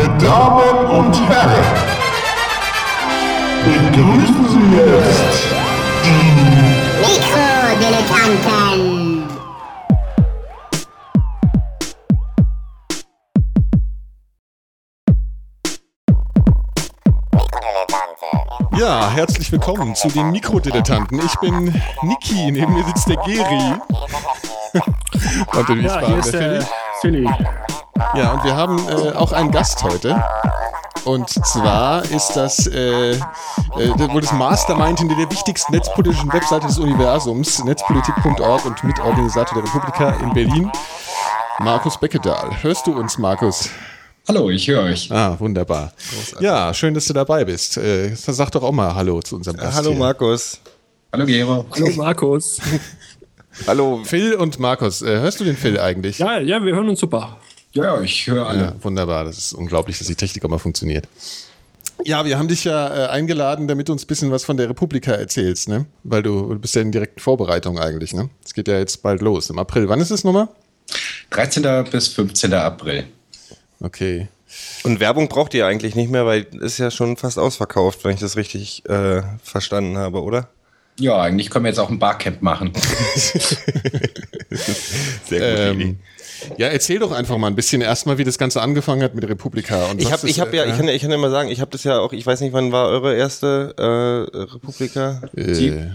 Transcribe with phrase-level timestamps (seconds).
[0.00, 1.64] Meine Damen und Herren,
[3.64, 5.44] begrüßen Sie jetzt
[6.02, 6.24] die
[7.02, 9.28] Mikrodilettanten.
[18.78, 21.20] Ja, herzlich willkommen zu den Mikrodilettanten.
[21.26, 23.74] Ich bin Niki, neben mir sitzt der Geri.
[25.52, 26.66] und der Ja, hier ist der
[27.02, 27.28] Philly.
[28.14, 30.22] Ja, und wir haben äh, auch einen Gast heute.
[31.04, 33.18] Und zwar ist das äh, äh,
[34.12, 40.10] wohl das Mastermind hinter der wichtigsten netzpolitischen Webseite des Universums, netzpolitik.org und Mitorganisator der Republika
[40.22, 40.70] in Berlin,
[41.60, 42.50] Markus Beckedahl.
[42.62, 43.70] Hörst du uns, Markus?
[44.28, 45.10] Hallo, ich höre euch.
[45.10, 45.92] Ah, wunderbar.
[46.40, 47.76] Ja, schön, dass du dabei bist.
[47.76, 49.76] Äh, sag doch auch mal Hallo zu unserem Gast.
[49.76, 49.98] Hallo hier.
[49.98, 50.60] Markus.
[51.12, 51.64] Hallo Gero.
[51.72, 52.60] Hallo Markus.
[53.66, 54.00] Hallo.
[54.04, 56.18] Phil und Markus, äh, hörst du den Phil eigentlich?
[56.18, 57.36] Ja, ja, wir hören uns super.
[57.72, 58.60] Ja, ja, ich höre alle.
[58.60, 59.24] Ja, wunderbar.
[59.24, 61.06] Das ist unglaublich, dass die Technik auch mal funktioniert.
[62.04, 64.68] Ja, wir haben dich ja äh, eingeladen, damit du uns ein bisschen was von der
[64.68, 65.86] Republika erzählst, ne?
[66.02, 68.30] Weil du, du bist ja in direkten Vorbereitung eigentlich, ne?
[68.44, 69.50] Es geht ja jetzt bald los.
[69.50, 69.88] Im April.
[69.88, 70.48] Wann ist es nochmal?
[71.30, 71.84] 13.
[71.90, 72.52] bis 15.
[72.54, 73.04] April.
[73.80, 74.28] Okay.
[74.82, 78.20] Und Werbung braucht ihr eigentlich nicht mehr, weil ist ja schon fast ausverkauft, wenn ich
[78.20, 80.48] das richtig äh, verstanden habe, oder?
[80.98, 82.72] Ja, eigentlich können wir jetzt auch ein Barcamp machen.
[85.28, 85.98] Sehr Ähm,
[86.56, 89.86] ja, erzähl doch einfach mal ein bisschen erstmal, wie das Ganze angefangen hat mit Republika.
[89.86, 91.60] Und Ich habe, ich habe ja, ich kann ja, ich kann ja mal sagen, ich
[91.60, 95.22] habe das ja auch, ich weiß nicht, wann war eure erste äh, Republika?
[95.36, 95.90] äh,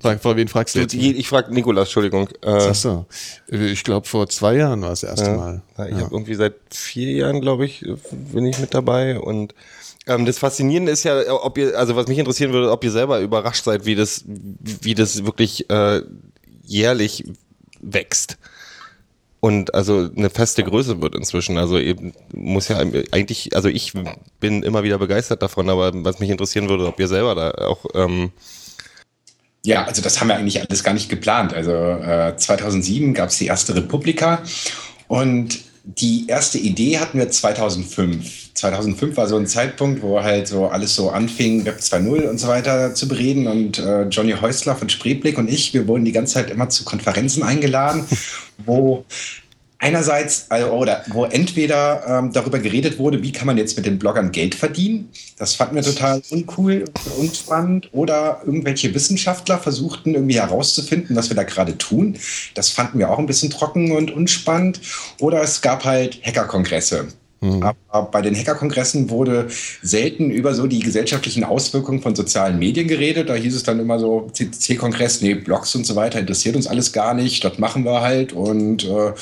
[0.00, 0.92] Frag, vor wen fragst du jetzt?
[0.92, 2.28] Die, ich frage Nikolas, Entschuldigung.
[2.42, 3.06] Äh, Ach so.
[3.48, 5.62] Ich glaube, vor zwei Jahren war es das erste Mal.
[5.76, 7.84] Ja, ich habe irgendwie seit vier Jahren, glaube ich,
[8.32, 9.54] bin ich mit dabei und
[10.06, 13.20] ähm, das Faszinierende ist ja, ob ihr, also was mich interessieren würde, ob ihr selber
[13.20, 16.02] überrascht seid, wie das, wie das wirklich äh,
[16.64, 17.24] jährlich
[17.80, 18.38] wächst
[19.42, 21.58] und also eine feste Größe wird inzwischen.
[21.58, 23.92] Also eben muss ja eigentlich, also ich
[24.38, 27.84] bin immer wieder begeistert davon, aber was mich interessieren würde, ob ihr selber da auch
[27.94, 28.30] ähm,
[29.64, 31.54] Ja, also das haben wir eigentlich alles gar nicht geplant.
[31.54, 34.44] Also äh, 2007 gab es die erste Republika
[35.08, 38.41] und die erste Idee hatten wir 2005.
[38.54, 42.48] 2005 war so ein Zeitpunkt, wo halt so alles so anfing, Web 2.0 und so
[42.48, 43.46] weiter zu bereden.
[43.46, 46.84] Und äh, Johnny Häusler von Spreeblick und ich, wir wurden die ganze Zeit immer zu
[46.84, 48.04] Konferenzen eingeladen,
[48.66, 49.04] wo
[49.82, 53.98] einerseits, also, oder wo entweder ähm, darüber geredet wurde, wie kann man jetzt mit den
[53.98, 55.10] Bloggern Geld verdienen.
[55.38, 57.88] Das fanden wir total uncool und unspannend.
[57.92, 62.16] Oder irgendwelche Wissenschaftler versuchten irgendwie herauszufinden, was wir da gerade tun.
[62.54, 64.80] Das fanden wir auch ein bisschen trocken und unspannend.
[65.18, 67.08] Oder es gab halt Hackerkongresse.
[67.88, 69.48] Aber bei den Hackerkongressen wurde
[69.82, 73.28] selten über so die gesellschaftlichen Auswirkungen von sozialen Medien geredet.
[73.28, 76.92] Da hieß es dann immer so, CCC-Kongress, nee, Blogs und so weiter interessiert uns alles
[76.92, 77.44] gar nicht.
[77.44, 79.12] Das machen wir halt und äh,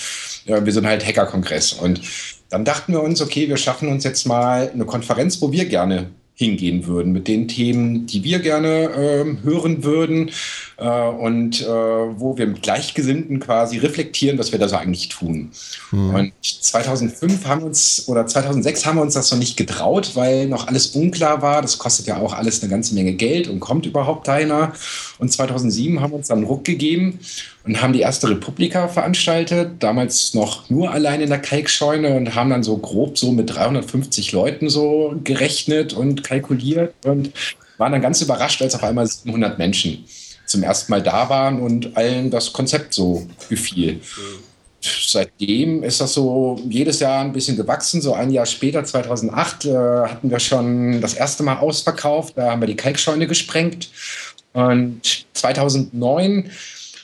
[0.65, 1.73] wir sind halt Hackerkongress.
[1.73, 2.03] Und
[2.51, 6.11] dann dachten wir uns, okay, wir schaffen uns jetzt mal eine Konferenz, wo wir gerne
[6.41, 10.31] hingehen würden mit den Themen, die wir gerne ähm, hören würden
[10.79, 15.51] äh, und äh, wo wir mit Gleichgesinnten quasi reflektieren, was wir da so eigentlich tun.
[15.93, 20.47] Und 2005 haben wir uns oder 2006 haben wir uns das noch nicht getraut, weil
[20.47, 21.61] noch alles unklar war.
[21.61, 24.73] Das kostet ja auch alles eine ganze Menge Geld und kommt überhaupt einer.
[25.21, 27.21] Und 2007 haben wir uns dann Ruck gegeben
[27.65, 32.51] und haben die erste Republika veranstaltet, damals noch nur allein in der Kalkscheune und haben
[32.51, 37.33] dann so grob so mit 350 Leuten so gerechnet und kalkuliert und
[37.77, 40.05] waren dann ganz überrascht, als auf einmal 700 Menschen
[40.47, 44.01] zum ersten Mal da waren und allen das Konzept so gefiel.
[44.83, 48.01] Seitdem ist das so jedes Jahr ein bisschen gewachsen.
[48.01, 52.39] So ein Jahr später, 2008, äh, hatten wir schon das erste Mal ausverkauft.
[52.39, 53.91] Da haben wir die Kalkscheune gesprengt.
[54.53, 56.51] Und 2009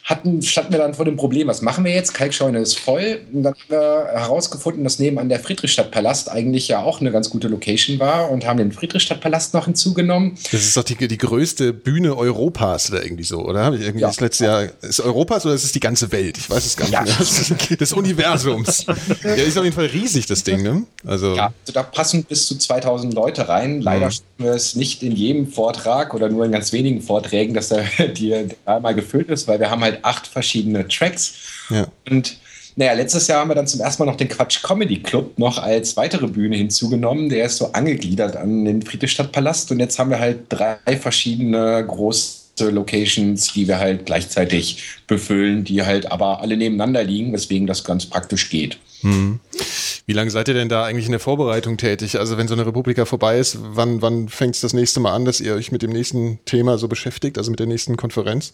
[0.07, 2.15] hatten, standen wir dann vor dem Problem, was machen wir jetzt?
[2.15, 3.21] Kalkscheune ist voll.
[3.33, 7.49] Und dann haben wir herausgefunden, dass nebenan der Friedrichstadtpalast eigentlich ja auch eine ganz gute
[7.49, 10.39] Location war und haben den Friedrichstadtpalast noch hinzugenommen.
[10.53, 13.73] Das ist doch die, die größte Bühne Europas oder irgendwie so, oder?
[13.73, 14.07] Ich Irgendwie Ja.
[14.07, 14.65] das letzte Jahr.
[14.81, 16.39] Ist Europas oder ist es die ganze Welt?
[16.39, 17.03] Ich weiß es gar nicht Ja.
[17.03, 17.77] mehr.
[17.77, 18.87] Des Universums.
[19.25, 20.85] ja, ist auf jeden Fall riesig, das Ding, ne?
[21.05, 23.81] Also, Ja, also da passen bis zu 2000 Leute rein.
[23.81, 27.71] Leider schaffen wir es nicht in jedem Vortrag oder nur in ganz wenigen Vorträgen, dass
[27.71, 27.85] der,
[28.17, 31.35] die, der mal gefüllt ist, weil wir haben halt acht verschiedene Tracks.
[31.71, 31.87] ja.
[32.09, 32.39] Und
[32.79, 35.57] naja, letztes Jahr haben wir dann zum ersten Mal noch den Quatsch Comedy Club noch
[35.57, 37.31] als weitere Bühne hinzugenommen.
[37.31, 39.71] Der ist so angegliedert an den Friedrichstadtpalast.
[39.71, 45.85] Und jetzt haben wir halt drei verschiedene große Locations, die wir halt gleichzeitig befüllen, die
[45.85, 48.79] halt aber alle nebeneinander liegen, weswegen das ganz praktisch geht.
[49.03, 52.19] Wie lange seid ihr denn da eigentlich in der Vorbereitung tätig?
[52.19, 55.25] Also wenn so eine Republika vorbei ist, wann, wann fängt es das nächste Mal an,
[55.25, 58.53] dass ihr euch mit dem nächsten Thema so beschäftigt, also mit der nächsten Konferenz?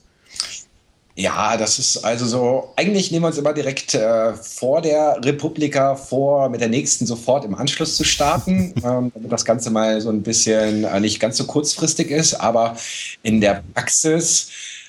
[1.14, 5.94] Ja, das ist also so, eigentlich nehmen wir uns immer direkt äh, vor der Republika
[5.94, 10.08] vor, mit der nächsten sofort im Anschluss zu starten, ähm, damit das Ganze mal so
[10.08, 12.34] ein bisschen äh, nicht ganz so kurzfristig ist.
[12.34, 12.76] Aber
[13.22, 14.48] in der Praxis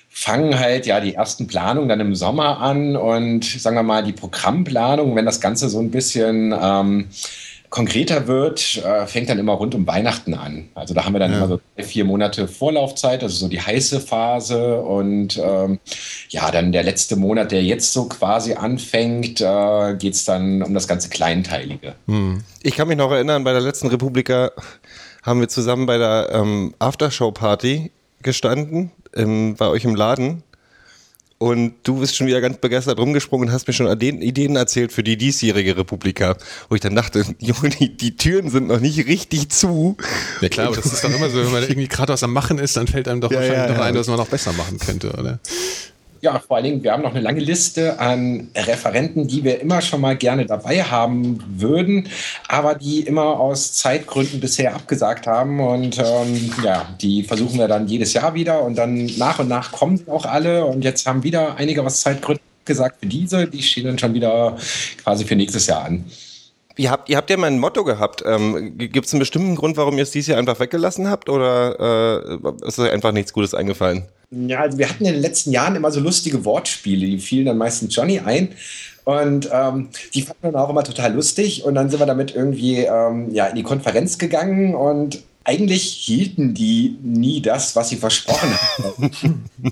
[0.09, 4.13] fangen halt ja die ersten Planungen dann im Sommer an und sagen wir mal die
[4.13, 7.09] Programmplanung, wenn das Ganze so ein bisschen ähm,
[7.73, 10.69] konkreter wird, äh, fängt dann immer rund um Weihnachten an.
[10.75, 11.39] Also da haben wir dann ja.
[11.39, 15.79] immer so drei, vier Monate Vorlaufzeit, also so die heiße Phase und ähm,
[16.29, 20.75] ja, dann der letzte Monat, der jetzt so quasi anfängt, äh, geht es dann um
[20.75, 21.95] das ganze Kleinteilige.
[22.05, 22.43] Hm.
[22.61, 24.51] Ich kann mich noch erinnern, bei der letzten Republika
[25.23, 27.89] haben wir zusammen bei der ähm, Aftershow-Party
[28.21, 30.43] gestanden, im, bei euch im Laden
[31.43, 35.03] und du bist schon wieder ganz begeistert rumgesprungen und hast mir schon Ideen erzählt für
[35.03, 36.37] die diesjährige Republika.
[36.69, 39.97] Wo ich dann dachte, Junge, die, die Türen sind noch nicht richtig zu.
[40.39, 42.59] Ja klar, aber das ist doch immer so, wenn man irgendwie gerade was am Machen
[42.59, 44.79] ist, dann fällt einem doch ja, wahrscheinlich ja, noch ein, dass man noch besser machen
[44.79, 45.41] könnte, oder?
[46.23, 49.81] Ja, vor allen Dingen, wir haben noch eine lange Liste an Referenten, die wir immer
[49.81, 52.07] schon mal gerne dabei haben würden,
[52.47, 55.59] aber die immer aus Zeitgründen bisher abgesagt haben.
[55.59, 59.73] Und ähm, ja, die versuchen wir dann jedes Jahr wieder und dann nach und nach
[59.73, 60.63] kommen auch alle.
[60.63, 64.55] Und jetzt haben wieder einige aus Zeitgründen gesagt für diese, die stehen dann schon wieder
[65.03, 66.05] quasi für nächstes Jahr an.
[66.77, 68.23] Ihr habt, ihr habt ja mal Motto gehabt.
[68.25, 72.39] Ähm, Gibt es einen bestimmten Grund, warum ihr es dieses Jahr einfach weggelassen habt oder
[72.39, 74.07] äh, ist euch einfach nichts Gutes eingefallen?
[74.47, 77.57] Ja, also wir hatten in den letzten Jahren immer so lustige Wortspiele, die fielen dann
[77.57, 78.49] meistens Johnny ein.
[79.05, 81.63] Und ähm, die fanden wir dann auch immer total lustig.
[81.65, 86.53] Und dann sind wir damit irgendwie ähm, ja, in die Konferenz gegangen und eigentlich hielten
[86.53, 89.11] die nie das, was sie versprochen haben.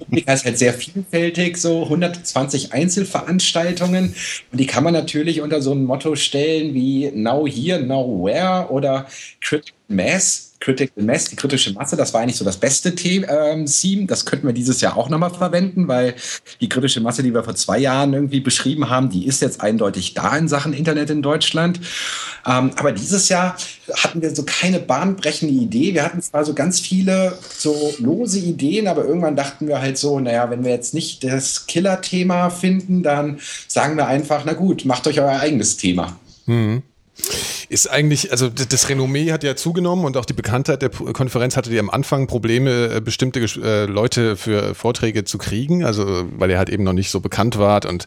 [0.10, 4.14] Die ist halt sehr vielfältig, so 120 Einzelveranstaltungen.
[4.52, 8.68] Und die kann man natürlich unter so ein Motto stellen wie Now Here, Now Where
[8.70, 9.06] oder
[9.40, 14.06] Critical Mass Critical Mass, die kritische Masse, das war eigentlich so das beste ähm, Theme.
[14.06, 16.14] Das könnten wir dieses Jahr auch nochmal verwenden, weil
[16.62, 20.14] die kritische Masse, die wir vor zwei Jahren irgendwie beschrieben haben, die ist jetzt eindeutig
[20.14, 21.82] da in Sachen Internet in Deutschland.
[22.46, 23.58] Ähm, aber dieses Jahr
[23.98, 25.96] hatten wir so keine bahnbrechende Idee.
[25.96, 30.20] Wir hatten zwar so ganz viele so lose Ideen, aber irgendwann dachten wir halt so,
[30.20, 35.08] naja, wenn wir jetzt nicht das Killer-Thema finden, dann sagen wir einfach, na gut, macht
[35.08, 36.20] euch euer eigenes Thema.
[36.46, 36.84] Mhm.
[37.72, 41.72] Ist eigentlich, also das Renommee hat ja zugenommen und auch die Bekanntheit der Konferenz hatte
[41.72, 46.58] ja am Anfang Probleme, äh, bestimmte äh, Leute für Vorträge zu kriegen, also weil ihr
[46.58, 48.04] halt eben noch nicht so bekannt wart und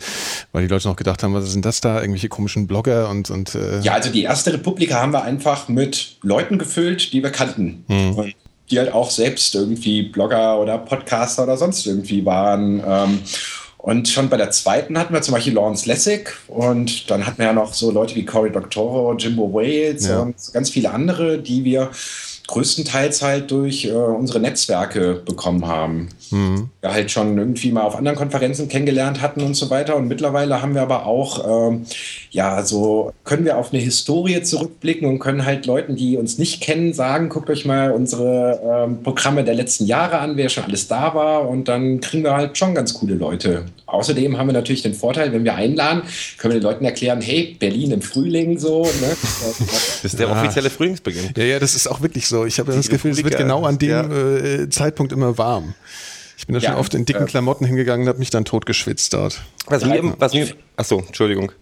[0.53, 3.31] weil die Leute noch gedacht haben, was sind das da, irgendwelche komischen Blogger und.
[3.31, 7.31] und äh ja, also die erste Republika haben wir einfach mit Leuten gefüllt, die wir
[7.31, 7.85] kannten.
[7.89, 8.15] Hm.
[8.17, 8.35] Und
[8.71, 12.83] die halt auch selbst irgendwie Blogger oder Podcaster oder sonst irgendwie waren.
[12.87, 13.21] Ähm,
[13.85, 17.45] und schon bei der zweiten hatten wir zum Beispiel Lawrence Lessig und dann hatten wir
[17.45, 20.21] ja noch so Leute wie Cory Doctorow, Jimbo Wales ja.
[20.21, 21.91] und ganz viele andere, die wir
[22.47, 26.09] größtenteils halt durch äh, unsere Netzwerke bekommen haben.
[26.31, 26.71] Mhm.
[26.81, 29.97] Wir halt schon irgendwie mal auf anderen Konferenzen kennengelernt hatten und so weiter.
[29.97, 31.87] Und mittlerweile haben wir aber auch, ähm,
[32.31, 36.61] ja, so können wir auf eine Historie zurückblicken und können halt Leuten, die uns nicht
[36.61, 40.89] kennen, sagen, guckt euch mal unsere ähm, Programme der letzten Jahre an, wer schon alles
[40.89, 41.49] da war.
[41.49, 43.65] Und dann kriegen wir halt schon ganz coole Leute.
[43.87, 46.03] Außerdem haben wir natürlich den Vorteil, wenn wir einladen,
[46.39, 48.85] können wir den Leuten erklären, hey, Berlin im Frühling so.
[48.85, 49.17] Ne?
[50.05, 51.31] Das ist der offizielle Frühlingsbeginn.
[51.37, 52.45] Ja, ja, das ist auch wirklich so.
[52.45, 54.03] Ich habe das Gefühl, es wird genau an dem ja.
[54.03, 55.75] äh, Zeitpunkt immer warm.
[56.45, 58.45] Ich bin da ja, schon oft in dicken äh, Klamotten hingegangen und habe mich dann
[58.45, 59.41] totgeschwitzt dort.
[59.65, 60.47] Was mir, was mir,
[60.77, 61.53] achso, Entschuldigung.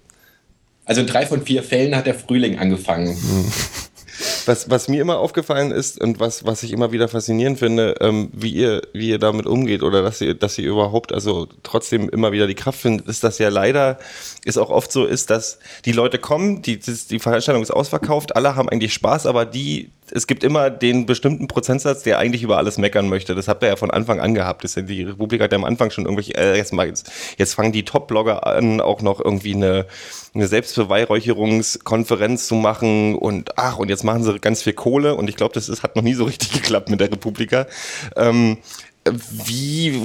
[0.84, 3.10] Also in drei von vier Fällen hat der Frühling angefangen.
[3.10, 3.52] Hm.
[4.44, 8.28] Was, was mir immer aufgefallen ist und was, was ich immer wieder faszinierend finde, ähm,
[8.32, 12.30] wie ihr, wie ihr damit umgeht oder dass ihr, dass ihr überhaupt also trotzdem immer
[12.30, 13.98] wieder die Kraft findet, ist, dass ja leider
[14.44, 18.54] es auch oft so ist, dass die Leute kommen, die, die Veranstaltung ist ausverkauft, alle
[18.54, 22.76] haben eigentlich Spaß, aber die, es gibt immer den bestimmten Prozentsatz, der eigentlich über alles
[22.76, 23.34] meckern möchte.
[23.34, 24.62] Das habt ihr ja von Anfang an gehabt.
[24.62, 27.72] Das, die Republik hat ja am Anfang schon irgendwelche, äh, jetzt, mal, jetzt, jetzt fangen
[27.72, 29.86] die Top-Blogger an, auch noch irgendwie eine,
[30.34, 35.36] eine Selbstbeweihräucherungskonferenz zu machen und ach, und jetzt machen sie ganz viel Kohle und ich
[35.36, 37.66] glaube, das ist, hat noch nie so richtig geklappt mit der Republika.
[38.14, 38.58] Ähm,
[39.04, 40.00] wie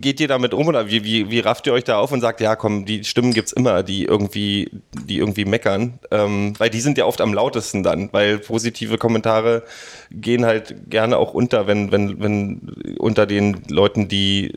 [0.00, 2.40] geht ihr damit um oder wie, wie, wie rafft ihr euch da auf und sagt,
[2.40, 4.70] ja komm, die Stimmen gibt es immer, die irgendwie,
[5.06, 5.98] die irgendwie meckern?
[6.10, 9.64] Ähm, weil die sind ja oft am lautesten dann, weil positive Kommentare
[10.12, 14.52] gehen halt gerne auch unter, wenn, wenn, wenn unter den Leuten, die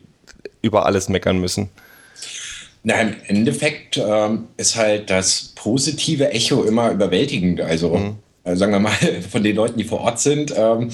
[0.62, 1.70] über alles meckern müssen.
[2.84, 7.60] Na, im Endeffekt ähm, ist halt das positive Echo immer überwältigend.
[7.62, 8.16] Also mhm.
[8.44, 8.92] Äh, sagen wir mal,
[9.30, 10.90] von den Leuten, die vor Ort sind, ähm,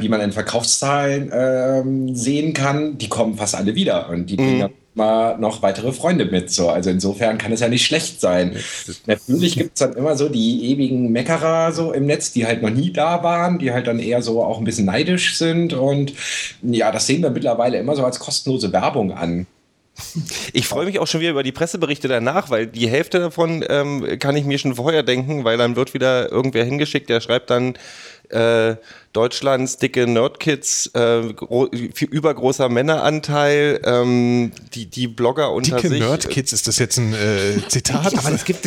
[0.00, 4.58] wie man in Verkaufszahlen ähm, sehen kann, die kommen fast alle wieder und die bringen
[4.58, 4.68] mhm.
[4.94, 6.50] mal noch weitere Freunde mit.
[6.50, 6.68] So.
[6.68, 8.56] Also insofern kann es ja nicht schlecht sein.
[9.06, 12.70] Natürlich gibt es dann immer so die ewigen Meckerer so im Netz, die halt noch
[12.70, 15.72] nie da waren, die halt dann eher so auch ein bisschen neidisch sind.
[15.72, 16.12] Und
[16.62, 19.46] ja, das sehen wir mittlerweile immer so als kostenlose Werbung an.
[20.52, 24.18] Ich freue mich auch schon wieder über die Presseberichte danach, weil die Hälfte davon ähm,
[24.18, 27.74] kann ich mir schon vorher denken, weil dann wird wieder irgendwer hingeschickt, der schreibt dann
[28.32, 28.76] äh,
[29.12, 31.20] Deutschlands dicke Nerdkids, äh,
[32.00, 35.98] übergroßer Männeranteil, ähm, die, die Blogger unter dicke sich.
[35.98, 38.16] Dicke Nerdkids, ist das jetzt ein äh, Zitat?
[38.18, 38.66] Aber es gibt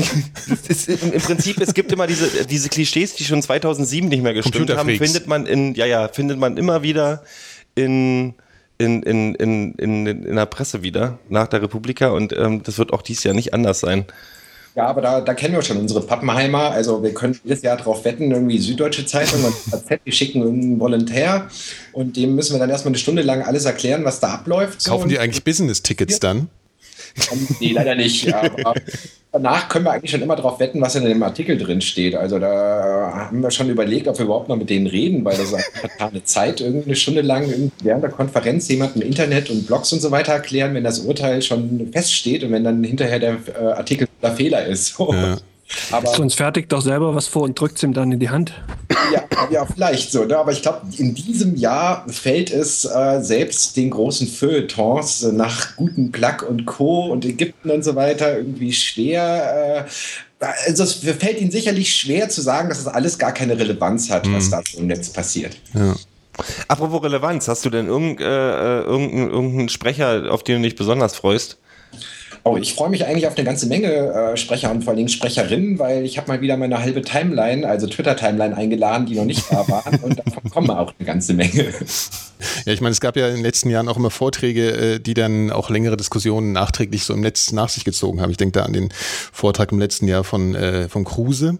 [0.67, 4.33] es im, im Prinzip, es gibt immer diese, diese Klischees, die schon 2007 nicht mehr
[4.33, 7.23] gestimmt haben, findet man in, ja, ja, findet man immer wieder
[7.73, 8.35] in
[8.77, 12.93] in, in, in, in, in der Presse wieder nach der Republika und ähm, das wird
[12.93, 14.05] auch dieses Jahr nicht anders sein.
[14.75, 16.71] Ja, aber da, da kennen wir schon unsere Pappenheimer.
[16.71, 20.79] Also wir können jedes Jahr darauf wetten, irgendwie Süddeutsche Zeitung und AZ, die schicken irgendeinen
[20.81, 21.47] Volontär
[21.93, 24.85] und dem müssen wir dann erstmal eine Stunde lang alles erklären, was da abläuft.
[24.85, 26.49] Kaufen die eigentlich Business-Tickets dann?
[27.59, 28.33] Nee, leider nicht.
[28.63, 28.73] Aber
[29.31, 32.15] danach können wir eigentlich schon immer darauf wetten, was in dem Artikel drin steht.
[32.15, 35.51] Also da haben wir schon überlegt, ob wir überhaupt noch mit denen reden, weil das
[35.51, 35.65] ist
[35.99, 40.01] eine Zeit, irgendwie eine Stunde lang während der Konferenz jemandem im Internet und Blogs und
[40.01, 44.07] so weiter erklären, wenn das Urteil schon feststeht und wenn dann hinterher der äh, Artikel
[44.21, 44.95] der Fehler ist.
[45.15, 45.37] Ja.
[45.91, 48.53] Aber Sonst fertigt doch selber was vor und drückt es ihm dann in die Hand.
[49.11, 50.23] Ja, ja vielleicht so.
[50.23, 50.37] Ne?
[50.37, 56.11] Aber ich glaube, in diesem Jahr fällt es äh, selbst den großen Feuilletons nach Guten
[56.11, 57.05] Plack und Co.
[57.07, 59.87] und Ägypten und so weiter irgendwie schwer.
[60.39, 64.09] Äh, also es fällt ihnen sicherlich schwer zu sagen, dass das alles gar keine Relevanz
[64.09, 64.35] hat, mhm.
[64.35, 65.57] was da im Netz passiert.
[65.73, 65.95] Ja.
[66.67, 71.15] Apropos Relevanz, hast du denn irgend, äh, irgendeinen, irgendeinen Sprecher, auf den du dich besonders
[71.15, 71.57] freust?
[72.47, 75.79] Oh, ich freue mich eigentlich auf eine ganze Menge äh, Sprecher und vor allem Sprecherinnen,
[75.79, 79.67] weil ich habe mal wieder meine halbe Timeline, also Twitter-Timeline eingeladen, die noch nicht da
[79.67, 81.73] waren und davon kommen auch eine ganze Menge.
[82.65, 85.15] Ja, ich meine, es gab ja in den letzten Jahren auch immer Vorträge, äh, die
[85.15, 88.29] dann auch längere Diskussionen nachträglich so im Netz nach sich gezogen haben.
[88.29, 88.89] Ich denke da an den
[89.31, 91.57] Vortrag im letzten Jahr von, äh, von Kruse.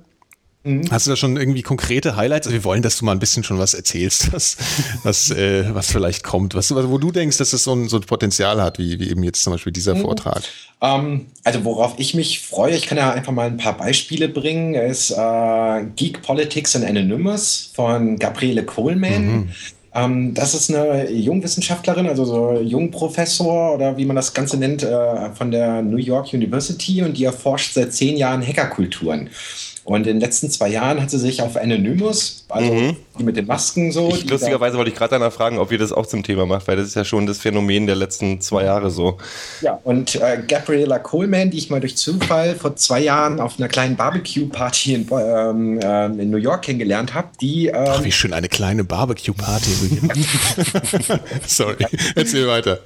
[0.65, 0.89] Mhm.
[0.89, 2.47] Hast du da schon irgendwie konkrete Highlights?
[2.47, 4.57] Also wir wollen, dass du mal ein bisschen schon was erzählst, was,
[5.03, 8.03] was, äh, was vielleicht kommt, was, wo du denkst, dass es so ein, so ein
[8.03, 10.01] Potenzial hat, wie, wie eben jetzt zum Beispiel dieser mhm.
[10.01, 10.41] Vortrag.
[10.81, 14.73] Ähm, also worauf ich mich freue, ich kann ja einfach mal ein paar Beispiele bringen,
[14.73, 19.27] ist äh, Geek Politics and Anonymous von Gabriele Coleman.
[19.27, 19.49] Mhm.
[19.93, 25.29] Ähm, das ist eine Jungwissenschaftlerin, also so Jungprofessor oder wie man das Ganze nennt, äh,
[25.35, 29.29] von der New York University und die erforscht seit zehn Jahren Hackerkulturen.
[29.85, 32.95] Und in den letzten zwei Jahren hat sie sich auf Anonymous, also mhm.
[33.19, 34.09] die mit den Masken so.
[34.09, 36.75] Ich, lustigerweise wollte ich gerade danach fragen, ob ihr das auch zum Thema macht, weil
[36.75, 39.19] das ist ja schon das Phänomen der letzten zwei Jahre so.
[39.61, 43.67] Ja, und äh, Gabriella Coleman, die ich mal durch Zufall vor zwei Jahren auf einer
[43.67, 47.67] kleinen Barbecue-Party in, ähm, äh, in, New York kennengelernt habe, die.
[47.67, 49.71] Ähm, Ach, wie schön, eine kleine Barbecue-Party.
[51.45, 52.79] Sorry, erzähl weiter.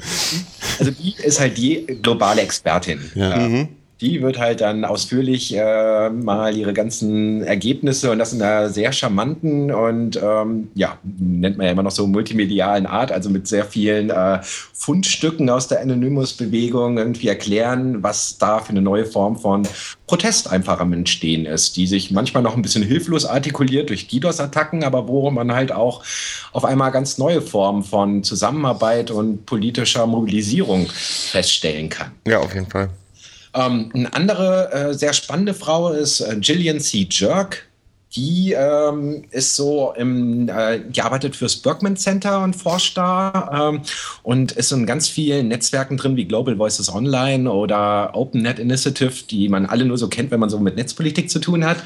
[0.80, 3.10] Also, die ist halt die globale Expertin.
[3.16, 3.38] Ja.
[3.38, 3.70] Mhm
[4.02, 8.94] die wird halt dann ausführlich äh, mal ihre ganzen Ergebnisse und das in einer sehr
[8.94, 13.66] charmanten und ähm, ja, nennt man ja immer noch so multimedialen Art, also mit sehr
[13.66, 19.68] vielen äh, Fundstücken aus der Anonymous-Bewegung irgendwie erklären, was da für eine neue Form von
[20.08, 24.84] Protest einfach am Entstehen ist, die sich manchmal noch ein bisschen hilflos artikuliert durch DDoS-Attacken,
[24.84, 26.04] aber wo man halt auch
[26.54, 32.12] auf einmal ganz neue Formen von Zusammenarbeit und politischer Mobilisierung feststellen kann.
[32.26, 32.90] Ja, auf jeden Fall.
[33.54, 37.08] Ähm, eine andere äh, sehr spannende Frau ist äh, Gillian C.
[37.10, 37.66] Jerk.
[38.16, 43.82] Die ähm, ist so im, äh, die arbeitet fürs Berkman Center und forscht da ähm,
[44.24, 49.48] und ist in ganz vielen Netzwerken drin wie Global Voices Online oder OpenNet Initiative, die
[49.48, 51.84] man alle nur so kennt, wenn man so mit Netzpolitik zu tun hat.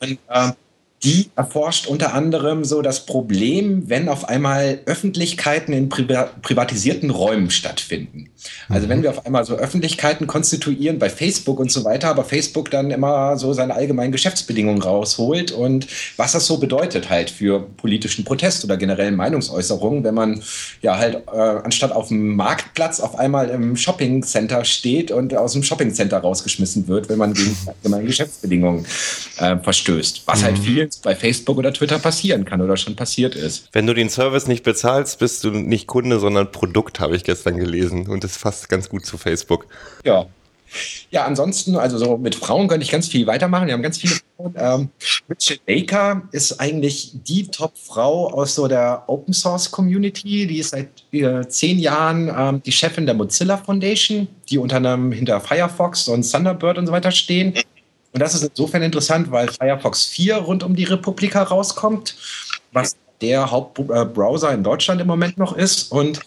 [0.00, 0.52] Und ähm,
[1.04, 8.30] die erforscht unter anderem so das Problem, wenn auf einmal Öffentlichkeiten in privatisierten Räumen stattfinden.
[8.68, 9.02] Also wenn mhm.
[9.04, 13.36] wir auf einmal so Öffentlichkeiten konstituieren bei Facebook und so weiter, aber Facebook dann immer
[13.36, 18.76] so seine allgemeinen Geschäftsbedingungen rausholt und was das so bedeutet halt für politischen Protest oder
[18.76, 20.42] generellen Meinungsäußerungen, wenn man
[20.82, 25.62] ja halt äh, anstatt auf dem Marktplatz auf einmal im Shoppingcenter steht und aus dem
[25.62, 28.86] Shoppingcenter rausgeschmissen wird, wenn man gegen allgemeine Geschäftsbedingungen
[29.38, 30.22] äh, verstößt.
[30.26, 30.64] Was halt mhm.
[30.94, 33.68] Viel bei Facebook oder Twitter passieren kann oder schon passiert ist.
[33.72, 37.56] Wenn du den Service nicht bezahlst, bist du nicht Kunde, sondern Produkt, habe ich gestern
[37.56, 38.08] gelesen.
[38.08, 39.66] Und das passt ganz gut zu Facebook.
[40.04, 40.26] Ja.
[41.10, 43.66] Ja, ansonsten, also so mit Frauen könnte ich ganz viel weitermachen.
[43.66, 44.54] Wir haben ganz viele Frauen.
[44.56, 44.88] Ähm,
[45.30, 50.46] Richard Baker ist eigentlich die Top-Frau aus so der Open Source Community.
[50.46, 55.12] Die ist seit äh, zehn Jahren ähm, die Chefin der Mozilla Foundation, die unter anderem
[55.12, 57.54] hinter Firefox und Thunderbird und so weiter stehen.
[58.14, 62.14] Und das ist insofern interessant, weil Firefox 4 rund um die Republika rauskommt,
[62.72, 65.92] was der Hauptbrowser in Deutschland im Moment noch ist.
[65.92, 66.20] Und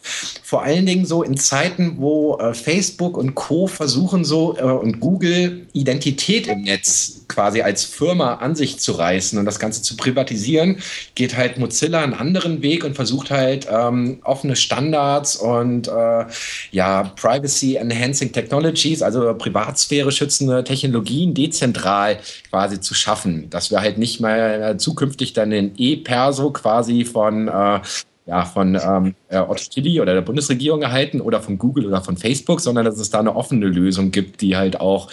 [0.44, 3.68] vor allen Dingen so in Zeiten, wo äh, Facebook und Co.
[3.68, 9.38] versuchen so äh, und Google Identität im Netz quasi als Firma an sich zu reißen
[9.38, 10.78] und das Ganze zu privatisieren,
[11.16, 16.26] geht halt Mozilla einen anderen Weg und versucht halt ähm, offene Standards und äh,
[16.72, 23.98] ja, Privacy Enhancing Technologies, also Privatsphäre schützende Technologien dezentral quasi zu schaffen, dass wir halt
[23.98, 27.80] nicht mehr zukünftig dann den E-Perso quasi von äh,
[28.28, 32.18] ja, von ähm, äh, Otto Chili oder der Bundesregierung erhalten oder von Google oder von
[32.18, 35.10] Facebook, sondern dass es da eine offene Lösung gibt, die halt auch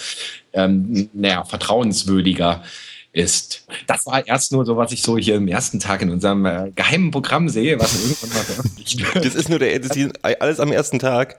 [0.52, 2.62] ähm, naja, vertrauenswürdiger
[3.12, 3.66] ist.
[3.87, 6.73] Das war erst nur so, was ich so hier im ersten Tag in unserem äh,
[6.75, 9.25] geheimen Programm sehe, was irgendwann mal veröffentlicht wird.
[9.25, 11.38] Das ist nur der, das ist alles am ersten Tag.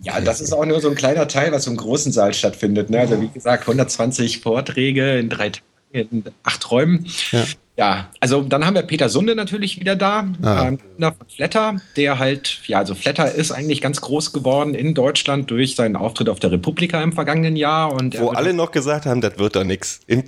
[0.00, 2.90] Ja, das ist auch nur so ein kleiner Teil, was im großen Saal stattfindet.
[2.90, 3.00] Ne?
[3.00, 7.06] Also wie gesagt, 120 Vorträge in drei Tagen, in acht Räumen.
[7.30, 7.44] Ja.
[7.76, 10.68] Ja, also dann haben wir Peter Sunde natürlich wieder da, ah.
[10.68, 15.50] ähm, von Flatter, der halt, ja, also Flatter ist eigentlich ganz groß geworden in Deutschland
[15.50, 17.92] durch seinen Auftritt auf der Republika im vergangenen Jahr.
[17.92, 20.00] Und Wo alle noch gesagt haben, das wird doch nichts.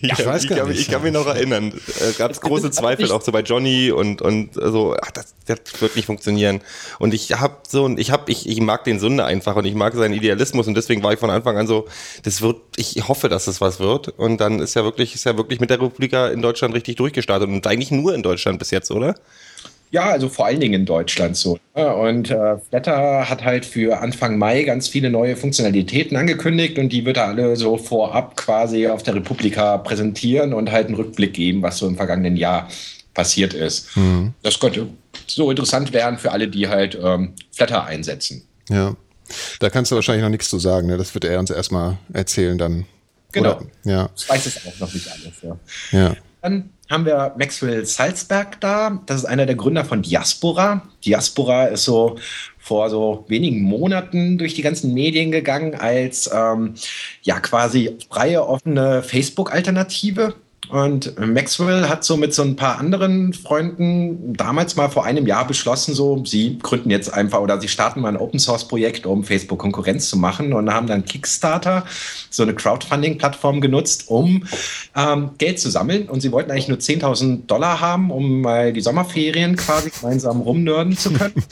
[0.00, 1.72] Ja, ich, weiß ich, kann, nicht, ich kann mich noch erinnern.
[1.86, 5.96] Es gab große Zweifel auch so bei Johnny und, und so, ach, das, das wird
[5.96, 6.60] nicht funktionieren.
[6.98, 9.94] Und ich habe so, ich habe, ich, ich mag den Sunde einfach und ich mag
[9.94, 11.88] seinen Idealismus und deswegen war ich von Anfang an so,
[12.22, 14.08] das wird, ich hoffe, dass es was wird.
[14.08, 16.96] Und dann ist ja wirklich, ist ja wirklich mit der Republika in Deutschland Deutschland richtig
[16.96, 19.14] durchgestartet und eigentlich nur in Deutschland bis jetzt, oder?
[19.90, 21.58] Ja, also vor allen Dingen in Deutschland so.
[21.74, 21.94] Ne?
[21.94, 27.06] Und äh, Flatter hat halt für Anfang Mai ganz viele neue Funktionalitäten angekündigt und die
[27.06, 31.62] wird er alle so vorab quasi auf der Republika präsentieren und halt einen Rückblick geben,
[31.62, 32.68] was so im vergangenen Jahr
[33.14, 33.96] passiert ist.
[33.96, 34.34] Mhm.
[34.42, 34.88] Das könnte
[35.26, 38.42] so interessant werden für alle, die halt ähm, Flatter einsetzen.
[38.68, 38.94] Ja,
[39.58, 40.88] da kannst du wahrscheinlich noch nichts zu sagen.
[40.88, 40.98] Ne?
[40.98, 42.84] Das wird er uns erstmal erzählen dann.
[43.32, 43.56] Genau.
[43.56, 44.10] Oder, ja.
[44.16, 45.32] Ich weiß es auch noch nicht alles.
[45.42, 45.98] Ja.
[45.98, 46.16] ja.
[46.48, 49.02] Dann haben wir Maxwell Salzberg da.
[49.04, 50.82] Das ist einer der Gründer von Diaspora.
[51.04, 52.16] Diaspora ist so
[52.58, 56.74] vor so wenigen Monaten durch die ganzen Medien gegangen als ähm,
[57.22, 60.34] ja quasi freie, offene Facebook-Alternative
[60.70, 65.46] und Maxwell hat so mit so ein paar anderen Freunden damals mal vor einem Jahr
[65.46, 69.24] beschlossen, so sie gründen jetzt einfach oder sie starten mal ein Open Source Projekt, um
[69.24, 71.84] Facebook Konkurrenz zu machen und haben dann Kickstarter,
[72.30, 74.44] so eine Crowdfunding-Plattform genutzt, um
[74.94, 76.08] ähm, Geld zu sammeln.
[76.08, 80.96] Und sie wollten eigentlich nur 10.000 Dollar haben, um mal die Sommerferien quasi gemeinsam rumnörden
[80.96, 81.34] zu können.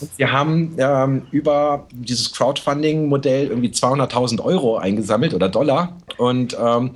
[0.00, 6.92] Und sie haben ähm, über dieses Crowdfunding-Modell irgendwie 200.000 Euro eingesammelt oder Dollar und ähm,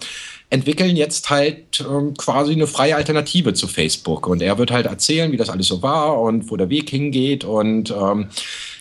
[0.50, 4.28] entwickeln jetzt halt ähm, quasi eine freie Alternative zu Facebook.
[4.28, 7.44] Und er wird halt erzählen, wie das alles so war und wo der Weg hingeht.
[7.44, 8.28] Und ähm,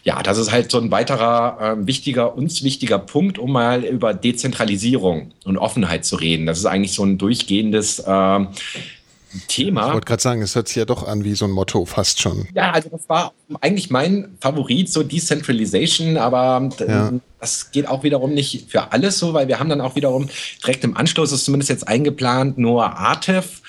[0.03, 4.13] ja, das ist halt so ein weiterer äh, wichtiger, uns wichtiger Punkt, um mal über
[4.13, 6.45] Dezentralisierung und Offenheit zu reden.
[6.45, 8.45] Das ist eigentlich so ein durchgehendes äh,
[9.47, 9.87] Thema.
[9.87, 12.21] Ich wollte gerade sagen, es hört sich ja doch an wie so ein Motto, fast
[12.21, 12.47] schon.
[12.53, 17.11] Ja, also das war eigentlich mein Favorit, so Decentralization, aber ja.
[17.39, 20.29] das geht auch wiederum nicht für alles so, weil wir haben dann auch wiederum
[20.61, 23.61] direkt im Anschluss, ist zumindest jetzt eingeplant, Noah Artef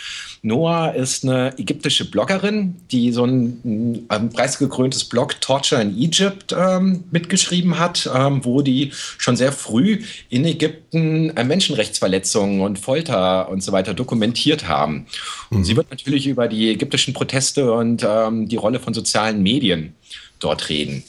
[0.44, 7.04] Noah ist eine ägyptische Bloggerin, die so ein, ein preisgekröntes Blog Torture in Egypt ähm,
[7.10, 13.62] mitgeschrieben hat, ähm, wo die schon sehr früh in Ägypten äh, Menschenrechtsverletzungen und Folter und
[13.62, 15.06] so weiter dokumentiert haben.
[15.48, 15.64] Und mhm.
[15.64, 19.94] sie wird natürlich über die ägyptischen Proteste und ähm, die Rolle von sozialen Medien
[20.40, 21.04] dort reden.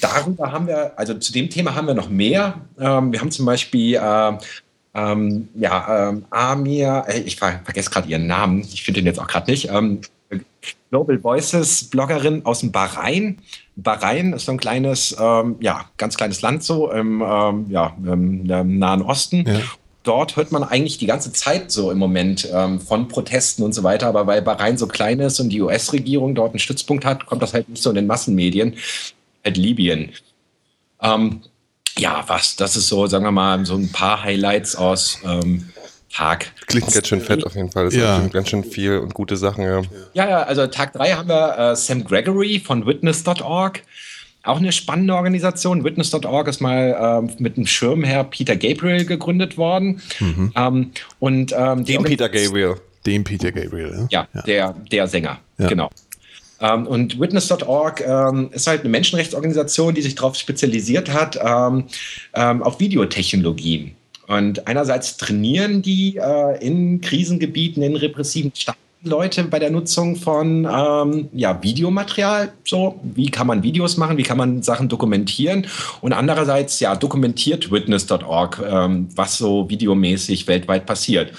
[0.00, 2.60] Darüber haben wir, also zu dem Thema haben wir noch mehr.
[2.78, 4.32] Ähm, wir haben zum Beispiel äh,
[4.94, 9.18] ähm, ja, ähm, Amir, äh, ich ver vergesse gerade ihren Namen, ich finde den jetzt
[9.18, 9.70] auch gerade nicht.
[9.70, 10.00] Ähm,
[10.90, 13.38] Global Voices Bloggerin aus dem Bahrain.
[13.76, 18.48] Bahrain ist so ein kleines, ähm, ja, ganz kleines Land so im, ähm, ja, im,
[18.48, 19.44] im Nahen Osten.
[19.46, 19.60] Ja.
[20.02, 23.82] Dort hört man eigentlich die ganze Zeit so im Moment ähm, von Protesten und so
[23.84, 27.40] weiter, aber weil Bahrain so klein ist und die US-Regierung dort einen Stützpunkt hat, kommt
[27.40, 28.74] das halt nicht so in den Massenmedien.
[29.44, 30.10] Halt Libyen.
[31.00, 31.40] Ähm,
[31.98, 35.70] ja, was, das ist so, sagen wir mal, so ein paar Highlights aus ähm,
[36.12, 36.52] Tag.
[36.66, 37.86] Klingt ganz schön fett auf jeden Fall.
[37.86, 38.18] Das ja.
[38.18, 39.82] ist ganz schön viel und gute Sachen, ja.
[40.12, 43.82] Ja, ja, also Tag 3 haben wir äh, Sam Gregory von Witness.org.
[44.44, 45.84] Auch eine spannende Organisation.
[45.84, 50.02] Witness.org ist mal ähm, mit dem Schirmherr Peter Gabriel gegründet worden.
[50.18, 50.52] Mhm.
[50.56, 52.76] Ähm, und, ähm, dem Peter Gabriel.
[53.06, 54.26] Dem Peter Gabriel, ja.
[54.34, 55.68] Ja, Der, der Sänger, ja.
[55.68, 55.90] genau.
[56.62, 61.84] Ähm, und Witness.org ähm, ist halt eine Menschenrechtsorganisation, die sich darauf spezialisiert hat, ähm,
[62.34, 63.96] ähm, auf Videotechnologien.
[64.28, 70.64] Und einerseits trainieren die äh, in Krisengebieten, in repressiven Staaten Leute bei der Nutzung von
[70.64, 72.52] ähm, ja, Videomaterial.
[72.64, 75.66] So, wie kann man Videos machen, wie kann man Sachen dokumentieren?
[76.00, 81.32] Und andererseits ja dokumentiert Witness.org, ähm, was so videomäßig weltweit passiert.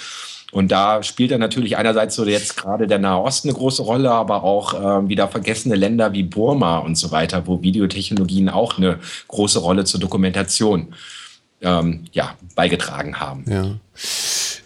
[0.54, 4.12] Und da spielt dann natürlich einerseits so jetzt gerade der Nahe Osten eine große Rolle,
[4.12, 9.00] aber auch äh, wieder vergessene Länder wie Burma und so weiter, wo Videotechnologien auch eine
[9.28, 10.94] große Rolle zur Dokumentation
[11.62, 13.46] ähm, ja, beigetragen haben.
[13.50, 13.66] Ja.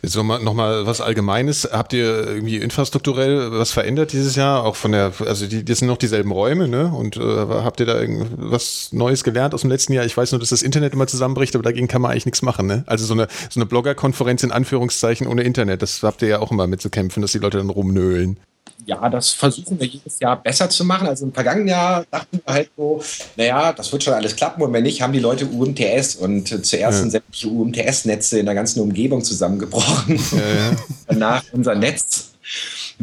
[0.01, 1.67] Jetzt nochmal noch mal was Allgemeines.
[1.71, 4.63] Habt ihr irgendwie infrastrukturell was verändert dieses Jahr?
[4.63, 6.87] Auch von der, also die, das sind noch dieselben Räume, ne?
[6.93, 10.05] Und äh, habt ihr da irgendwas Neues gelernt aus dem letzten Jahr?
[10.05, 12.67] Ich weiß nur, dass das Internet immer zusammenbricht, aber dagegen kann man eigentlich nichts machen,
[12.67, 12.83] ne?
[12.85, 16.51] Also so eine, so eine Bloggerkonferenz in Anführungszeichen ohne Internet, das habt ihr ja auch
[16.51, 18.39] immer mitzukämpfen, dass die Leute dann rumnöhlen
[18.85, 21.07] ja, das versuchen wir jedes Jahr besser zu machen.
[21.07, 23.01] Also im vergangenen Jahr dachten wir halt so,
[23.35, 26.73] naja, das wird schon alles klappen und wenn nicht, haben die Leute UMTS und zuerst
[26.73, 26.91] ja.
[26.91, 30.19] sind sämtliche UMTS-Netze in der ganzen Umgebung zusammengebrochen.
[30.31, 30.75] Ja, ja.
[31.07, 32.31] Danach unser Netz.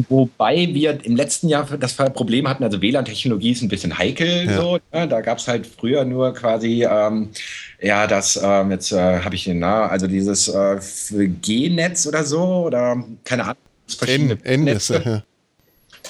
[0.08, 4.46] Wobei wir im letzten Jahr das Problem hatten, also WLAN-Technologie ist ein bisschen heikel.
[4.46, 4.56] Ja.
[4.56, 5.06] So, ne?
[5.06, 7.30] Da gab es halt früher nur quasi, ähm,
[7.80, 10.80] ja, das, ähm, jetzt äh, habe ich den, na, also dieses äh,
[11.42, 13.56] G-Netz oder so, oder keine Ahnung.
[13.86, 15.02] Verschiedene N, Netze.
[15.04, 15.22] ja.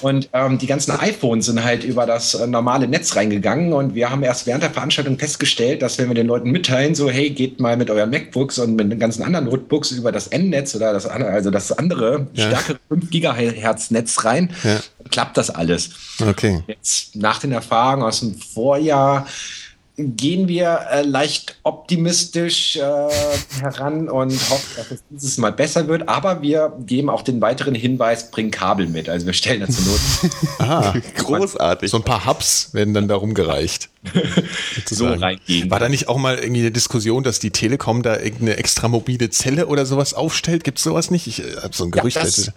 [0.01, 3.71] Und ähm, die ganzen iPhones sind halt über das äh, normale Netz reingegangen.
[3.71, 7.09] Und wir haben erst während der Veranstaltung festgestellt, dass wenn wir den Leuten mitteilen, so,
[7.09, 10.75] hey, geht mal mit euren MacBooks und mit den ganzen anderen Notebooks über das N-Netz
[10.75, 12.47] oder das andere, also das andere ja.
[12.47, 14.79] stärkere 5 Gigahertz-Netz rein, ja.
[15.09, 15.91] klappt das alles.
[16.19, 16.61] Okay.
[16.67, 19.25] Jetzt nach den Erfahrungen aus dem Vorjahr
[19.97, 22.81] gehen wir äh, leicht optimistisch äh,
[23.61, 26.09] heran und hoffen, dass es dieses Mal besser wird.
[26.09, 29.07] Aber wir geben auch den weiteren Hinweis, bring Kabel mit.
[29.07, 30.31] Also wir stellen dazu Not.
[30.59, 31.89] ah, großartig.
[31.89, 33.89] So ein paar Hubs werden dann darum gereicht.
[34.85, 35.71] so reingehen.
[35.71, 39.29] War da nicht auch mal irgendwie eine Diskussion, dass die Telekom da irgendeine extra mobile
[39.29, 40.63] Zelle oder sowas aufstellt?
[40.63, 41.27] Gibt es sowas nicht?
[41.27, 42.17] Ich äh, habe so ein Gerücht.
[42.17, 42.51] Ja, das,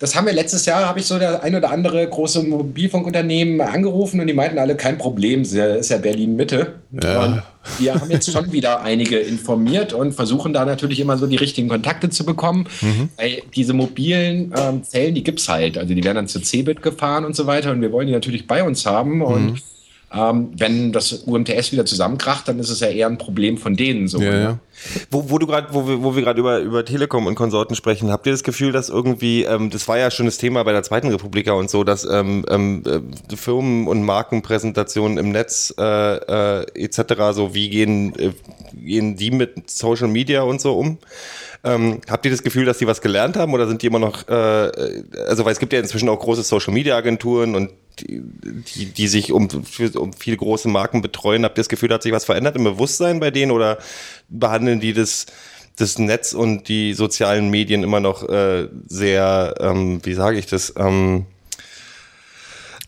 [0.00, 4.18] das haben wir letztes Jahr, habe ich so der ein oder andere große Mobilfunkunternehmen angerufen
[4.18, 6.80] und die meinten alle, kein Problem, ist ja Berlin Mitte.
[6.90, 7.44] Ja.
[7.78, 11.68] wir haben jetzt schon wieder einige informiert und versuchen da natürlich immer so die richtigen
[11.68, 12.66] Kontakte zu bekommen.
[12.80, 13.10] Mhm.
[13.18, 15.76] Weil diese mobilen ähm, Zellen, die gibt es halt.
[15.76, 18.46] Also die werden dann zu Cebit gefahren und so weiter und wir wollen die natürlich
[18.46, 19.56] bei uns haben mhm.
[20.12, 24.08] Ähm, wenn das UMTS wieder zusammenkracht, dann ist es ja eher ein Problem von denen
[24.08, 24.20] so.
[24.20, 24.42] Ja, ne?
[24.42, 24.58] ja.
[25.10, 28.10] Wo, wo du gerade, wo wir, wo wir gerade über, über Telekom und Konsorten sprechen,
[28.10, 30.82] habt ihr das Gefühl, dass irgendwie, ähm, das war ja schon das Thema bei der
[30.82, 36.66] Zweiten Republika und so, dass ähm, ähm, äh, Firmen und Markenpräsentationen im Netz äh, äh,
[36.74, 37.32] etc.
[37.32, 38.32] so, wie gehen, äh,
[38.74, 40.98] gehen die mit Social Media und so um?
[41.62, 44.26] Ähm, habt ihr das Gefühl, dass die was gelernt haben oder sind die immer noch,
[44.28, 48.22] äh, also weil es gibt ja inzwischen auch große Social Media Agenturen und die,
[48.74, 49.48] die, die sich um,
[49.94, 51.44] um viele große Marken betreuen.
[51.44, 53.78] Habt ihr das Gefühl, hat sich was verändert im Bewusstsein bei denen oder
[54.30, 55.26] behandeln die das,
[55.76, 60.72] das Netz und die sozialen Medien immer noch äh, sehr, ähm, wie sage ich das,
[60.78, 61.26] ähm,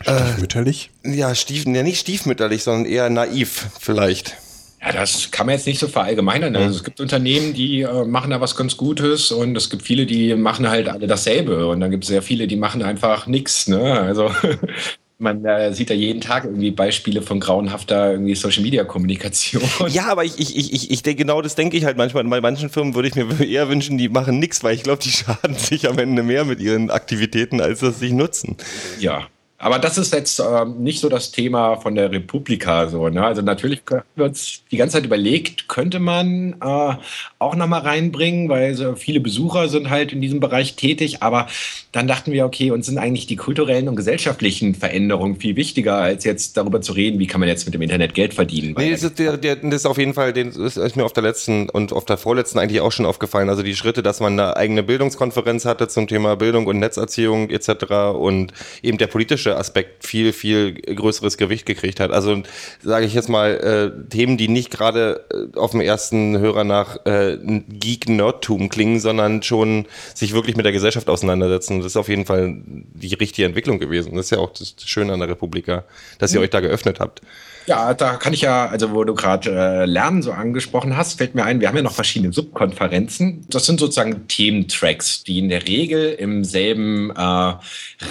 [0.03, 0.91] Stiefmütterlich?
[1.05, 4.37] Äh, ja, stief, ja, nicht stiefmütterlich, sondern eher naiv vielleicht.
[4.85, 6.57] Ja, das kann man jetzt nicht so verallgemeinern.
[6.57, 10.07] Also es gibt Unternehmen, die äh, machen da was ganz Gutes und es gibt viele,
[10.07, 13.69] die machen halt alle dasselbe und dann gibt es sehr viele, die machen einfach nichts.
[13.69, 14.01] Ne?
[14.01, 14.33] Also
[15.23, 19.63] man äh, sieht da jeden Tag irgendwie Beispiele von grauenhafter irgendwie Social Media Kommunikation.
[19.89, 22.25] Ja, aber ich, ich, ich, ich denke, genau das denke ich halt manchmal.
[22.25, 25.11] Bei manchen Firmen würde ich mir eher wünschen, die machen nichts, weil ich glaube, die
[25.13, 28.57] schaden sich am Ende mehr mit ihren Aktivitäten, als dass sie sich nutzen.
[28.99, 29.29] Ja,
[29.63, 32.89] aber das ist jetzt ähm, nicht so das Thema von der Republika.
[32.89, 33.25] So, ne?
[33.25, 33.83] Also natürlich
[34.17, 36.97] wird die ganze Zeit überlegt, könnte man äh,
[37.39, 41.23] auch nochmal reinbringen, weil so viele Besucher sind halt in diesem Bereich tätig.
[41.23, 41.47] Aber
[41.93, 46.25] dann dachten wir, okay, uns sind eigentlich die kulturellen und gesellschaftlichen Veränderungen viel wichtiger, als
[46.25, 48.75] jetzt darüber zu reden, wie kann man jetzt mit dem Internet Geld verdienen.
[48.77, 51.23] Nee, das ist, der, der, das ist auf jeden Fall, das ist mir auf der
[51.23, 53.49] letzten und auf der vorletzten eigentlich auch schon aufgefallen.
[53.49, 58.17] Also die Schritte, dass man eine eigene Bildungskonferenz hatte zum Thema Bildung und Netzerziehung etc.
[58.19, 62.11] und eben der politische Aspekt viel, viel größeres Gewicht gekriegt hat.
[62.11, 62.43] Also
[62.83, 67.05] sage ich jetzt mal, äh, Themen, die nicht gerade äh, auf dem ersten Hörer nach
[67.07, 71.79] äh, Geek-Nerdtum klingen, sondern schon sich wirklich mit der Gesellschaft auseinandersetzen.
[71.79, 74.17] Das ist auf jeden Fall die richtige Entwicklung gewesen.
[74.17, 75.85] Das ist ja auch das Schöne an der Republika,
[76.19, 76.45] dass ihr mhm.
[76.45, 77.23] euch da geöffnet habt.
[77.67, 81.35] Ja, da kann ich ja, also wo du gerade äh, Lernen so angesprochen hast, fällt
[81.35, 83.47] mir ein, wir haben ja noch verschiedene Subkonferenzen.
[83.49, 87.55] Das sind sozusagen Thementracks, die in der Regel im selben äh,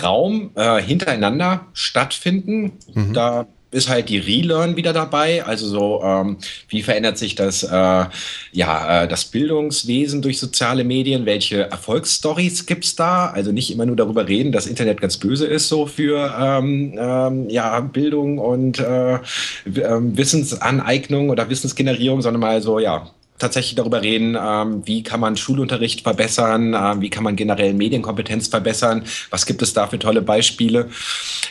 [0.03, 2.73] Raum äh, hintereinander stattfinden.
[2.93, 3.13] Mhm.
[3.13, 5.45] Da ist halt die Relearn wieder dabei.
[5.45, 8.05] Also so, ähm, wie verändert sich das, äh,
[8.51, 11.25] ja, äh, das Bildungswesen durch soziale Medien?
[11.25, 13.27] Welche Erfolgsstories gibt's da?
[13.27, 17.49] Also nicht immer nur darüber reden, dass Internet ganz böse ist, so für ähm, ähm,
[17.49, 19.19] ja, Bildung und äh,
[19.65, 23.09] ähm, Wissensaneignung oder Wissensgenerierung, sondern mal so, ja,
[23.41, 28.47] tatsächlich darüber reden, ähm, wie kann man Schulunterricht verbessern, ähm, wie kann man generell Medienkompetenz
[28.47, 30.89] verbessern, was gibt es da für tolle Beispiele.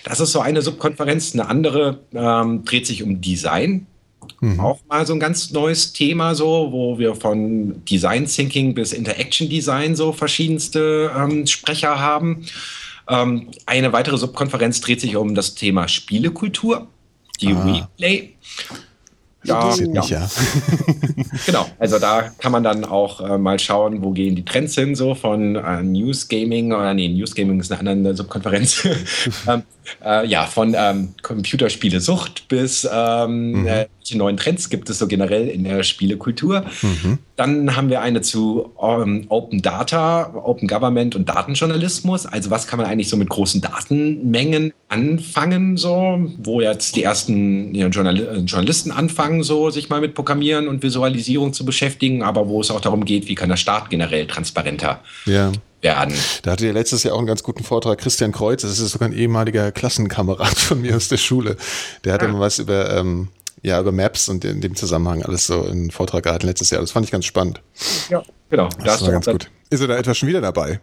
[0.05, 1.35] Das ist so eine Subkonferenz.
[1.35, 3.87] Eine andere ähm, dreht sich um Design.
[4.59, 9.51] Auch mal so ein ganz neues Thema, so, wo wir von Design Thinking bis Interaction
[9.51, 12.47] Design so verschiedenste ähm, Sprecher haben.
[13.09, 16.87] Ähm, eine weitere Subkonferenz dreht sich um das Thema Spielekultur,
[17.41, 18.35] die Replay.
[19.43, 20.29] Ja, Interessiert mich ja.
[21.47, 24.95] Genau, also da kann man dann auch äh, mal schauen, wo gehen die Trends hin,
[24.95, 28.87] so von äh, News Gaming, oder nee, News Gaming ist eine andere Subkonferenz.
[29.49, 29.63] ähm,
[30.05, 35.07] äh, ja, von ähm, Computerspiele Sucht bis ähm, äh, welche neuen Trends gibt es so
[35.07, 36.65] generell in der Spielekultur.
[37.41, 42.27] Dann haben wir eine zu ähm, Open Data, Open Government und Datenjournalismus.
[42.27, 47.75] Also was kann man eigentlich so mit großen Datenmengen anfangen, so, wo jetzt die ersten
[47.75, 52.47] ja, Journal äh, Journalisten anfangen, so sich mal mit Programmieren und Visualisierung zu beschäftigen, aber
[52.47, 55.51] wo es auch darum geht, wie kann der Staat generell transparenter ja.
[55.81, 56.15] werden.
[56.43, 57.97] Da hatte ja letztes Jahr auch einen ganz guten Vortrag.
[57.97, 61.57] Christian Kreuz, das ist sogar ein ehemaliger Klassenkamerad von mir aus der Schule.
[62.05, 63.29] Der hatte mal was über, ähm,
[63.63, 66.81] ja, über Maps und in dem Zusammenhang alles so einen Vortrag gehalten letztes Jahr.
[66.81, 67.61] Das fand ich ganz spannend.
[68.09, 68.69] Ja, genau.
[68.85, 69.51] Das war ganz gut.
[69.71, 70.81] Ist er da etwa schon wieder dabei?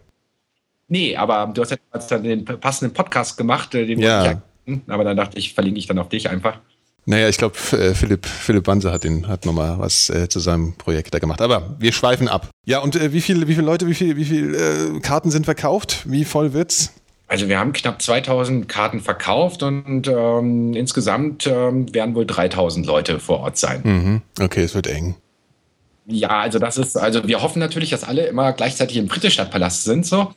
[0.87, 1.71] Nee, aber du hast
[2.11, 4.31] ja den passenden Podcast gemacht, äh, den Ja.
[4.31, 4.37] ich
[4.67, 4.77] ja.
[4.87, 6.59] Aber dann dachte ich, verlinke ich dann auf dich einfach.
[7.05, 11.13] Naja, ich glaube, Philipp, Philipp Banse hat, den, hat nochmal was äh, zu seinem Projekt
[11.13, 11.41] da gemacht.
[11.41, 12.49] Aber wir schweifen ab.
[12.65, 15.45] Ja, und äh, wie viele wie viele Leute, wie viele wie viel, äh, Karten sind
[15.45, 16.03] verkauft?
[16.05, 16.91] Wie voll wird's?
[17.27, 23.19] Also wir haben knapp 2000 Karten verkauft und ähm, insgesamt ähm, werden wohl 3000 Leute
[23.19, 23.81] vor Ort sein.
[23.83, 24.21] Mhm.
[24.39, 25.15] Okay, es wird eng.
[26.05, 30.05] Ja, also das ist, also wir hoffen natürlich, dass alle immer gleichzeitig im Friedrichstadtpalast sind,
[30.05, 30.33] so,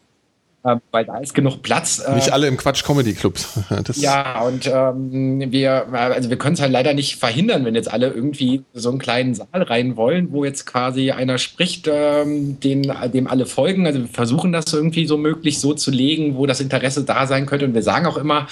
[0.62, 2.02] weil da ist genug Platz.
[2.14, 3.34] Nicht alle im Quatsch Comedy Club.
[3.84, 7.90] Das, Ja, und ähm, wir, also wir können es halt leider nicht verhindern, wenn jetzt
[7.90, 12.92] alle irgendwie so einen kleinen Saal rein wollen, wo jetzt quasi einer spricht, ähm, den,
[13.14, 13.86] dem alle folgen.
[13.86, 17.46] Also wir versuchen das irgendwie so möglich so zu legen, wo das Interesse da sein
[17.46, 17.64] könnte.
[17.64, 18.48] Und wir sagen auch immer,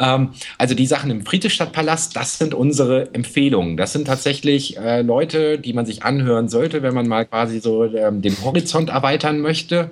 [0.00, 3.76] ähm, also die Sachen im Friedrichstadtpalast, das sind unsere Empfehlungen.
[3.76, 7.84] Das sind tatsächlich äh, Leute, die man sich anhören sollte, wenn man mal quasi so
[7.84, 9.90] ähm, den Horizont erweitern möchte.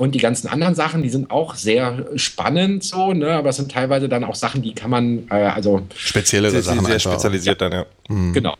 [0.00, 3.32] Und die ganzen anderen Sachen, die sind auch sehr spannend so, ne?
[3.32, 6.86] aber es sind teilweise dann auch Sachen, die kann man, äh, also Speziellere Sehr, Sachen
[6.86, 7.10] sehr einfach.
[7.12, 7.84] spezialisiert dann, ja.
[8.08, 8.54] genau.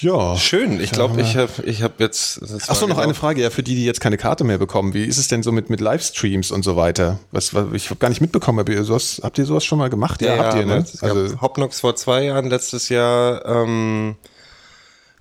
[0.00, 0.36] Ja.
[0.36, 0.80] Schön.
[0.80, 2.42] Ich glaube, ich habe ich hab jetzt.
[2.42, 4.94] Achso, noch genau- eine Frage, ja, für die, die jetzt keine Karte mehr bekommen.
[4.94, 7.20] Wie ist es denn so mit, mit Livestreams und so weiter?
[7.30, 8.58] Was, was ich habe gar nicht mitbekommen.
[8.58, 10.22] Habt ihr, sowas, habt ihr sowas schon mal gemacht?
[10.22, 10.84] Ja, habt ihr, ne?
[11.02, 14.16] Also, Hopnox vor zwei Jahren, letztes Jahr, ähm,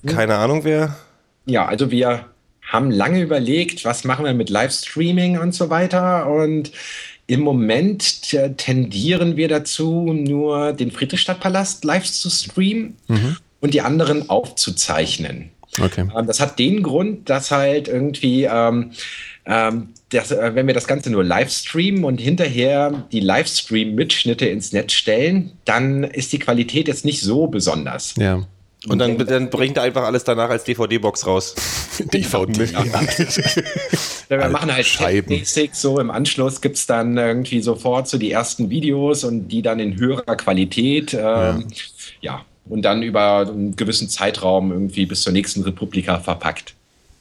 [0.07, 0.95] keine Ahnung wer.
[1.45, 2.25] Ja, also wir
[2.71, 6.27] haben lange überlegt, was machen wir mit Livestreaming und so weiter.
[6.27, 6.71] Und
[7.27, 12.95] im Moment t- tendieren wir dazu, nur den Friedrichstadtpalast live zu streamen
[13.59, 15.49] und die anderen aufzuzeichnen.
[15.79, 16.05] okay.
[16.17, 18.91] Ähm, Das hat den Grund, dass halt irgendwie, ähm,
[19.45, 24.71] ähm, dass, äh, wenn wir das Ganze nur live streamen und hinterher die Livestream-Mitschnitte ins
[24.73, 28.13] Netz stellen, dann ist die Qualität jetzt nicht so besonders.
[28.17, 28.45] Ja.
[28.87, 31.55] Und dann, dann bringt er einfach alles danach als DVD-Box raus.
[31.99, 32.69] DVD.
[34.29, 35.27] Ja, wir machen halt Scheiben.
[35.27, 39.61] Basics, so im Anschluss gibt es dann irgendwie sofort so die ersten Videos und die
[39.61, 41.13] dann in höherer Qualität.
[41.13, 41.67] Ähm,
[42.21, 42.45] ja.
[42.69, 46.75] und dann über einen gewissen Zeitraum irgendwie bis zur nächsten Republika verpackt.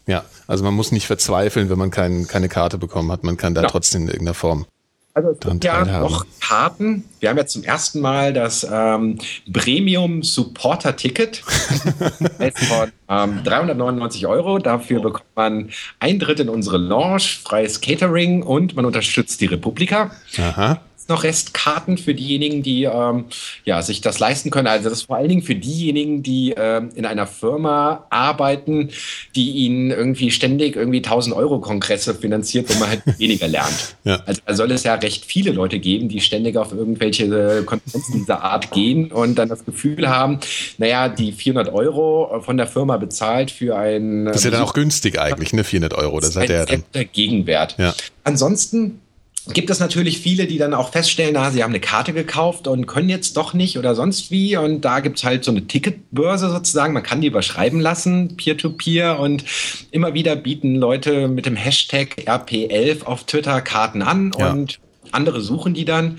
[0.07, 3.25] Ja, also man muss nicht verzweifeln, wenn man kein, keine Karte bekommen hat.
[3.25, 3.69] Man kann da Ja.
[3.69, 4.67] trotzdem in irgendeiner Form.
[5.13, 7.05] Also es gibt ja noch Karten.
[7.19, 9.19] Wir haben ja zum ersten Mal das ähm,
[9.53, 14.59] Premium Supporter Ticket von ähm, 399 Euro.
[14.59, 20.13] Dafür bekommt man Eintritt in unsere Lounge, freies Catering und man unterstützt die Republika.
[20.39, 20.81] Aha.
[21.11, 23.27] Noch Restkarten für diejenigen, die ähm,
[23.65, 24.67] ja, sich das leisten können.
[24.67, 28.91] Also das ist vor allen Dingen für diejenigen, die ähm, in einer Firma arbeiten,
[29.35, 33.97] die ihnen irgendwie ständig irgendwie 1000 Euro Kongresse finanziert, wo man halt weniger lernt.
[34.05, 34.23] Ja.
[34.27, 38.13] Also da soll es ja recht viele Leute geben, die ständig auf irgendwelche äh, Konferenzen
[38.13, 40.41] dieser Art gehen und dann das Gefühl haben,
[40.79, 44.75] naja, die 400 Euro von der Firma bezahlt für ein Das ist ja dann auch
[44.75, 45.65] günstig eigentlich, ne?
[45.65, 46.21] 400 Euro.
[46.21, 46.83] Das hat er ja dann.
[46.83, 47.77] guter Gegenwert.
[47.79, 47.95] Ja.
[48.25, 49.01] Ansonsten
[49.53, 52.87] gibt es natürlich viele, die dann auch feststellen, na, sie haben eine Karte gekauft und
[52.87, 54.57] können jetzt doch nicht oder sonst wie.
[54.57, 56.93] Und da gibt es halt so eine Ticketbörse sozusagen.
[56.93, 59.19] Man kann die überschreiben lassen, Peer-to-Peer.
[59.19, 59.45] Und
[59.91, 64.51] immer wieder bieten Leute mit dem Hashtag RP11 auf Twitter Karten an Ja.
[64.53, 64.79] und
[65.13, 66.19] andere suchen die dann.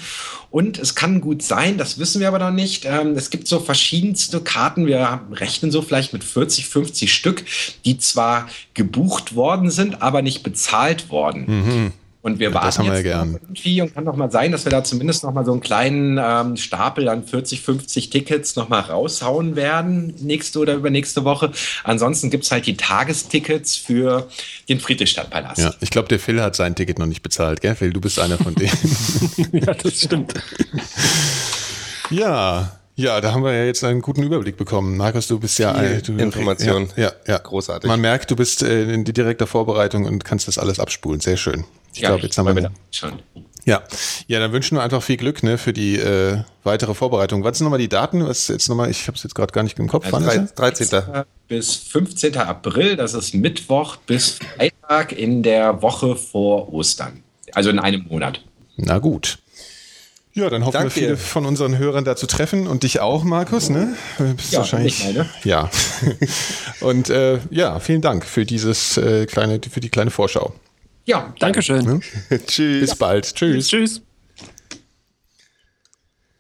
[0.50, 2.84] Und es kann gut sein, das wissen wir aber noch nicht.
[2.86, 4.86] Ähm, es gibt so verschiedenste Karten.
[4.86, 7.46] Wir rechnen so vielleicht mit 40, 50 Stück,
[7.86, 11.94] die zwar gebucht worden sind, aber nicht bezahlt worden.
[12.24, 12.50] Und wir.
[12.52, 13.34] Ja, das warten haben wir jetzt ja gern.
[13.42, 16.20] irgendwie und kann doch mal sein, dass wir da zumindest noch mal so einen kleinen
[16.22, 21.52] ähm, Stapel an 40, 50 Tickets noch mal raushauen werden, nächste oder übernächste Woche.
[21.84, 24.28] Ansonsten gibt es halt die Tagestickets für
[24.70, 25.58] den Friedrichstadtpalast.
[25.60, 27.76] Ja, ich glaube, der Phil hat sein Ticket noch nicht bezahlt, gell?
[27.76, 28.72] Phil, du bist einer von denen.
[29.54, 30.34] ja, das stimmt.
[32.10, 34.98] ja, Ja, da haben wir ja jetzt einen guten Überblick bekommen.
[34.98, 36.90] Markus, du bist ja Viel ein- du, Information.
[36.96, 37.38] Ja, ja, ja.
[37.40, 37.88] Großartig.
[37.88, 41.20] Man merkt, du bist äh, in die direkter Vorbereitung und kannst das alles abspulen.
[41.20, 41.64] Sehr schön.
[41.94, 42.72] Ich glaube, jetzt haben wir.
[42.92, 43.20] schon.
[43.64, 43.84] Ja,
[44.28, 47.44] ja, dann wünschen wir einfach viel Glück ne, für die äh, weitere Vorbereitung.
[47.44, 48.26] Was sind nochmal die Daten?
[48.28, 48.90] Was jetzt nochmal?
[48.90, 50.06] Ich habe es jetzt gerade gar nicht im Kopf.
[50.12, 50.72] Also Wann ist Drei- er?
[50.72, 51.24] 13.
[51.48, 52.38] Bis 15.
[52.38, 57.24] April, das ist Mittwoch bis Freitag in der Woche vor Ostern.
[57.54, 58.42] Also in einem Monat.
[58.78, 59.38] Na gut.
[60.34, 61.18] Ja, dann hoffen Danke wir viele dir.
[61.18, 63.96] von unseren Hörern da zu treffen und dich auch, Markus, ne?
[64.38, 65.00] Bist Ja, wahrscheinlich.
[65.02, 65.30] ich meine.
[65.44, 65.70] Ja.
[66.80, 70.54] und äh, ja, vielen Dank für dieses äh, kleine, für die kleine Vorschau.
[71.06, 72.02] Ja, Dankeschön.
[72.48, 72.82] Tschüss.
[72.90, 73.34] Bis bald.
[73.36, 73.68] Tschüss.
[73.68, 74.02] Tschüss.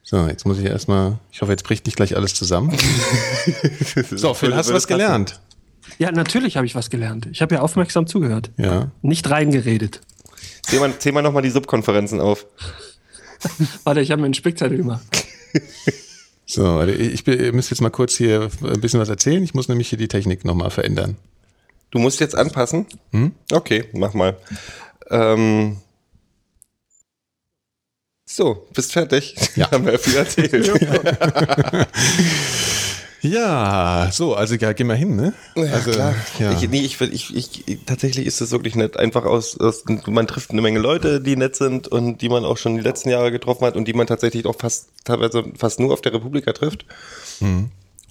[0.03, 1.17] So, jetzt muss ich erstmal.
[1.31, 2.77] Ich hoffe, jetzt bricht nicht gleich alles zusammen.
[4.11, 5.39] so, Phil, hast du was gelernt?
[5.97, 7.27] Ja, natürlich habe ich was gelernt.
[7.31, 8.51] Ich habe ja aufmerksam zugehört.
[8.57, 8.91] Ja.
[9.01, 10.01] Nicht reingeredet.
[10.63, 12.45] Zähl mal, zähl mal nochmal die Subkonferenzen auf.
[13.83, 15.01] Warte, ich habe mir einen Spickzettel gemacht.
[16.45, 19.41] So, warte, ich, bin- ihr müsst jetzt mal kurz hier ein bisschen was erzählen.
[19.43, 21.17] Ich muss nämlich hier die Technik nochmal verändern.
[21.91, 22.87] Du musst jetzt anpassen?
[23.51, 24.37] Okay, mach mal.
[25.09, 25.77] Ähm,
[28.25, 29.35] so, bist fertig.
[29.55, 29.69] Ja.
[29.71, 30.71] Haben wir viel erzählt.
[33.23, 35.33] Ja, so, also ja, geh mal hin, ne?
[35.55, 36.15] also, klar.
[36.39, 36.53] Ja.
[36.53, 38.97] Ich, nee, ich, ich, ich, ich, tatsächlich ist es wirklich nett.
[38.97, 42.57] Einfach aus, aus, man trifft eine Menge Leute, die nett sind und die man auch
[42.57, 45.93] schon die letzten Jahre getroffen hat und die man tatsächlich auch fast, teilweise fast nur
[45.93, 46.85] auf der Republika trifft.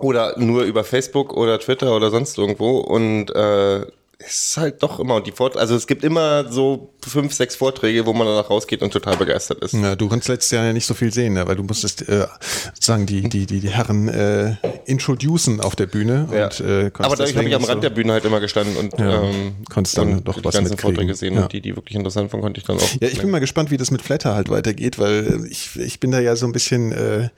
[0.00, 2.78] Oder nur über Facebook oder Twitter oder sonst irgendwo.
[2.78, 3.86] Und äh,
[4.26, 8.04] ist halt doch immer, und die Vort also es gibt immer so fünf, sechs Vorträge,
[8.06, 9.72] wo man danach rausgeht und total begeistert ist.
[9.74, 11.46] Ja, du konntest letztes Jahr ja nicht so viel sehen, ne?
[11.46, 12.26] weil du musstest äh,
[12.74, 16.28] sozusagen die, die, die, die Herren äh, introducen auf der Bühne.
[16.32, 16.44] Ja.
[16.44, 19.22] Und, äh, Aber dadurch habe ich am Rand der Bühne halt immer gestanden und Ja,
[19.22, 20.94] ähm, konntest dann doch die was ganzen mitkriegen.
[20.96, 21.42] Vorträge sehen Ja.
[21.44, 22.88] und die, die wirklich interessant waren, konnte ich dann auch.
[23.00, 26.10] Ja, ich bin mal gespannt, wie das mit Flatter halt weitergeht, weil ich, ich bin
[26.10, 27.28] da ja so ein bisschen, äh,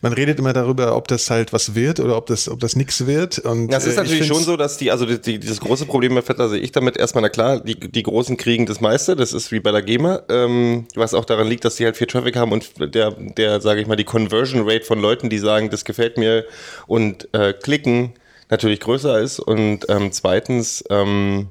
[0.00, 3.06] man redet immer darüber, ob das halt was wird oder ob das, ob das nix
[3.06, 3.38] wird.
[3.40, 5.60] Und, Ja, es ist äh, ich natürlich schon so, dass die, also die, die, dieses
[5.60, 8.80] große Problem bei Vetter sehe ich damit erstmal, na klar, die, die Großen kriegen das
[8.80, 11.96] meiste, das ist wie bei der GEMA, ähm, was auch daran liegt, dass die halt
[11.96, 15.38] viel Traffic haben und der, der sage ich mal, die Conversion Rate von Leuten, die
[15.38, 16.44] sagen, das gefällt mir
[16.86, 18.14] und äh, klicken,
[18.48, 21.48] natürlich größer ist und ähm, zweitens, ähm,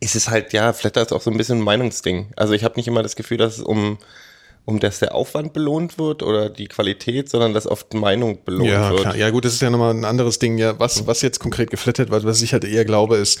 [0.00, 2.26] ist es halt, ja, Flatter ist auch so ein bisschen ein Meinungsding.
[2.36, 3.98] Also ich habe nicht immer das Gefühl, dass es um,
[4.66, 8.90] um dass der Aufwand belohnt wird oder die Qualität, sondern dass oft Meinung belohnt Ja,
[8.90, 9.00] wird.
[9.00, 9.16] klar.
[9.16, 10.56] Ja, gut, das ist ja nochmal ein anderes Ding.
[10.56, 13.40] Ja, was, was jetzt konkret geflattert wird, was ich halt eher glaube, ist,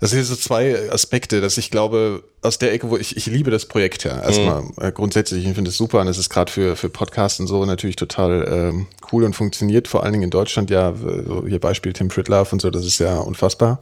[0.00, 3.50] das sind so zwei Aspekte, dass ich glaube, aus der Ecke, wo ich, ich liebe
[3.50, 4.20] das Projekt ja.
[4.20, 7.46] Erstmal äh, grundsätzlich, ich finde es super und es ist gerade für, für Podcasts und
[7.46, 11.60] so natürlich total ähm, cool und funktioniert, vor allen Dingen in Deutschland ja, so hier
[11.60, 13.80] Beispiel Tim Pritlove und so, das ist ja unfassbar.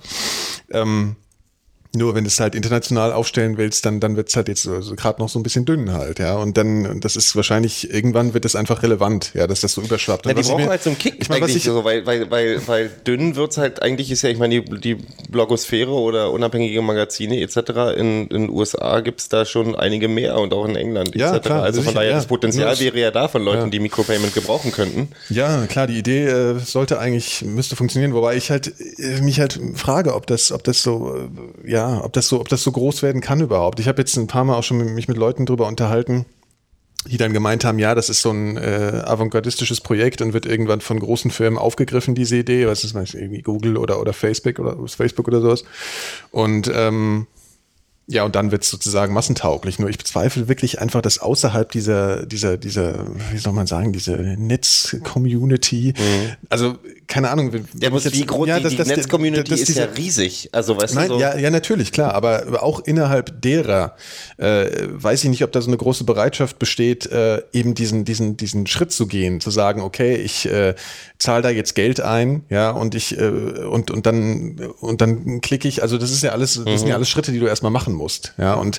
[0.70, 1.16] Ähm,
[1.92, 4.94] nur wenn du es halt international aufstellen willst, dann, dann wird's halt jetzt so, so
[4.94, 6.36] gerade noch so ein bisschen dünn halt, ja.
[6.36, 10.24] Und dann, das ist wahrscheinlich, irgendwann wird es einfach relevant, ja, dass das so überschwappt.
[10.26, 12.30] Ja, die brauchen halt so einen Kick Ich meine, was eigentlich, ich, so, weil, weil,
[12.30, 14.98] weil, weil dünn wird's halt, eigentlich ist ja, ich meine, die, die
[15.30, 17.96] Blogosphäre oder unabhängige Magazine etc.
[17.96, 21.44] in den USA gibt's da schon einige mehr und auch in England Ja, etc.
[21.46, 22.16] klar, also von daher, ja.
[22.16, 25.08] das Potenzial das- wäre ja da von Leuten, die Micropayment gebrauchen könnten.
[25.28, 29.58] ja, klar, die Idee äh, sollte eigentlich, müsste funktionieren, wobei ich halt äh, mich halt
[29.74, 31.16] frage, ob das, ob das so,
[31.64, 33.80] äh, ja, ob das so, ob das so groß werden kann überhaupt.
[33.80, 36.26] Ich habe jetzt ein paar Mal auch schon mit, mich mit Leuten drüber unterhalten,
[37.06, 40.80] die dann gemeint haben, ja, das ist so ein äh, avantgardistisches Projekt und wird irgendwann
[40.80, 44.76] von großen Firmen aufgegriffen, diese Idee, was ist das, irgendwie Google oder, oder Facebook oder
[44.86, 45.64] Facebook oder sowas.
[46.30, 47.26] Und ähm,
[48.06, 49.78] ja, und dann wird es sozusagen massentauglich.
[49.78, 54.16] Nur ich bezweifle wirklich einfach, dass außerhalb dieser, dieser, dieser, wie soll man sagen, diese
[54.16, 55.94] Netz-Community,
[56.48, 56.76] also
[57.10, 57.50] keine Ahnung.
[57.50, 57.66] Mhm.
[57.84, 60.48] Aber ich jetzt- wie groß, ja, die, das- die das- Netzcommunity ist diese- ja riesig.
[60.52, 63.96] Also, weißt Nein, du, so, ja, ja, natürlich, klar, aber auch innerhalb derer
[64.38, 68.36] äh, weiß ich nicht, ob da so eine große Bereitschaft besteht, äh, eben diesen, diesen,
[68.38, 70.74] diesen Schritt zu gehen, zu sagen, okay, ich äh,
[71.18, 75.68] zahle da jetzt Geld ein, ja, und ich äh, und, und dann und dann klicke
[75.68, 77.92] ich, also das ist ja alles, das sind ja alles Schritte, die du erstmal machen
[77.94, 78.78] musst, ja, und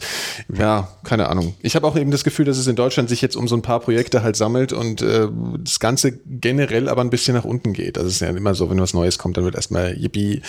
[0.57, 1.53] ja, keine Ahnung.
[1.61, 3.61] Ich habe auch eben das Gefühl, dass es in Deutschland sich jetzt um so ein
[3.61, 5.27] paar Projekte halt sammelt und äh,
[5.59, 7.97] das Ganze generell aber ein bisschen nach unten geht.
[7.97, 10.41] Das ist ja immer so, wenn was Neues kommt, dann wird erstmal yippie.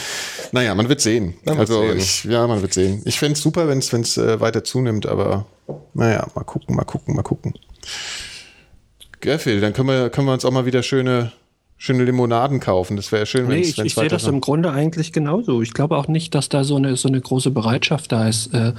[0.53, 1.35] Naja, man wird sehen.
[1.45, 1.99] Man wird also sehen.
[1.99, 3.03] ich, ja, man wird sehen.
[3.05, 5.47] Ich fänd's super, wenn es äh, weiter zunimmt, aber
[5.95, 7.55] naja, mal gucken, mal gucken, mal gucken.
[9.21, 11.33] Gerfil, dann können wir, können wir uns auch mal wieder schöne,
[11.77, 12.97] schöne Limonaden kaufen.
[12.97, 15.63] Das wäre schön, wenn Nee, es ich, ich sehe das im Grunde eigentlich genauso.
[15.63, 18.73] Ich glaube auch nicht, dass da so eine, so eine große Bereitschaft da ist, äh,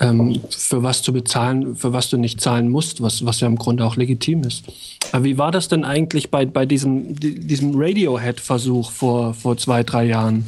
[0.00, 3.56] ähm, für was zu bezahlen, für was du nicht zahlen musst, was, was ja im
[3.56, 4.64] Grunde auch legitim ist.
[5.12, 9.82] Aber wie war das denn eigentlich bei, bei diesem, di- diesem Radiohead-Versuch vor, vor zwei,
[9.82, 10.46] drei Jahren?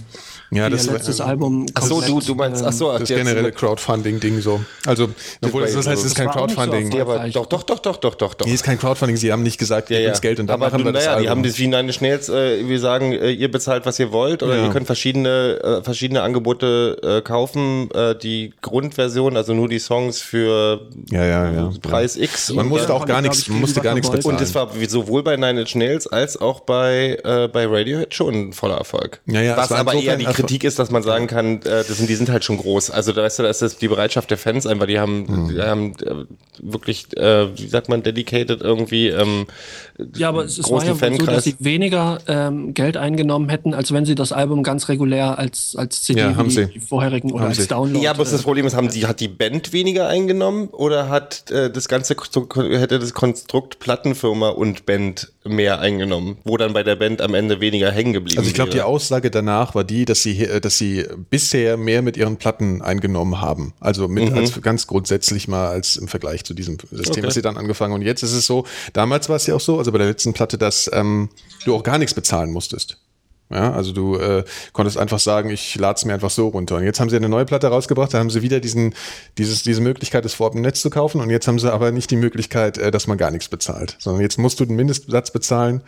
[0.50, 1.66] Ja, die das ihr war- letztes Album.
[1.74, 4.60] Ach so, du, du meinst, ach ähm, so, Das jetzt- generelle Crowdfunding-Ding so.
[4.86, 5.08] Also,
[5.44, 6.88] obwohl das, das heißt, es ist kein Das so Crowdfunding.
[6.88, 8.46] Nee, aber doch, doch, doch, doch, doch, doch, doch.
[8.46, 9.16] Nee, ist kein Crowdfunding.
[9.16, 10.10] Sie haben nicht gesagt, Ja, ja.
[10.10, 11.30] uns Geld und dann aber machen wir das naja, die Album.
[11.38, 14.56] haben das wie Nine Schnells, äh, wir sagen, äh, ihr bezahlt, was ihr wollt, oder
[14.56, 14.64] Ja.
[14.66, 17.90] ihr könnt verschiedene, äh, verschiedene Angebote äh, kaufen.
[17.92, 20.80] Äh, die Grundversion, also nur die Songs für
[21.10, 21.70] Ja, ja, ja.
[21.82, 22.52] Preis X.
[22.52, 24.36] Man und musste auch gar nichts, musste gar nichts bezahlen.
[24.36, 28.34] Und es war sowohl bei Nine Inch Nails als auch bei, äh, bei Radiohead schon
[28.34, 29.20] ein voller Erfolg.
[29.26, 30.35] Ja, ja, Was war aber eher die Erfolg.
[30.36, 32.90] Kritik ist, dass man sagen kann, äh, das sind, die sind halt schon groß.
[32.90, 35.48] Also da weißt du, da ist das die Bereitschaft der Fans einfach, die haben, Hm.
[35.48, 36.24] die haben äh,
[36.62, 39.08] wirklich, äh, wie sagt man, dedicated irgendwie.
[39.08, 39.46] Ähm,
[40.16, 41.34] Ja, aber es, es war ja wohl so, Fankreis.
[41.36, 45.74] dass sie weniger ähm, Geld eingenommen hätten, als wenn sie das Album ganz regulär als,
[45.76, 46.66] als CD Ja, haben wie sie.
[46.66, 47.66] die vorherigen oder Haben als sie.
[47.68, 48.04] Download.
[48.04, 51.50] ja, aber das äh, Problem ist, haben die, hat die Band weniger eingenommen oder hat
[51.50, 56.96] äh, das ganze hätte das Konstrukt Plattenfirma und Band mehr eingenommen, wo dann bei der
[56.96, 58.82] Band am Ende weniger hängen geblieben Also ich glaube, die?
[58.82, 63.40] Aussage danach war die, dass sie, äh, dass sie bisher mehr mit ihren Platten eingenommen
[63.40, 63.72] haben.
[63.80, 67.22] Also mit als ganz grundsätzlich mal als im Vergleich zu diesem System, Okay.
[67.26, 67.94] was sie dann angefangen.
[67.94, 70.32] Und jetzt ist es so, damals war es ja auch so, also bei der letzten
[70.32, 71.28] Platte, dass ähm,
[71.64, 72.98] du auch gar nichts bezahlen musstest.
[73.48, 76.76] Ja, also du äh, konntest einfach sagen, ich lade es mir einfach so runter.
[76.76, 78.92] Und jetzt haben sie eine neue Platte rausgebracht, da haben sie wieder diesen,
[79.38, 81.20] dieses, diese Möglichkeit, es vorab im Netz zu kaufen.
[81.20, 83.96] Und jetzt haben sie aber nicht die Möglichkeit, äh, dass man gar nichts bezahlt.
[84.00, 85.82] Sondern jetzt musst du den Mindestsatz bezahlen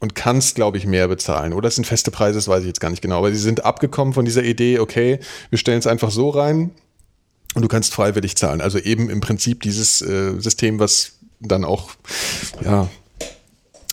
[0.00, 1.52] und kannst, glaube ich, mehr bezahlen.
[1.52, 3.18] Oder es sind feste Preise, das weiß ich jetzt gar nicht genau.
[3.18, 5.20] Aber sie sind abgekommen von dieser Idee, okay,
[5.50, 6.70] wir stellen es einfach so rein
[7.54, 8.62] und du kannst freiwillig zahlen.
[8.62, 11.90] Also eben im Prinzip dieses äh, System, was dann auch,
[12.64, 12.88] ja,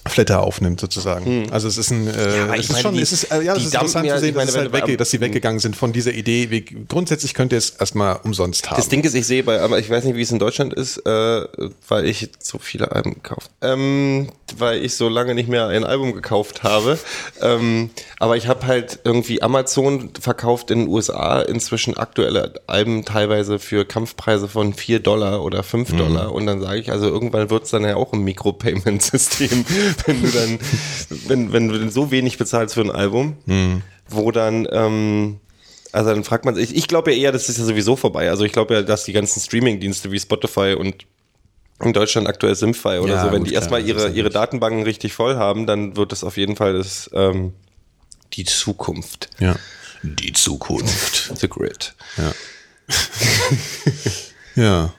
[0.08, 1.49] Flatter aufnimmt sozusagen.
[1.52, 3.41] Also es ist ein, äh, aber es ich ist meine, schon, die- es ist, äh,
[3.43, 5.76] ja, es ist interessant ja- zu sehen, meine, dass, halt wegge dass sie weggegangen sind
[5.76, 6.49] von dieser Idee.
[6.49, 8.78] Wie, grundsätzlich könnt ihr es erstmal umsonst haben.
[8.78, 10.97] Das Ding ist, ich sehe bei, aber ich weiß nicht, wie es in Deutschland ist,
[11.06, 11.41] äh,
[11.88, 16.14] weil ich so viele Alben gekauft, ähm, weil ich so lange nicht mehr ein Album
[16.14, 16.97] gekauft habe.
[17.41, 23.60] Ähm, aber ich habe halt irgendwie Amazon verkauft in den USA inzwischen aktuelle Alben teilweise
[23.60, 26.34] für Kampfpreise von 4 Dollar oder 5 Dollar.
[26.34, 29.66] Und dann sage ich, also irgendwann wird es dann ja auch ein Mikropayment-System,
[30.05, 30.59] wenn du dann,
[31.27, 33.37] wenn, wenn du denn so wenig bezahlst für ein Album,
[34.09, 35.39] wo dann, ähm,
[35.91, 38.29] also dann fragt man sich, ich glaube ja eher, das ist ja sowieso vorbei.
[38.29, 41.05] Also ich glaube ja, dass die ganzen Streaming-Dienste wie Spotify und
[41.83, 44.29] in Deutschland aktuell Simfy oder Ja, so, wenn gut, die erstmal ihre, ihre.
[44.29, 47.53] Datenbanken richtig voll haben, dann wird das auf jeden Fall das, ähm,
[48.33, 49.29] die Zukunft.
[49.39, 49.55] ja.
[50.03, 51.31] Die Zukunft.
[51.37, 51.93] The Grid.
[54.55, 54.93] Ja.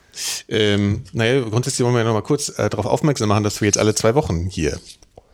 [0.49, 3.66] Ähm, naja, grundsätzlich wollen wir ja noch mal kurz äh, darauf aufmerksam machen, dass wir
[3.66, 4.79] jetzt alle zwei Wochen hier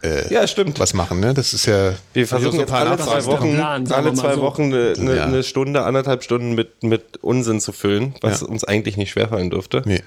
[0.02, 0.78] äh, Ja, stimmt.
[0.78, 1.20] was machen.
[1.20, 1.34] Ne?
[1.34, 1.94] Das ist ja.
[2.12, 4.42] Wir versuchen jetzt alle zwei Wochen, Plan, alle zwei so.
[4.42, 5.24] Wochen eine, eine, Ja.
[5.24, 8.46] eine Stunde, anderthalb Stunden mit, mit Unsinn zu füllen, was Ja.
[8.46, 9.82] uns eigentlich nicht schwerfallen dürfte.
[9.84, 10.02] Nee.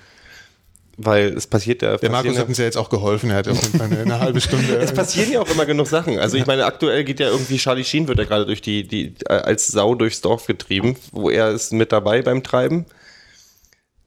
[0.98, 1.98] Weil es passiert ja.
[1.98, 3.32] Der Markus hat uns ja jetzt auch geholfen.
[3.32, 4.76] Er hat auf jeden Fall eine, eine halbe Stunde.
[4.80, 6.20] Es passieren ja auch immer genug Sachen.
[6.20, 9.16] Also ich meine, aktuell geht ja irgendwie Charlie Sheen wird ja gerade durch die, die
[9.28, 12.86] äh, als Sau durchs Dorf getrieben, wo er ist mit dabei beim Treiben.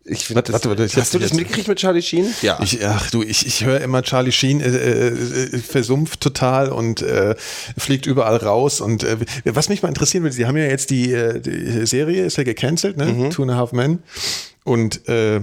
[0.07, 2.27] Ich finde, Warte, das, warte, warte, hast du das mitgekriegt mit Charlie Sheen?
[2.43, 2.59] Ja.
[2.63, 7.01] Ich, ach du, ich, ich höre immer Charlie Sheen äh, äh, äh, versumpft total und
[7.01, 7.35] äh,
[7.79, 8.83] fliegt überall raus.
[8.83, 12.27] Und äh, was mich mal interessieren würde, Sie haben ja jetzt die, äh, die Serie,
[12.27, 13.07] ist ja gecancelt, ne?
[13.07, 13.31] Mhm.
[13.31, 14.03] Two and a Half Men.
[14.65, 15.41] Und äh,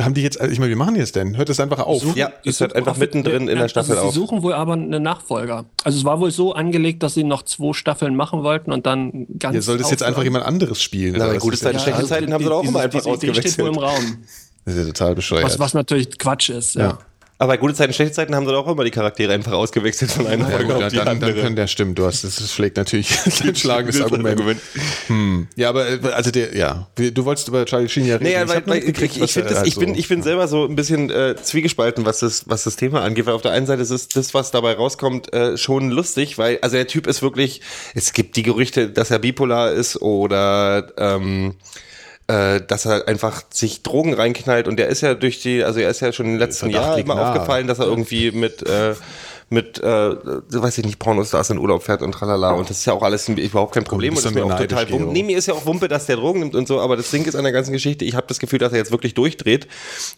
[0.00, 1.36] haben die jetzt, also ich meine, wie machen die jetzt denn?
[1.36, 2.16] Hört das einfach auf?
[2.16, 4.14] ja, ist halt einfach mittendrin in der Staffel also auf.
[4.14, 5.64] Sie suchen wohl aber einen Nachfolger.
[5.84, 9.26] Also es war wohl so angelegt, dass sie noch zwei Staffeln machen wollten und dann
[9.38, 9.54] ganz.
[9.54, 11.16] Ja, soll das jetzt einfach jemand anderes spielen?
[11.18, 11.82] Na, gute ist Zeiten, das?
[11.82, 14.10] schlechte also Zeiten haben sie doch auch immer einfach diese Idee steht wohl im ausgewechselt.
[14.10, 14.18] Raum.
[14.64, 15.44] Das ist ja total bescheuert.
[15.44, 16.74] Was, was natürlich Quatsch ist.
[16.74, 16.82] Ja.
[16.82, 16.98] Ja.
[17.40, 20.10] Aber bei gute Zeiten, schlechte Zeiten haben sie doch auch immer die Charaktere einfach ausgewechselt
[20.10, 21.40] von einer Ja, Folge gut, auf ja, die dann, dann andere.
[21.40, 24.60] können der stimmt, du hast das, schlägt natürlich ein schlagendes Argument.
[25.06, 25.46] Hm.
[25.54, 28.24] Ja, aber äh, also der, ja, du wolltest über Charlie Sheen ja reden.
[28.24, 30.00] Naja, Ich weil, weil mitgekriegt, ich, was ich finde er das- halt ich bin, so-
[30.00, 33.34] ich bin selber so ein bisschen äh, zwiegespalten, was das, was das Thema angeht, weil
[33.34, 36.76] auf der einen Seite ist es das, was dabei rauskommt, äh, schon lustig, weil, also
[36.76, 37.60] der Typ ist wirklich,
[37.94, 41.54] es gibt die Gerüchte, dass er bipolar ist oder ähm,
[42.28, 45.90] äh, dass er einfach sich Drogen reinknallt und der ist ja durch die, also er
[45.90, 47.30] ist ja schon im letzten Jahr immer nahe.
[47.30, 48.94] aufgefallen, dass er irgendwie mit äh,
[49.50, 52.52] mit, äh, weiß ich nicht, Pornostars in Urlaub fährt und tralala.
[52.52, 54.14] Und das ist ja auch alles überhaupt kein Problem.
[54.14, 55.12] bist und das ist mir auch total wumpe.
[55.12, 57.24] Nee, mir ist ja auch Wumpe, dass der Drogen nimmt und so, aber das Ding
[57.24, 59.66] ist an der ganzen Geschichte, ich habe das Gefühl, dass er jetzt wirklich durchdreht.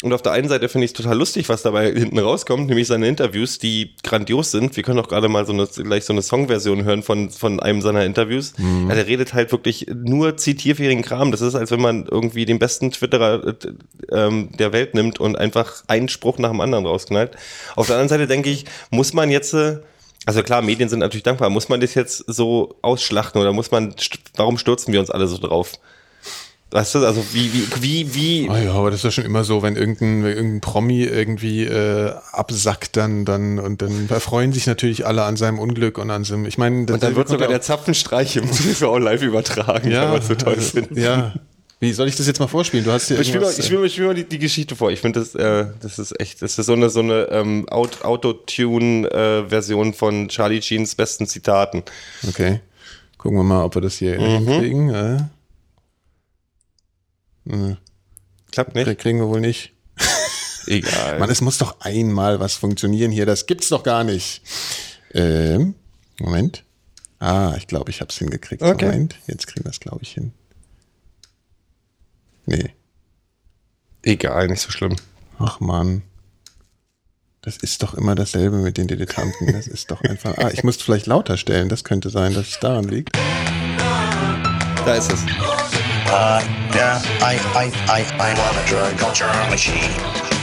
[0.03, 2.89] Und auf der einen Seite finde ich es total lustig, was dabei hinten rauskommt, nämlich
[2.89, 4.77] seine Interviews, die grandios sind.
[4.77, 7.83] Wir können auch gerade mal so eine, gleich so eine Songversion hören von, von einem
[7.83, 8.55] seiner Interviews.
[8.89, 11.31] Ja, der redet halt wirklich nur zitierfähigen Kram.
[11.31, 13.55] Das ist, als wenn man irgendwie den besten Twitterer äh,
[14.11, 17.37] ähm, der Welt nimmt und einfach einen Spruch nach dem anderen rausknallt.
[17.77, 19.81] Auf der anderen Seite denke ich, muss man jetzt äh,
[20.27, 21.51] also klar, Medien sind natürlich dankbar.
[21.51, 23.95] Muss man das jetzt so ausschlachten oder muss man,
[24.37, 25.73] warum stürzen wir uns alle so drauf?
[26.73, 28.49] Weißt du, also wie, wie, wie, wie.
[28.49, 31.65] Oh ja, aber das ist ja schon immer so, wenn irgendein, wenn irgendein Promi irgendwie
[31.65, 36.23] äh, absackt, dann, dann und dann erfreuen sich natürlich alle an seinem Unglück und an
[36.23, 36.47] seinem.
[36.47, 40.23] Ich meine, und dann wird sogar der Zapfenstreich im TV live übertragen, ja, weil man
[40.23, 40.97] so toll also, findet.
[40.97, 41.33] Ja.
[41.83, 42.85] Wie soll ich das jetzt mal vorspielen?
[42.85, 44.77] Du hast ja ich spiele mal, ich spiel mal, ich spiel mal die, die Geschichte
[44.77, 44.91] vor.
[44.91, 48.05] Ich finde das, äh, das ist echt, das ist so eine so eine ähm, Aut
[48.05, 51.83] Autotune-Version von Charlie Jeans besten Zitaten.
[52.29, 52.61] Okay.
[53.17, 54.47] Gucken wir mal, ob wir das hier Mhm.
[54.47, 54.91] hinkriegen.
[54.91, 55.17] Äh.
[57.49, 57.77] Äh,
[58.53, 58.99] Klappt nicht?
[58.99, 59.73] kriegen wir wohl nicht.
[60.67, 61.19] Egal.
[61.19, 63.25] Mann, es muss doch einmal was funktionieren hier.
[63.25, 64.43] Das gibt's doch gar nicht.
[65.15, 65.75] Ähm,
[66.19, 66.63] Moment.
[67.19, 68.63] Ah, ich glaube, ich habe es hingekriegt.
[68.63, 68.85] Okay.
[68.87, 70.33] Moment, jetzt kriegen wir es, glaube ich, hin.
[72.51, 72.75] Nee.
[74.03, 74.97] Egal, nicht so schlimm.
[75.39, 76.03] Ach man.
[77.43, 79.53] Das ist doch immer dasselbe mit den Dilettanten.
[79.53, 80.37] Das ist doch einfach.
[80.37, 81.69] Ah, ich muss vielleicht lauter stellen.
[81.69, 83.17] Das könnte sein, dass es daran liegt.
[84.85, 85.23] Da ist es.
[85.23, 86.43] Uh,
[86.75, 88.99] yeah, I, I, I, I want a drug
[89.49, 89.95] machine.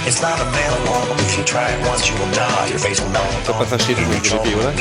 [0.05, 1.14] It's not available.
[1.26, 2.70] If you try it once, you will die.
[2.72, 3.26] Your face will melt.
[3.49, 4.72] Man versteht es nicht oder?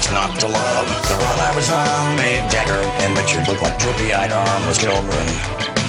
[0.00, 0.88] What's not to love?
[1.10, 5.26] Well, I was on Mick Jagger and Richard looked like droopy-eyed armless children.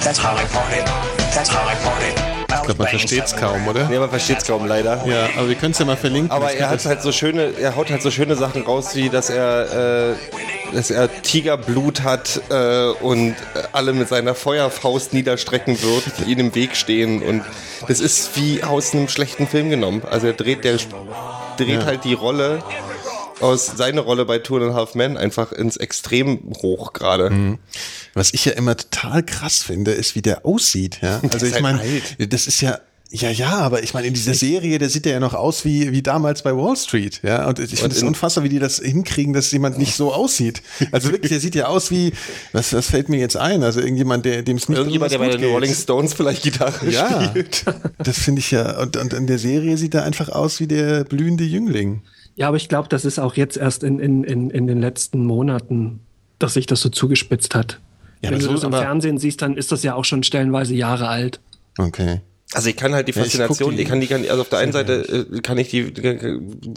[0.04, 0.84] That's how I partied.
[1.32, 2.18] That's how I partied.
[2.46, 3.88] Ich glaube, man versteht's kaum, oder?
[3.88, 5.02] Nee, man versteht es kaum leider.
[5.06, 6.30] Ja, aber wir können es ja mal verlinken.
[6.30, 9.30] Aber er hat halt so schöne, er haut halt so schöne Sachen raus, wie dass
[9.30, 13.34] er, äh, dass er Tigerblut hat äh, und
[13.72, 17.22] alle mit seiner Feuerfaust niederstrecken wird, die ihm im Weg stehen.
[17.22, 17.42] Und
[17.88, 20.02] das ist wie aus einem schlechten Film genommen.
[20.10, 20.76] Also er dreht, der
[21.56, 22.62] dreht halt die Rolle
[23.42, 27.30] aus seine Rolle bei Two and a Half Men einfach ins Extrem hoch gerade.
[27.30, 27.58] Mhm.
[28.14, 30.98] Was ich ja immer total krass finde, ist, wie der aussieht.
[31.02, 31.20] Ja?
[31.32, 31.80] Also ich halt meine,
[32.28, 32.78] das ist ja.
[33.14, 36.00] Ja, ja, aber ich meine, in dieser Serie, der sieht ja noch aus wie, wie
[36.00, 37.46] damals bei Wall Street, ja.
[37.46, 40.62] Und ich finde es unfassbar, wie die das hinkriegen, dass jemand nicht so aussieht.
[40.92, 42.14] Also wirklich, der sieht ja aus wie,
[42.52, 43.62] was, was fällt mir jetzt ein?
[43.64, 45.74] Also irgendjemand, der, dem es nicht Irgendjemand, der bei den Rolling.
[45.74, 47.64] Stones vielleicht Gitarre Ja, spielt.
[47.98, 48.78] das finde ich ja.
[48.80, 52.00] Und, und in der Serie sieht er einfach aus wie der blühende Jüngling.
[52.36, 55.24] Ja, aber ich glaube, das ist auch jetzt erst in, in, in, in den letzten
[55.26, 56.00] Monaten,
[56.38, 57.78] dass sich das so zugespitzt hat.
[58.22, 60.74] Ja, Wenn du so- das im Fernsehen siehst, dann ist das ja auch schon stellenweise
[60.74, 61.40] Jahre alt.
[61.78, 62.20] Okay.
[62.54, 64.42] Also ich kann halt die Ja, ich Faszination, guck die- ich kann die, kann, also
[64.42, 65.84] auf der einen Seite äh, kann ich die,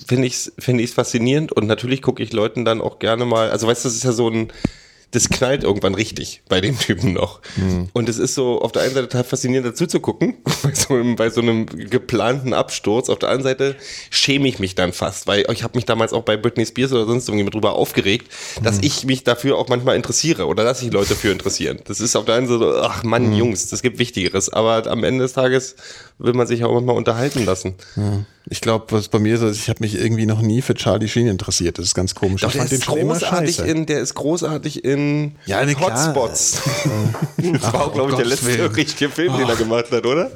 [0.08, 3.68] finde ich finde ich faszinierend und natürlich gucke ich Leuten dann auch gerne mal, also
[3.68, 4.48] weißt du, das ist ja so ein,
[5.16, 7.40] das knallt irgendwann richtig bei dem Typen noch.
[7.56, 7.88] Hm.
[7.94, 10.94] Und es ist so auf der einen Seite total faszinierend dazu zu gucken, bei so,
[10.94, 13.10] einem, bei so einem geplanten Absturz.
[13.10, 13.76] Auf der anderen Seite
[14.10, 17.06] schäme ich mich dann fast, weil ich habe mich damals auch bei Britney Spears oder
[17.06, 18.32] sonst irgendwie drüber aufgeregt,
[18.64, 18.84] dass Hm.
[18.84, 21.80] ich mich dafür auch manchmal interessiere oder dass sich Leute dafür interessieren.
[21.86, 23.34] Das ist auf der einen Seite so, ach Mann, Hm.
[23.34, 24.50] Jungs, das gibt Wichtigeres.
[24.52, 25.76] Aber am Ende des Tages
[26.18, 27.76] will man sich auch manchmal unterhalten lassen.
[28.50, 31.08] Ich glaube, was bei mir so ist, ich habe mich irgendwie noch nie für Charlie
[31.08, 31.78] Sheen interessiert.
[31.78, 32.42] Das ist ganz komisch.
[32.42, 35.05] Doch, ich der fand den ist immer großartig in, der ist großartig in
[35.46, 35.92] Ja, ne, klar.
[35.92, 36.62] Hotspots.
[37.38, 38.72] das war auch, glaube ich, der letzte Willen.
[38.72, 40.32] richtige Film, den er gemacht hat, oder?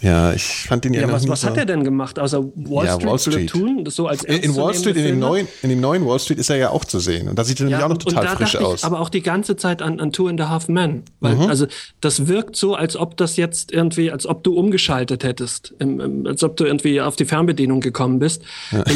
[0.00, 2.94] Ja, ich fand den ja, Ja, was, was hat er denn gemacht, außer Wall Ja,
[2.94, 3.52] Street, Wall Street.
[3.86, 6.38] Das so als In, in Wall Street, in dem, neuen, in dem neuen Wall Street
[6.38, 7.28] ist er ja auch zu sehen.
[7.28, 8.80] Und da sieht er nämlich auch noch total da frisch aus.
[8.80, 11.02] Ich aber auch die ganze Zeit an, an Two and a Half Men.
[11.20, 11.42] Weil, Mhm.
[11.48, 11.66] also,
[12.00, 15.74] das wirkt so, als ob das jetzt irgendwie, als ob du umgeschaltet hättest.
[15.78, 18.42] Im, im, als ob du irgendwie auf die Fernbedienung gekommen bist.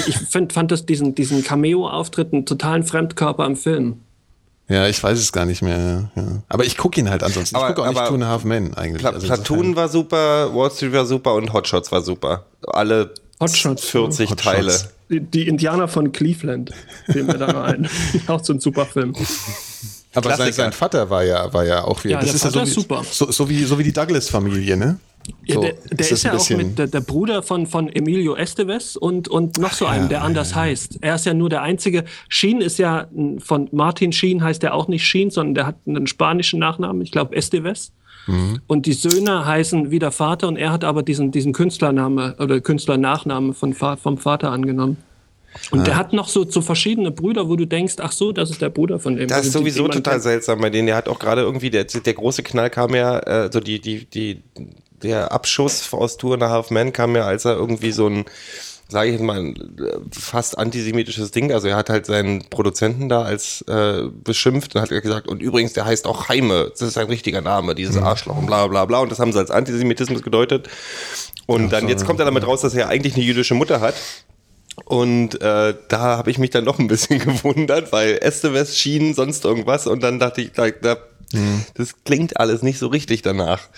[0.06, 4.00] Ich find, fand das diesen, diesen Cameo-Auftritt einen totalen Fremdkörper im Film.
[4.68, 6.10] Ja, ich weiß es gar nicht mehr.
[6.14, 6.22] Ja.
[6.48, 7.56] Aber ich gucke ihn halt ansonsten.
[7.56, 9.00] Aber- ich gucke auch nicht Two and a Half Men eigentlich.
[9.00, 12.44] Pla Also Platoon war super, Wall Street war super und Hotshots war super.
[12.66, 13.84] Alle Hotshots.
[13.88, 14.42] 40 Hotshots.
[14.42, 14.78] Teile.
[15.10, 16.70] Die, die Indianer von Cleveland,
[17.10, 17.88] fiel mir da noch ein.
[18.26, 19.14] auch so ein super Film.
[20.14, 22.14] aber sein, sein Vater war ja, war ja auch wieder.
[22.14, 23.02] Ja, das der ist ja so, ist wie, super.
[23.10, 24.98] So, so, wie, so wie die Douglas-Familie, ne?
[25.46, 28.96] Ja, So, der der ist, ja auch mit der, der Bruder von, von Emilio Estevez
[28.96, 30.98] und, und noch so einem, der anders heißt.
[31.00, 32.04] Er ist ja nur der einzige.
[32.28, 33.08] Sheen ist ja
[33.38, 37.12] von Martin Sheen heißt er auch nicht Sheen, sondern der hat einen spanischen Nachnamen, ich
[37.12, 37.92] glaube Estevez.
[38.26, 38.60] Mhm.
[38.66, 42.60] Und die Söhne heißen wie der Vater und er hat aber diesen, diesen Künstlername oder
[42.60, 44.98] Künstlernachname von, vom Vater angenommen.
[45.70, 45.84] Und Ah.
[45.84, 48.68] der hat noch so, so verschiedene Brüder, wo du denkst, ach so, das ist der
[48.68, 49.28] Bruder von dem.
[49.28, 50.22] Das ist Also sowieso total kennt.
[50.22, 50.86] seltsam bei denen.
[50.86, 54.04] Der hat auch gerade irgendwie, der, der große Knall kam ja, äh, so die, die,
[54.04, 54.42] die,
[55.02, 58.24] der Abschuss aus Tour and a Half Men kam ja, als er irgendwie so ein,
[58.88, 59.54] sage ich mal,
[60.10, 64.88] fast antisemitisches Ding, also er hat halt seinen Produzenten da als äh, beschimpft und hat
[64.88, 68.46] gesagt, und übrigens, der heißt auch Heime, das ist ein richtiger Name, dieses Arschloch und
[68.46, 70.68] bla bla bla und das haben sie als Antisemitismus gedeutet.
[71.46, 73.94] Und dann, jetzt kommt er damit raus, dass er eigentlich eine jüdische Mutter hat.
[74.84, 79.44] Und äh, da habe ich mich dann noch ein bisschen gewundert, weil Estevez schien sonst
[79.44, 80.96] irgendwas und dann dachte ich, da, da,
[81.32, 81.64] Mhm.
[81.74, 83.68] das klingt alles nicht so richtig danach.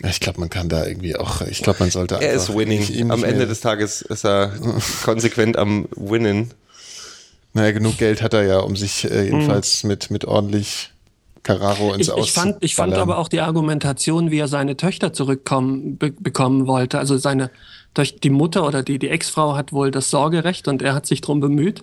[0.00, 3.10] Ich glaube, man kann da irgendwie auch, ich glaube, man sollte Er einfach ist winning.
[3.10, 4.52] Am Ende des Tages ist er
[5.04, 6.52] konsequent am Winnen.
[7.52, 10.90] Naja, genug Geld hat er ja, um sich äh, jedenfalls mit, mit ordentlich
[11.42, 14.76] Carraro ins Ich, Aus ich, fand, ich fand aber auch die Argumentation, wie er seine
[14.76, 16.98] Töchter zurückkommen be bekommen wollte.
[16.98, 17.50] Also seine
[18.22, 21.40] die Mutter oder die, die Ex-Frau hat wohl das Sorgerecht und er hat sich drum
[21.40, 21.82] bemüht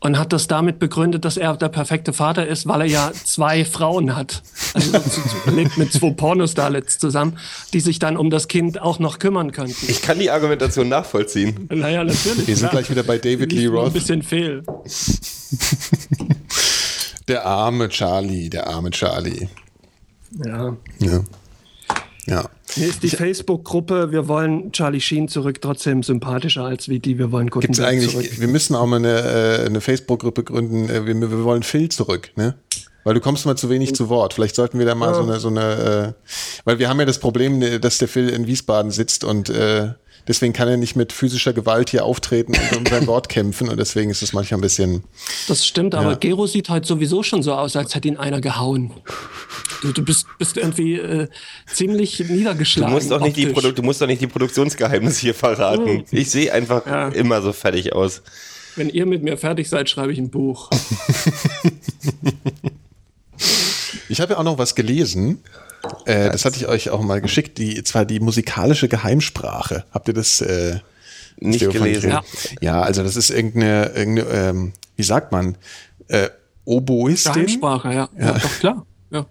[0.00, 3.64] und hat das damit begründet, dass er der perfekte Vater ist, weil er ja zwei
[3.64, 4.42] Frauen hat.
[4.74, 4.98] Also
[5.50, 7.38] lebt mit zwei Pornostarlets zusammen,
[7.72, 9.86] die sich dann um das Kind auch noch kümmern könnten.
[9.88, 11.66] Ich kann die Argumentation nachvollziehen.
[11.70, 12.46] Naja, natürlich.
[12.46, 13.92] Wir sind gleich wieder bei David Lee nur Ein Roth.
[13.94, 14.62] bisschen fehl.
[17.28, 19.48] Der arme Charlie, der arme Charlie.
[20.44, 20.76] Ja.
[21.00, 21.20] Ja.
[22.26, 22.48] Ja.
[22.74, 27.30] Mir ist die Facebook-Gruppe, wir wollen Charlie Sheen zurück, trotzdem sympathischer als wie die, wir
[27.32, 28.40] wollen Gutenberg eigentlich, zurück.
[28.40, 32.32] wir müssen auch mal eine, äh, eine Facebook-Gruppe gründen, äh, wir, wir wollen Phil zurück,
[32.36, 32.54] ne?
[33.04, 34.34] Weil du kommst mal zu wenig zu Wort.
[34.34, 36.30] Vielleicht sollten wir da mal so eine, so eine, äh,
[36.64, 39.90] weil wir haben ja das Problem, äh, dass der Phil in Wiesbaden sitzt und äh,
[40.28, 43.78] deswegen kann er nicht mit physischer Gewalt hier auftreten und um sein Wort kämpfen und
[43.78, 45.04] deswegen ist es manchmal ein bisschen,
[45.48, 46.16] Das stimmt, aber Ja.
[46.16, 48.92] Gero sieht heute sowieso schon so aus, als hätte ihn einer gehauen.
[49.82, 51.28] Du, du bist, bist irgendwie äh,
[51.72, 52.94] ziemlich Du niedergeschlagen.
[52.94, 53.46] musst, doch nicht die.
[53.46, 56.04] Produ du musst doch nicht die Produktionsgeheimnisse hier verraten.
[56.10, 57.08] Ich sehe einfach Ja.
[57.08, 58.22] immer so fertig aus.
[58.74, 60.70] Wenn ihr mit mir fertig seid, schreibe ich ein Buch.
[64.08, 65.42] Ich habe ja auch noch was gelesen.
[66.06, 67.58] Äh, das hatte ich euch auch mal geschickt.
[67.58, 69.84] Die zwar die musikalische Geheimsprache.
[69.92, 70.80] Habt ihr das äh,
[71.38, 72.10] Nicht Theo van gelesen.
[72.10, 72.20] Grimm?
[72.60, 75.56] Ja, also das ist irgendeine, irgendeine ähm, wie sagt man,
[76.08, 76.28] äh,
[76.64, 77.32] Oboistin?
[77.32, 78.08] Geheimsprache, ja.
[78.18, 78.32] ja.
[78.32, 78.86] doch klar.
[79.10, 79.26] Ja.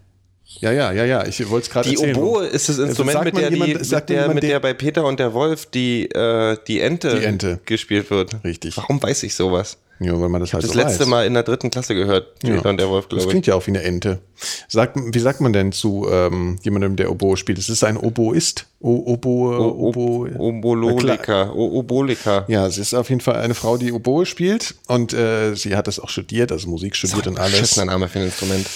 [0.62, 1.26] Ja, ja, ja, ja.
[1.26, 2.16] Ich wollte es gerade Die erzählen.
[2.16, 4.74] Oboe ist das Instrument, sagt mit der, die, jemand- mit sagt der, mit der bei
[4.74, 7.60] Peter und der Wolf die, äh, die, Ente Die Ente.
[7.66, 8.44] gespielt wird.
[8.44, 8.78] Richtig.
[8.78, 9.78] Warum weiß ich sowas?
[10.00, 11.08] Ja, weil man das halt Das so letzte weiß.
[11.08, 12.70] Mal in der dritten Klasse gehört, Peter Ja.
[12.70, 13.30] und der Wolf, Das glaube ich.
[13.30, 14.20] klingt ja auch wie eine Ente.
[14.68, 17.58] Sagt, wie sagt man denn zu ähm, jemandem, der Oboe spielt?
[17.58, 18.66] Es ist ein Oboist.
[18.82, 20.36] O Oboe, O- Oboe.
[20.38, 21.50] Obololika.
[21.52, 22.44] O- Obolika.
[22.50, 25.88] Ja, sie ist auf jeden Fall eine Frau, die Oboe spielt und äh, sie hat
[25.88, 27.54] das auch studiert, also Musik studiert und alles.
[27.62, 28.68] Beschissener Name für ein Instrument.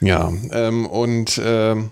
[0.00, 1.90] Ja, ähm, und ähm,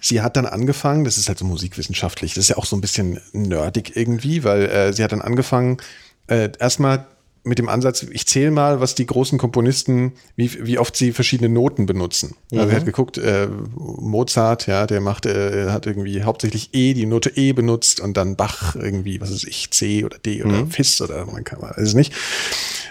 [0.00, 2.80] sie hat dann angefangen, das ist halt so musikwissenschaftlich, das ist ja auch so ein
[2.80, 5.78] bisschen nerdig irgendwie, weil äh, sie hat dann angefangen,
[6.26, 7.06] äh, erstmal
[7.44, 11.50] mit dem Ansatz, ich zähle mal, was die großen Komponisten, wie, wie oft sie verschiedene
[11.50, 12.34] Noten benutzen.
[12.50, 17.04] Also sie hat geguckt, äh, Mozart, ja, der macht, äh, hat irgendwie hauptsächlich E, die
[17.04, 21.02] Note E benutzt und dann Bach irgendwie, was weiß ich, C oder D oder Fis
[21.02, 22.14] oder man kann, weiß es nicht.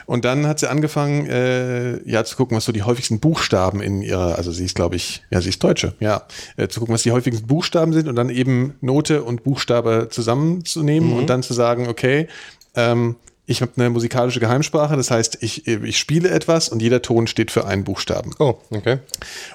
[0.05, 4.01] Und dann hat sie angefangen, äh, ja, zu gucken, was so die häufigsten Buchstaben in
[4.01, 6.27] ihrer, also sie ist, glaube ich, ja, sie ist Deutsche, ja,
[6.57, 11.13] äh, zu gucken, was die häufigsten Buchstaben sind und dann eben Note und Buchstabe zusammenzunehmen
[11.13, 12.27] und dann zu sagen, okay,
[12.75, 13.15] ähm,
[13.45, 17.51] ich habe eine musikalische Geheimsprache, das heißt, ich, ich spiele etwas und jeder Ton steht
[17.51, 18.31] für einen Buchstaben.
[18.39, 18.99] Oh, okay.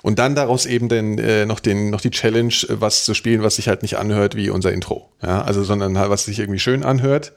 [0.03, 3.43] Und dann daraus eben dann äh, noch den noch die Challenge, äh, was zu spielen,
[3.43, 5.09] was sich halt nicht anhört wie unser Intro.
[5.23, 7.33] Ja, also sondern halt, was sich irgendwie schön anhört.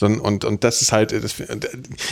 [0.00, 1.34] Sondern, und, und das ist halt, das,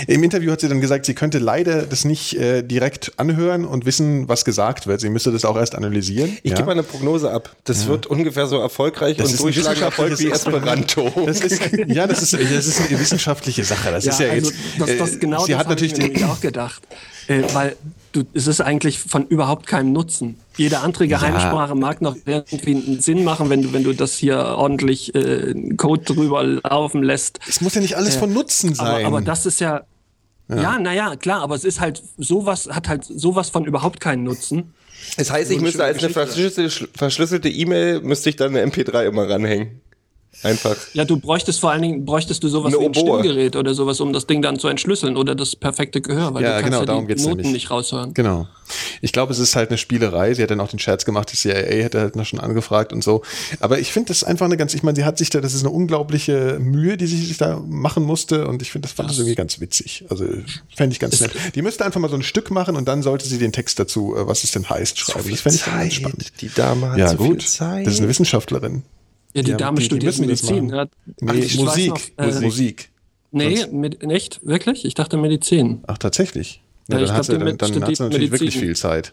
[0.07, 3.87] im Interview hat sie dann gesagt, sie könnte leider das nicht äh, direkt anhören und
[3.87, 5.01] wissen, was gesagt wird.
[5.01, 6.37] Sie müsste das auch erst analysieren.
[6.43, 6.57] Ich ja?
[6.57, 7.57] gebe mal eine Prognose ab.
[7.65, 11.11] Das wird ungefähr so erfolgreich Das und durchschlagend Erfolg wie Esperanto.
[11.25, 13.91] Das ist, ja, das ist, das ist eine wissenschaftliche Sache.
[13.91, 14.61] Das Ja, ist ja also jetzt.
[14.81, 16.83] das, das äh, genau sie das hat natürlich ich mir auch gedacht.
[17.27, 17.75] Äh, weil
[18.19, 20.37] du, es ist eigentlich von überhaupt keinem Nutzen.
[20.57, 24.39] Jede andere Geheimsprache mag noch irgendwie einen Sinn machen, wenn du, wenn du das hier
[24.39, 27.41] ordentlich äh, einen Code drüber laufen lässt.
[27.49, 28.87] es muss ja nicht alles von Nutzen sein.
[28.87, 29.83] Aber, aber das ist ja.
[30.51, 34.73] Ja, naja, klar, aber es ist halt sowas, hat halt sowas von überhaupt keinen Nutzen.
[35.19, 39.07] Das heißt, ich So eine müsste als eine verschlüsselte E-Mail, müsste ich dann eine MP3
[39.07, 39.83] immer ranhängen.
[40.43, 40.77] Einfach.
[40.93, 42.95] Ja, du bräuchtest vor allen Dingen, bräuchtest du sowas wie ein.
[42.95, 46.57] Stimmgerät oder sowas, um das Ding dann zu entschlüsseln oder das perfekte Gehör, weil Ja,
[46.57, 48.15] du kannst genau, ja die Noten nicht raushören.
[48.15, 48.47] Genau.
[49.01, 50.35] Ich glaube, es ist halt eine Spielerei.
[50.35, 53.03] Sie hat dann auch den Scherz gemacht, die CIA hätte halt noch schon angefragt und
[53.03, 53.23] so.
[53.61, 55.61] Aber ich finde das einfach eine ganz, ich meine, sie hat sich da, das ist
[55.65, 59.19] eine unglaubliche Mühe, die sie sich da machen musste und ich finde, das fand das
[59.19, 60.05] irgendwie ganz witzig.
[60.11, 60.25] Also
[60.77, 61.33] fände ich ganz nett.
[61.55, 64.15] Die müsste einfach mal so ein Stück machen und dann sollte sie den Text dazu,
[64.17, 65.31] äh, was es denn heißt, schreiben.
[65.31, 66.33] das fände ich ganz spannend.
[66.41, 67.43] Die Dame hat Ja, so gut.
[67.43, 67.87] viel Zeit.
[67.87, 68.83] Das ist eine Wissenschaftlerin.
[69.35, 70.69] Ja, die Ja, Dame die- die studiert das Medizin.
[70.71, 70.87] Ja.
[71.21, 71.89] Nee, Ach, Musik.
[72.19, 72.91] noch, äh, Musik.
[73.31, 74.41] Nee, mit, nicht?
[74.43, 74.85] Wirklich?
[74.85, 75.83] Ich dachte Medizin.
[75.87, 76.63] Ach, tatsächlich.
[76.89, 78.55] Ja, Ja, dann hat glaub, sie, die dann, mit dann hat sie studiert natürlich wirklich
[78.55, 78.63] Medizin.
[78.69, 79.13] viel Zeit.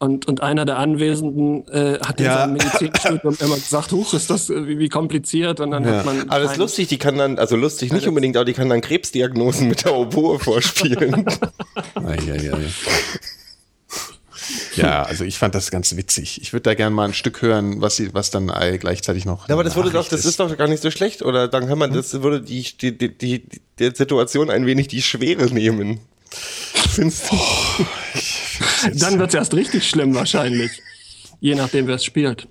[0.00, 2.40] Und, und einer der Anwesenden äh, hat in Ja.
[2.40, 5.60] seinem Medizinstudium immer gesagt, huch, ist das äh, wie, wie kompliziert.
[5.60, 5.98] Und dann Ja.
[5.98, 6.28] hat man.
[6.28, 8.82] Aber das ist lustig, die kann dann, also lustig nicht unbedingt, aber die kann dann
[8.82, 11.24] Krebsdiagnosen mit der Oboe vorspielen.
[11.94, 12.52] Eieiei.
[14.76, 16.40] Ja, also ich fand das ganz witzig.
[16.42, 18.46] Ich würde da gerne mal ein Stück hören, was sie, was dann
[18.78, 19.48] gleichzeitig noch.
[19.48, 21.48] Ja, aber das würde doch, das ist doch gar nicht so schlecht, oder?
[21.48, 23.42] Dann kann man, das würde die, die, die, die
[23.78, 26.00] der Situation ein wenig die Schwere nehmen.
[26.30, 27.36] Findest du?
[28.94, 30.82] Dann wird es erst richtig schlimm wahrscheinlich.
[31.40, 32.48] Je nachdem, wer es spielt.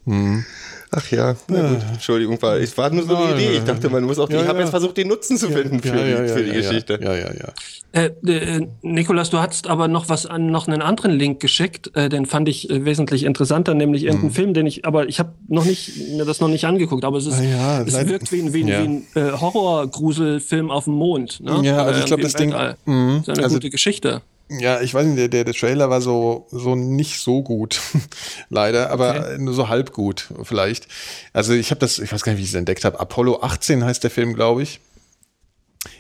[0.91, 1.81] Ach ja, na gut.
[1.93, 3.57] Entschuldigung, war, es war nur so eine Idee.
[3.57, 4.65] Ich dachte, man muss auch, die, Ja, ich habe ja.
[4.65, 6.99] jetzt versucht, den Nutzen zu finden für, ja, ja, die, für die ja, Geschichte.
[7.01, 7.53] Ja, ja, ja.
[7.95, 12.09] Äh, äh, Nikolas, du hattest aber noch was an, noch einen anderen Link geschickt, äh,
[12.09, 14.33] den fand ich äh, wesentlich interessanter, nämlich irgendeinen Mhm.
[14.35, 17.27] Film, den ich, aber ich habe noch nicht mir das noch nicht angeguckt, aber es
[17.27, 18.79] ist, Ah ja, es wirkt wie ein, wie ein, Ja.
[18.79, 21.39] ein äh, Horror-Gruselfilm auf dem Mond.
[21.41, 21.61] Ne?
[21.63, 22.49] Ja, also ich glaub, irgendwie das Ding-.
[22.51, 22.75] Das
[23.21, 24.21] ist eine Also- gute Geschichte.
[24.49, 27.79] Ja, ich weiß nicht, der, der, der Trailer war so, so nicht so gut,
[28.49, 30.87] leider, aber nur so halb gut vielleicht.
[31.31, 32.99] Also ich habe das, ich weiß gar nicht, wie ich es entdeckt habe.
[32.99, 34.79] Apollo 18 heißt der Film, glaube ich.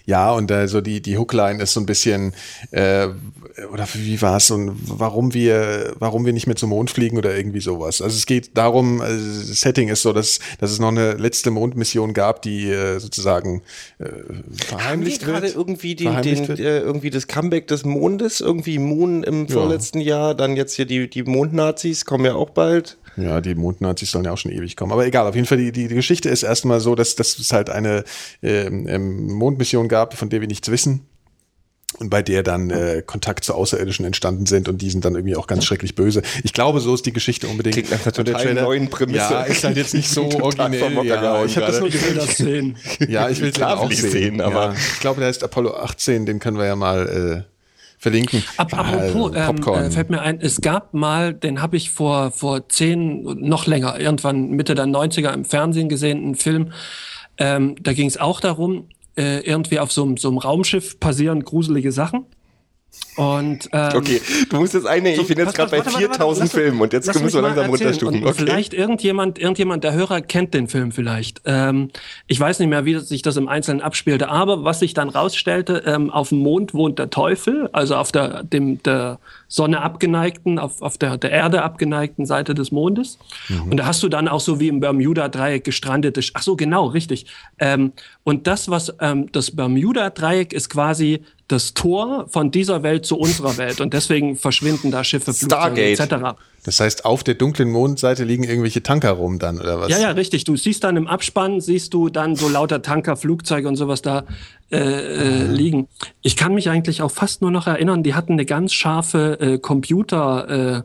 [0.05, 2.33] Ja, und äh, so die, die Hookline ist so ein bisschen,
[2.71, 3.07] äh,
[3.71, 7.35] oder wie war es, und warum wir, warum wir nicht mehr zum Mond fliegen oder
[7.35, 8.01] irgendwie sowas.
[8.01, 12.13] Also es geht darum, das Setting ist so, dass, dass es noch eine letzte Mondmission
[12.13, 13.61] gab, die äh, sozusagen
[13.99, 15.55] äh, Haben verheimlicht gerade wird.
[15.55, 16.59] irgendwie, den, den, wird.
[16.59, 18.41] äh, irgendwie das Comeback des Mondes?
[18.41, 22.97] Irgendwie Moon im vorletzten Jahr, dann jetzt hier die, die Mondnazis kommen ja auch bald.
[23.17, 24.91] Ja, die Mondnazis sollen ja auch schon ewig kommen.
[24.91, 27.53] Aber egal, auf jeden Fall, die, die, die Geschichte ist erstmal so, dass, dass es
[27.53, 28.03] halt eine
[28.41, 31.01] ähm, ähm, Mondmission gab, von der wir nichts wissen.
[31.99, 35.35] Und bei der dann äh, Kontakt zu Außerirdischen entstanden sind und die sind dann irgendwie
[35.35, 36.23] auch ganz schrecklich böse.
[36.43, 37.75] Ich glaube, so ist die Geschichte unbedingt.
[37.75, 39.17] Klingt nach einer total Trailer- neuen Prämisse.
[39.19, 41.05] Ja, ist halt jetzt nicht so originell.
[41.05, 42.15] Ja, ich habe das nur gesehen.
[42.15, 42.77] das sehen.
[43.07, 44.09] Ja, ich will es auch sehen.
[44.11, 47.52] sehen, aber- ja, ich glaube, der heißt Apollo 18, den können wir ja mal äh,
[48.03, 48.43] verlinken.
[48.57, 52.31] Ap apropos, Ah, ähm, äh, fällt mir ein, es gab mal, den habe ich vor,
[52.31, 56.73] vor zehn, noch länger, irgendwann Mitte der 90er im Fernsehen gesehen, einen Film.
[57.37, 61.91] Ähm, da ging es auch darum, äh, irgendwie auf so, so einem Raumschiff passieren gruselige
[61.91, 62.25] Sachen.
[63.15, 66.01] Und ähm, Okay, du musst jetzt eine, ich so, bin jetzt gerade bei warte, warte,
[66.07, 68.23] warte, 4000 lass- Filmen und jetzt müssen wir langsam runterstufen.
[68.23, 68.33] Okay.
[68.35, 71.41] vielleicht irgendjemand, irgendjemand, der Hörer kennt den Film vielleicht.
[71.45, 71.89] Ähm,
[72.27, 75.83] ich weiß nicht mehr, wie sich das im Einzelnen abspielte, aber was sich dann rausstellte,
[75.85, 80.81] ähm, auf dem Mond wohnt der Teufel, also auf der, dem, der Sonne abgeneigten, auf,
[80.81, 83.19] auf der, der Erde abgeneigten Seite des Mondes.
[83.69, 87.27] Und da hast du dann auch so wie im Bermuda-Dreieck gestrandete, ach so, genau, richtig.
[87.59, 91.21] Ähm, und das, was, ähm, das Bermuda-Dreieck ist quasi
[91.53, 93.79] das Tor von dieser Welt zu unserer Welt.
[93.79, 96.35] Und deswegen verschwinden da Schiffe, Flugzeuge etc.
[96.63, 99.89] Das heißt, auf der dunklen Mondseite liegen irgendwelche Tanker rum dann, oder was?
[99.89, 100.43] Ja, ja, richtig.
[100.45, 104.23] Du siehst dann im Abspann, siehst du dann so lauter Tanker, Flugzeuge und sowas da
[104.71, 105.87] äh, äh, liegen.
[106.21, 109.57] Ich kann mich eigentlich auch fast nur noch erinnern, die hatten eine ganz scharfe äh,
[109.59, 110.83] Computer.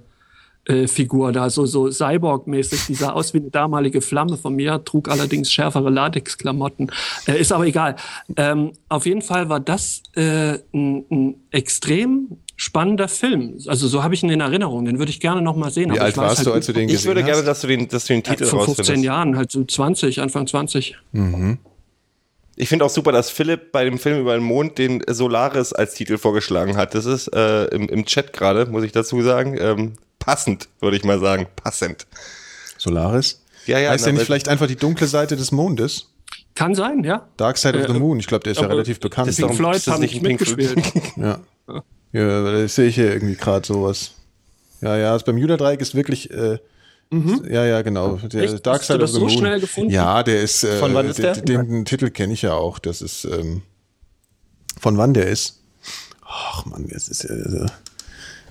[0.68, 4.84] Äh, Figur da, so, so Cyborg-mäßig, die sah aus wie eine damalige Flamme von mir,
[4.84, 6.90] trug allerdings schärfere Latex-Klamotten.
[7.26, 7.96] Äh, ist aber egal.
[8.36, 13.56] Ähm, auf jeden Fall war das äh, ein, ein extrem spannender Film.
[13.66, 14.84] Also so habe ich ihn in Erinnerung.
[14.84, 15.90] Den würde ich gerne noch mal sehen.
[15.90, 17.46] Wie aber alt ich warst halt du, als du den Ich gesehen würde gerne, hast?
[17.46, 19.04] dass du den, dass du den Titel vor 15 rausfindest.
[19.04, 20.98] Jahren, halt so 20, Anfang 20.
[22.56, 25.94] Ich finde auch super, dass Philipp bei dem Film über den Mond den Solaris als
[25.94, 26.94] Titel vorgeschlagen hat.
[26.94, 29.92] Das ist äh, im, im Chat gerade, muss ich dazu sagen, ähm,
[30.28, 31.46] passend, würde ich mal sagen.
[31.56, 32.06] Passend.
[32.76, 33.42] Solaris?
[33.66, 36.08] Ja, ja, heißt na, der nicht vielleicht einfach die dunkle Seite des Mondes?
[36.54, 37.26] Kann sein, ja.
[37.38, 39.28] Dark Side of the Äh, Moon, ich glaube, der ist ja relativ bekannt.
[39.28, 40.76] das doch- Floyd das haben nicht mitgespielt.
[41.16, 41.40] Ja.
[42.12, 44.12] Ja, das sehe ich hier irgendwie gerade sowas.
[44.80, 46.30] Ja, ja, das Bermuda-Dreieck ist wirklich.
[46.30, 46.58] Äh,
[47.10, 48.16] Ja, ja, genau.
[48.16, 48.66] Der Echt?
[48.66, 49.38] Dark Hast du Side das of the so Moon.
[49.38, 49.90] schnell gefunden?
[49.92, 50.62] Ja, der ist.
[50.64, 51.34] Äh, Von wann ist der?
[51.36, 52.78] Den, den Titel kenne ich ja auch.
[52.78, 53.24] Das ist.
[53.24, 53.62] Ähm,
[54.80, 55.60] von wann der ist?
[56.26, 57.66] Ach Mann, jetzt ist äh,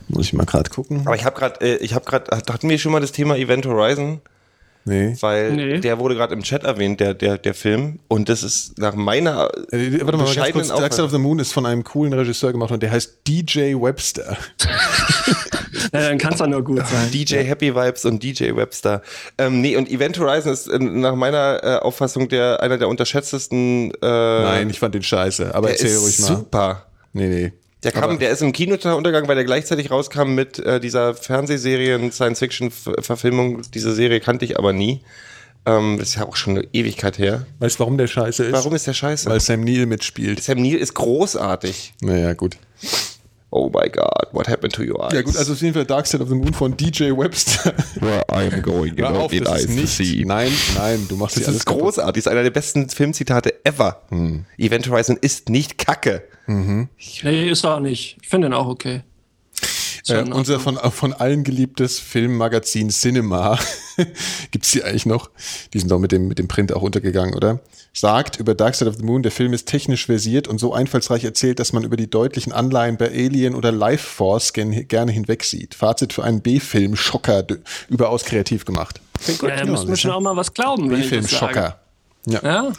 [0.09, 1.01] muss ich mal gerade gucken.
[1.05, 3.65] Aber ich habe gerade, äh, ich habe gerade, hatten wir schon mal das Thema Event
[3.65, 4.21] Horizon?
[4.85, 5.17] Nee.
[5.19, 5.79] Weil Nee.
[5.81, 7.99] der wurde gerade im Chat erwähnt, der, der, der Film.
[8.07, 10.67] Und das ist nach meiner Äh, warte mal, mal ganz kurz.
[10.69, 13.73] Dark Side of the Moon ist von einem coolen Regisseur gemacht und der heißt DJ
[13.75, 14.37] Webster.
[15.93, 17.11] Ja, dann kann es doch nur gut sein.
[17.11, 19.01] DJ Happy Vibes und DJ Webster.
[19.37, 23.91] Ähm, nee, und Event Horizon ist äh, nach meiner äh, Auffassung der, einer der unterschätztesten.
[24.01, 24.05] Äh,
[24.41, 25.53] Nein, ich fand den scheiße.
[25.55, 26.27] Aber erzähl ist ruhig mal.
[26.27, 26.85] super.
[27.13, 27.53] Nee, nee.
[27.83, 31.13] Der, kam, Aber- der ist im Kino untergegangen, weil der gleichzeitig rauskam mit äh, dieser
[31.13, 33.61] Fernsehserien, Science-Fiction-Verfilmung.
[33.73, 35.01] Diese Serie kannte ich aber nie.
[35.65, 37.45] Ähm, das ist ja auch schon eine Ewigkeit her.
[37.59, 38.53] Weißt du, warum der scheiße ist?
[38.53, 39.29] Warum ist der scheiße?
[39.29, 40.41] Weil Sam Neill mitspielt.
[40.41, 41.93] Sam Neill ist großartig.
[42.01, 42.57] Naja, gut.
[43.49, 45.13] Oh my God, what happened to your eyes?
[45.13, 47.73] Ja gut, also auf jeden Fall Dark Side of the Moon von DJ Webster.
[48.01, 50.25] Where I am going, Hör auf, das ist nicht.
[50.25, 52.23] Nein, nein, du machst Das ist großartig.
[52.23, 54.01] Das ist einer der besten Filmzitate ever.
[54.09, 54.45] Hm.
[54.57, 56.23] Event Horizon ist nicht Kacke.
[56.47, 58.17] Nee, ist er auch nicht.
[58.21, 59.03] Ich finde den auch okay.
[60.09, 63.59] Äh, unser von, von allen geliebtes Filmmagazin Cinema,
[64.51, 65.29] gibt's die eigentlich noch?
[65.73, 67.59] Die sind doch mit dem, mit dem Print auch untergegangen, oder?
[67.93, 71.23] Sagt über Dark Side of the Moon, der Film ist technisch versiert und so einfallsreich
[71.23, 75.73] erzählt, dass man über die deutlichen Anleihen bei Alien oder Life Force gen, gerne hinwegsieht.
[75.73, 77.45] Fazit für einen B-Film, Schocker,
[77.89, 79.01] überaus kreativ gemacht.
[79.41, 80.89] Ja, da müssen wir schon auch mal was glauben.
[80.89, 81.27] B-Film.
[81.27, 81.79] Schocker.
[82.27, 82.39] Ja.
[82.43, 82.71] Ja,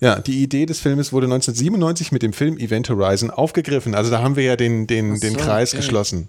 [0.00, 3.94] Ja, die Idee des Filmes wurde 1997 mit dem Film Event Horizon aufgegriffen.
[3.94, 5.78] Also da haben wir ja den, den, den so, Kreis okay.
[5.78, 6.28] geschlossen.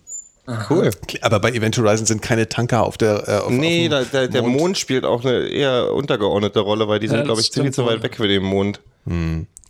[0.69, 0.89] Cool.
[1.21, 4.11] Aber bei Event Horizon sind keine Tanker auf der äh, auf, Nee, auf da, dem
[4.11, 7.51] der, der Mond spielt auch eine eher untergeordnete Rolle, weil die sind, Ja, glaube ich,
[7.51, 8.81] ziemlich zu weit weg für den Mond.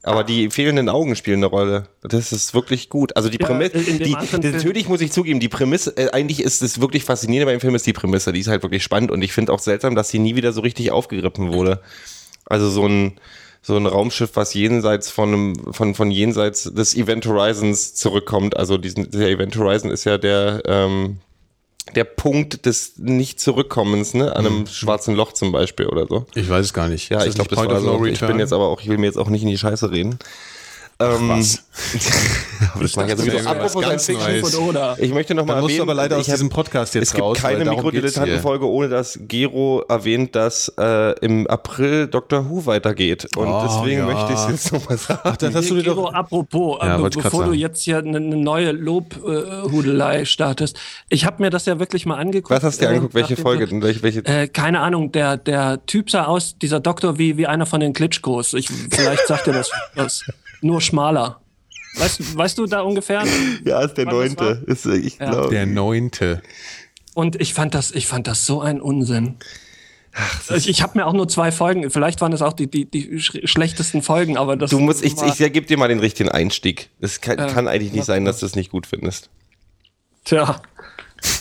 [0.01, 1.88] Aber die fehlenden Augen spielen eine Rolle.
[2.01, 3.15] Das ist wirklich gut.
[3.17, 4.15] Also die Ja, Prämisse, dem die,
[4.51, 7.86] natürlich muss ich zugeben, die Prämisse, äh, eigentlich ist es wirklich faszinierend beim Film, ist
[7.86, 8.32] die Prämisse.
[8.32, 10.61] Die ist halt wirklich spannend und ich finde auch seltsam, dass sie nie wieder so
[10.61, 11.82] richtig aufgegriffen wurde.
[12.45, 13.20] Also so ein,
[13.62, 18.55] so ein Raumschiff, was jenseits von, einem, von, von jenseits des Event Horizons zurückkommt.
[18.57, 21.18] Also diesen, der Event Horizon ist ja der, ähm,
[21.95, 24.36] der Punkt des Nicht-Zurückkommens, ne?
[24.36, 26.26] An einem schwarzen Loch zum Beispiel oder so.
[26.36, 27.10] Ich weiß es gar nicht.
[27.10, 28.05] Ja, ich glaube, das war so.
[28.05, 30.20] Ich bin jetzt aber auch, ich will mir jetzt auch nicht in die Scheiße reden.
[31.02, 31.64] Ähm, was?
[32.74, 34.78] aber das mache ich das wäre Apropos Science Fiction.
[34.97, 37.14] Ich möchte noch mal Dann musst du erwähnen, aber leider aus diesem Podcast jetzt es
[37.14, 37.64] gibt raus, keine.
[37.64, 43.30] Mikrodilettantenfolge, ohne dass Gero erwähnt, dass äh, im April Doctor Who weitergeht.
[43.38, 44.06] Und Oh, deswegen ja.
[44.08, 45.22] möchte ich es jetzt nochmal sagen.
[45.24, 46.14] Ach, das hast du dir Gero, doch.
[46.14, 50.78] apropos, Ja, äh, bevor du jetzt hier eine, neue Lobhudelei startest,
[51.08, 52.52] ich habe mir das ja wirklich mal angeguckt.
[52.52, 53.14] Was hast du dir äh, angeguckt?
[53.14, 53.68] Welche Folge?
[53.68, 53.82] denn?
[53.82, 54.26] Welche, welche?
[54.26, 57.93] Äh, keine Ahnung, der, der Typ sah aus, dieser Doktor, wie, wie einer von den
[57.93, 58.54] Klitschkos.
[58.54, 60.26] Ich, vielleicht sagt er das was.
[60.62, 61.41] Nur schmaler.
[61.95, 63.24] Weißt, weißt du da ungefähr?
[63.66, 64.64] ja, ist der das neunte.
[64.68, 65.32] Ist, äh, ich Ja.
[65.32, 65.49] glaube.
[65.49, 66.41] Der neunte.
[67.14, 69.38] Und ich fand das, ich fand das so ein Unsinn.
[70.55, 73.20] ich ich habe mir auch nur zwei Folgen, vielleicht waren es auch die, die, die
[73.20, 74.70] sch schlechtesten Folgen, aber das.
[74.70, 76.89] Du musst, ich, war, ich gebe dir mal den richtigen Einstieg.
[76.99, 79.30] Es kann, kann eigentlich nicht sein, dass du es nicht gut findest.
[80.26, 80.62] Tja,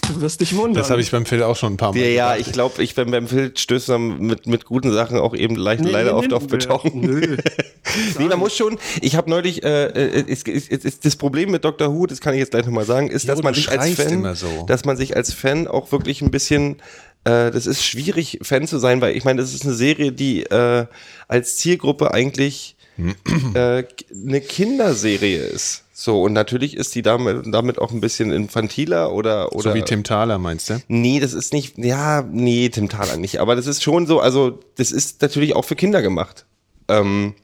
[0.08, 0.74] du wirst dich wundern.
[0.74, 2.94] Das habe ich beim Phil auch schon ein paar Mal Ja, ja, ich glaube, ich
[2.94, 6.18] bin beim Film stößt man mit, mit guten Sachen auch eben leicht, Nee, leider nee,
[6.18, 6.90] oft nee, auf Beton.
[6.94, 7.36] nö.
[8.18, 11.50] nee, man muss schon, ich habe neulich, äh, äh, ist, ist, ist, ist das Problem
[11.50, 11.92] mit Dr.
[11.94, 14.12] Who, das kann ich jetzt gleich nochmal sagen, ist, Jo, dass man sich als Fan,
[14.12, 14.64] immer so.
[14.66, 16.76] dass man sich als Fan auch wirklich ein bisschen,
[17.24, 20.42] äh, das ist schwierig, Fan zu sein, weil ich meine, das ist eine Serie, die
[20.44, 20.86] äh,
[21.28, 22.76] als Zielgruppe eigentlich
[23.54, 23.84] äh,
[24.26, 25.84] eine Kinderserie ist.
[26.00, 29.82] So, und natürlich ist die damit, damit auch ein bisschen infantiler oder, oder So wie
[29.82, 30.80] Tim Thaler, meinst du?
[30.86, 34.60] Nee, das ist nicht, ja, nee, Tim Thaler nicht, aber das ist schon so, also
[34.76, 36.46] das ist natürlich auch für Kinder gemacht.
[36.86, 37.34] Ähm,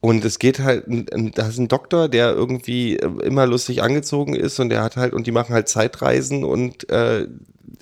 [0.00, 4.70] und es geht halt, da ist ein Doktor, der irgendwie immer lustig angezogen ist und
[4.70, 7.26] der hat halt, und die machen halt Zeitreisen und äh,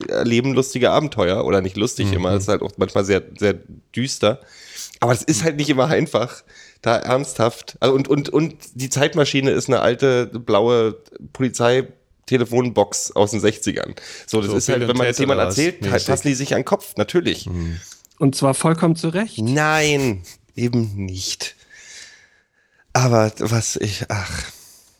[0.08, 1.44] erleben lustige Abenteuer.
[1.44, 3.54] Oder nicht lustig immer, das ist halt auch manchmal sehr, sehr
[3.94, 4.40] düster.
[4.98, 6.42] Aber es ist halt nicht immer einfach,
[6.86, 7.76] da ernsthaft.
[7.80, 10.96] Also und, und, und die Zeitmaschine ist eine alte blaue
[11.32, 13.96] Polizeitelefonbox aus den 60ern.
[14.26, 16.60] So, das So ist halt, wenn man das Ted jemand erzählt, fassen die sich an
[16.60, 17.48] den Kopf, natürlich.
[18.18, 19.38] Und zwar vollkommen zu Recht.
[19.38, 20.22] Nein,
[20.54, 21.56] eben nicht.
[22.92, 24.44] Aber was ich, ach,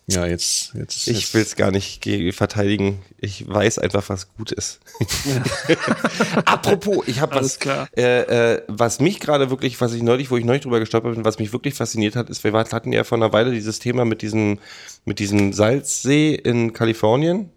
[0.09, 0.73] Ja, jetzt.
[0.75, 3.01] jetzt ich will es gar nicht ge- verteidigen.
[3.19, 4.79] Ich weiß einfach, was gut ist.
[6.45, 7.89] Apropos, ich habe Alles was, klar.
[7.97, 11.25] äh, äh, was mich gerade wirklich, was ich neulich, wo ich neulich drüber gestolpert bin,
[11.25, 14.23] was mich wirklich fasziniert hat, ist, wir hatten ja vor einer Weile dieses Thema mit
[14.23, 14.59] diesem,
[15.05, 17.51] mit diesem Salzsee in Kalifornien.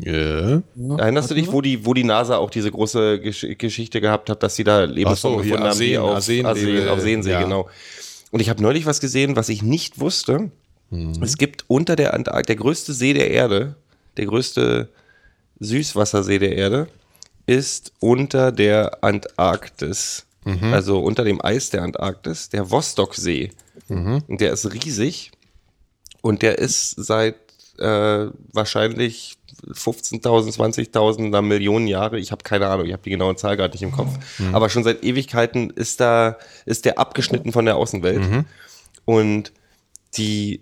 [0.00, 0.62] Ja.
[0.98, 4.42] Erinnerst du dich, wo die, wo die NASA auch diese große Gesch Geschichte gehabt hat,
[4.42, 7.42] dass sie da Lebensformen so, hier gefunden haben, Arsen, auf Arsen- Arsen, auf Seensee, ja.
[7.42, 7.68] genau.
[8.32, 10.50] Und ich habe neulich was gesehen, was ich nicht wusste.
[10.90, 11.22] Mhm.
[11.22, 13.76] Es gibt unter der Antarktis, der größte See der Erde,
[14.16, 14.88] der größte
[15.60, 16.88] Süßwassersee der Erde,
[17.46, 20.26] ist unter der Antarktis.
[20.44, 20.72] Mhm.
[20.72, 23.52] Also unter dem Eis der Antarktis, der Vostoksee.
[23.88, 24.22] Mhm.
[24.28, 25.32] Und der ist riesig.
[26.22, 27.36] Und der ist seit
[27.78, 29.36] äh, wahrscheinlich
[29.68, 33.72] 15.000, 20.000 einer Millionen Jahre, ich habe keine Ahnung, ich habe die genaue Zahl gerade
[33.72, 34.10] nicht im Kopf,
[34.52, 38.44] aber schon seit Ewigkeiten ist da, ist der abgeschnitten von der Außenwelt.
[39.04, 39.52] Und
[40.16, 40.60] die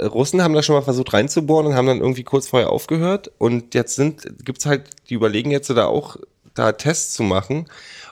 [0.00, 3.30] Russen haben da schon mal versucht reinzubohren und haben dann irgendwie kurz vorher aufgehört.
[3.38, 6.16] Und jetzt sind, gibt's halt, die überlegen jetzt da auch,
[6.54, 7.66] da Tests zu machen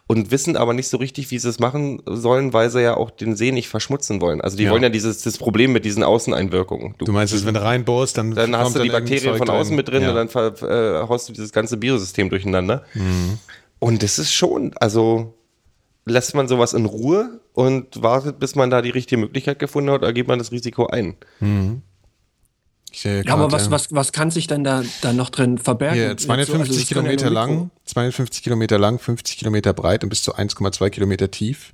[0.09, 3.11] und wissen aber nicht so richtig, wie sie es machen sollen, weil sie ja auch
[3.11, 4.41] den See nicht verschmutzen wollen.
[4.41, 4.70] Also die Ja.
[4.72, 6.95] wollen ja dieses das Problem mit diesen Außeneinwirkungen.
[6.99, 9.89] Du meinst, dass wenn du reinbohrst, dann, Dann hast du die Bakterien von außen mit
[9.89, 10.11] drin Ja.
[10.11, 12.85] und dann ver, äh, haust du dieses ganze Biosystem durcheinander.
[12.95, 13.39] Mhm.
[13.78, 15.35] Und das ist schon, also
[16.05, 20.03] lässt man sowas in Ruhe und wartet, bis man da die richtige Möglichkeit gefunden hat,
[20.03, 21.16] oder geht man das Risiko ein?
[22.90, 26.18] Ich sehe Ja, aber was, was, was kann sich denn da, da noch drin verbergen?
[26.18, 30.11] So, 250 also ja Kilometer nur lang, Mikro- 250 Kilometer lang, 50 Kilometer breit und
[30.11, 31.72] bis zu 1,2 Kilometer tief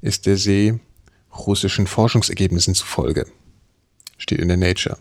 [0.00, 0.78] ist der See
[1.36, 3.26] russischen Forschungsergebnissen zufolge.
[4.18, 4.98] Steht in der Nature.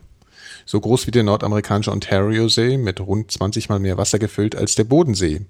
[0.66, 4.86] So groß wie der nordamerikanische Ontario-See mit rund 20 mal mehr Wasser gefüllt als der
[4.86, 5.41] Bodensee.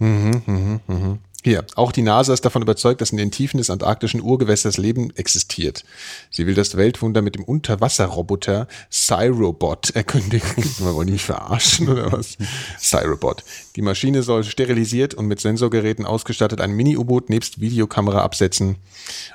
[0.00, 1.18] Mhm, mhm, mhm.
[1.46, 5.14] Hier, auch die NASA ist davon überzeugt, dass in den Tiefen des antarktischen Urgewässers Leben
[5.14, 5.84] existiert.
[6.30, 10.48] Sie will das Weltwunder mit dem Unterwasserroboter Cyrobot erkündigen.
[10.78, 12.38] Wir wollen die mich verarschen oder was?
[12.80, 13.44] Cyrobot.
[13.76, 18.76] Die Maschine soll sterilisiert und mit Sensorgeräten ausgestattet ein Mini-U-Boot nebst Videokamera absetzen.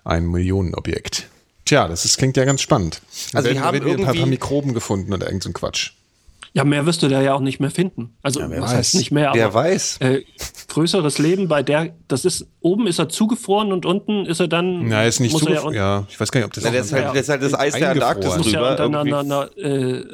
[0.03, 1.28] Ein Millionenobjekt.
[1.66, 3.01] Tja, das ist, klingt ja ganz spannend.
[3.34, 5.91] Also werden, haben wieder ein paar, irgendwie- paar Mikroben gefunden oder irgend so ein Quatsch.
[6.54, 8.18] Ja, mehr wirst du da ja auch nicht mehr finden.
[8.24, 8.78] Also, wer was weiß.
[8.78, 9.97] heißt nicht mehr, aber Wer weiß.
[10.00, 10.24] Äh,
[10.68, 14.88] größeres Leben bei der, das ist, oben ist er zugefroren und unten ist er dann.
[14.88, 16.64] Na, ist nicht er Ja, ja, ja, ich weiß gar nicht, ob das.
[16.64, 17.91] Na, auch- das, ist halt, das ist halt das Eis der.
[17.91, 18.86] Antarktis muss ja drüber.
[18.86, 19.64] unter einer, irgendwie.
[19.64, 20.06] einer, einer äh,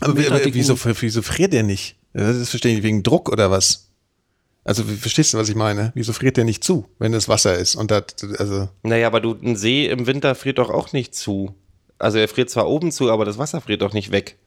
[0.00, 0.16] aber
[0.54, 1.96] wieso, wieso friert der nicht?
[2.12, 3.90] Das verstehe ich nicht, wegen Druck oder was?
[4.64, 5.92] Also, verstehst du, was ich meine?
[5.94, 7.74] Wieso friert der nicht zu, wenn es Wasser ist?
[7.74, 8.04] Und das,
[8.38, 11.54] also, Naja, aber du, ein See im Winter friert doch auch nicht zu.
[11.98, 14.38] Also er friert zwar oben zu, aber das Wasser friert doch nicht weg.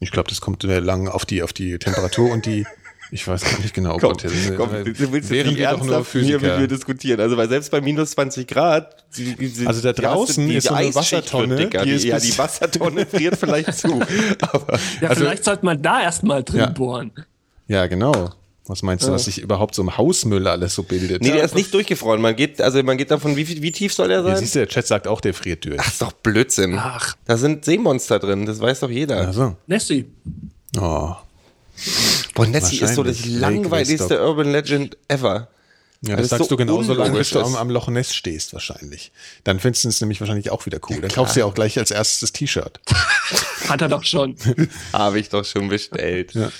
[0.00, 2.66] Ich glaube, das kommt äh, lang auf die, auf die Temperatur und die,
[3.10, 3.92] ich weiß gar nicht genau.
[3.98, 6.58] Komm, Gott, das- komm, du willst wären jetzt wir doch nur ernsthaft hier mit Physiker.
[6.58, 7.20] mir diskutieren.
[7.20, 10.68] Also weil selbst bei minus 20 Grad die, die, Also da die draußen die, ist
[10.68, 11.82] so eine Wassertonne, dicker.
[11.84, 14.00] die Die, ist ja, die Wassertonne friert vielleicht zu.
[14.40, 16.66] Aber Ja, Also- vielleicht sollte man da erstmal drin Ja.
[16.70, 17.12] bohren.
[17.66, 18.30] Ja, genau.
[18.68, 21.22] Was meinst du, was sich überhaupt so im Hausmüll alles so bildet?
[21.22, 22.20] nee, der ist nicht durchgefroren.
[22.20, 24.36] Man geht, also man geht davon, wie, wie tief soll der Ja, sein?
[24.36, 25.78] siehst du, der Chat sagt auch, der friert durch.
[25.78, 26.76] das ist doch Blödsinn.
[26.78, 27.16] Ach.
[27.24, 29.26] Da sind Seemonster drin, das weiß doch jeder.
[29.26, 29.56] Also.
[29.66, 30.04] Nessie.
[30.78, 31.14] Oh.
[32.34, 35.48] Boah, Nessie ist so das langweiligste Urban Legend ever.
[36.02, 39.10] Ja, Das das sagst so du genauso lange, bis du am, Loch Ness stehst, wahrscheinlich.
[39.42, 41.00] Dann findest du es nämlich wahrscheinlich auch wieder cool.
[41.00, 42.78] Dann kaufst du ja auch gleich als erstes das T-Shirt.
[43.68, 44.36] Hat er doch schon.
[44.92, 46.34] Habe ich doch schon bestellt.
[46.34, 46.52] Ja.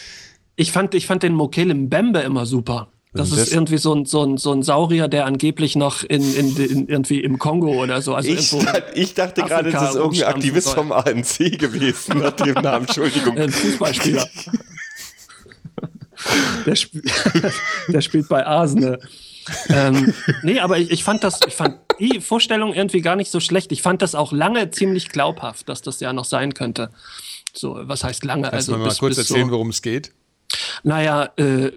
[0.59, 2.89] Ich fand, ich fand den Mokele Mbembe immer super.
[3.15, 6.57] Das ist irgendwie so ein, so, ein, so ein Saurier, der angeblich noch in, in,
[6.57, 8.15] in irgendwie im Kongo oder so.
[8.15, 8.53] Also Ich,
[8.95, 12.87] ich dachte gerade, das ist irgendein Aktivist rumstampfen vom ANC gewesen, nach dem Namen.
[12.87, 13.39] Entschuldigung.
[13.39, 14.27] ein Fußballspieler.
[16.67, 16.99] der, sp
[17.89, 18.99] der spielt bei Arsenal.
[19.69, 23.39] ähm, nee, aber ich, ich fand das, ich fand die Vorstellung irgendwie gar nicht so
[23.39, 23.71] schlecht.
[23.71, 26.91] Ich fand das auch lange ziemlich glaubhaft, dass das ja noch sein könnte.
[27.55, 28.43] So, was heißt lange?
[28.43, 30.13] Kannst also du mal bis- kurz erzählen, so, worum es geht?
[30.83, 31.71] Naja, äh,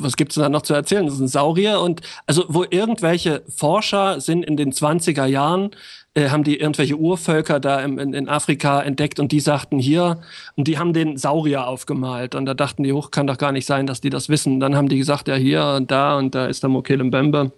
[0.00, 1.06] was gibt's denn da noch zu erzählen?
[1.06, 5.70] Das ist ein Saurier und also wo irgendwelche Forscher sind in den 20er Jahren,
[6.14, 10.22] äh, haben die irgendwelche Urvölker da im, in, in Afrika entdeckt und die sagten hier,
[10.56, 13.66] und die haben den Saurier aufgemalt und da dachten die, hoch kann doch gar nicht
[13.66, 14.60] sein, dass die das wissen.
[14.60, 17.52] Dann haben die gesagt, ja hier und da und da ist der Mokele Mbembe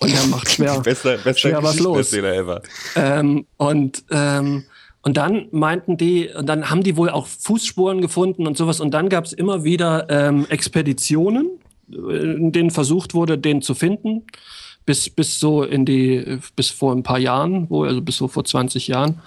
[0.00, 2.12] und der macht schwer, Bester, bester schwer was los.
[2.12, 2.62] Ever.
[2.96, 4.64] ähm, und, ähm,
[5.02, 8.80] und dann meinten die, und dann haben die wohl auch Fußspuren gefunden und sowas.
[8.80, 11.50] Und dann gab es immer wieder ähm, Expeditionen,
[11.90, 14.24] äh, in denen versucht wurde, den zu finden.
[14.84, 18.44] Bis, bis so in die, bis vor ein paar Jahren, wo, also bis so vor
[18.44, 19.20] 20 Jahren.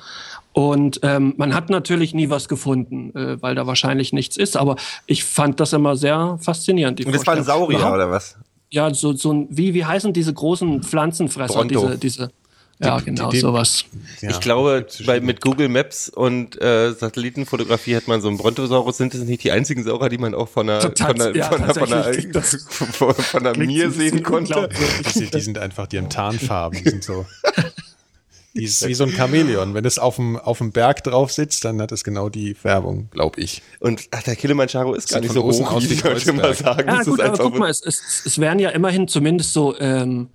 [0.52, 4.56] Und ähm, man hat natürlich nie was gefunden, äh, weil da wahrscheinlich nichts ist.
[4.56, 7.06] Aber ich fand das immer sehr faszinierend.
[7.06, 7.44] Und das war ein.
[7.44, 8.38] Saurier, oder was?
[8.70, 11.56] Ja, so, so ein, wie, wie heißen diese großen Pflanzenfresser?
[11.56, 11.88] Bronto.
[11.88, 12.32] Diese, diese,
[12.80, 13.86] ja, genau, die- sowas.
[14.22, 14.30] Ja.
[14.32, 18.98] ich glaube, bei, mit Google Maps und äh, Satellitenfotografie hat man so einen Brontosaurus.
[18.98, 21.46] Sind das nicht die einzigen Saurer, die man auch von einer, Total- von einer, ja,
[21.52, 22.12] von einer, von einer.
[22.32, 24.70] Das von, von einer Mir sehen konnte?
[25.16, 27.26] Die, die sind einfach, die haben Tarnfarben, die sind so.
[28.58, 29.74] Die ist wie so ein Chamäleon.
[29.74, 33.10] Wenn es auf dem, auf dem Berg drauf sitzt, dann hat es genau die Färbung,
[33.12, 33.62] glaube ich.
[33.82, 36.78] Und ach, der Kilimanjaro ist gar nicht so hoch, wie die Leute immer Kreuzberg.
[36.78, 36.88] sagen.
[36.88, 39.78] Ja, Das gut, ist aber guck mal, es, es, es werden ja immerhin zumindest so,
[39.78, 40.30] ähm,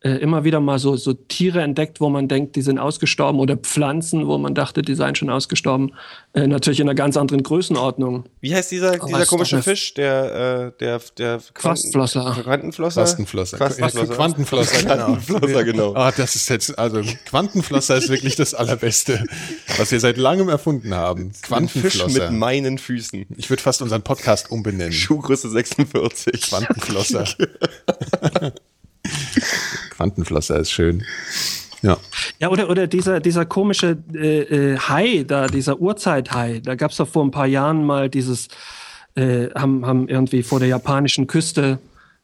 [0.00, 3.56] äh, immer wieder mal so, so Tiere entdeckt, wo man denkt, die sind ausgestorben oder
[3.56, 5.92] Pflanzen, wo man dachte, die seien schon ausgestorben.
[6.34, 8.24] Äh, natürlich in einer ganz anderen Größenordnung.
[8.40, 12.36] Wie heißt dieser, Aber dieser komische Fisch, der, äh, der, der Quastflosser.
[12.44, 13.02] Quantenflosser?
[13.02, 13.56] Quastenflosser.
[13.56, 14.14] Quastenflosser.
[14.14, 14.94] Quantenflosser, genau.
[14.94, 15.94] Quantenflosser, genau.
[15.94, 19.24] Ah, das ist jetzt, also Quantenflosser ist wirklich das Allerbeste,
[19.78, 21.32] was wir seit langem erfunden haben.
[21.50, 22.30] Ein Fisch mit Quantenflosser.
[22.30, 23.26] meinen Füßen.
[23.36, 24.92] Ich würde fast unseren Podcast umbenennen.
[24.92, 26.40] Schuhgröße 46.
[26.42, 27.24] Quantenflosser.
[29.98, 31.02] Quantenflosser ist schön.
[31.82, 31.98] Ja.
[32.38, 36.98] Ja, oder, oder dieser, dieser komische äh, äh, Hai, da, dieser Urzeithai, da gab es
[36.98, 38.48] doch vor ein paar Jahren mal dieses,
[39.16, 41.78] äh, haben, haben irgendwie vor der japanischen Küste,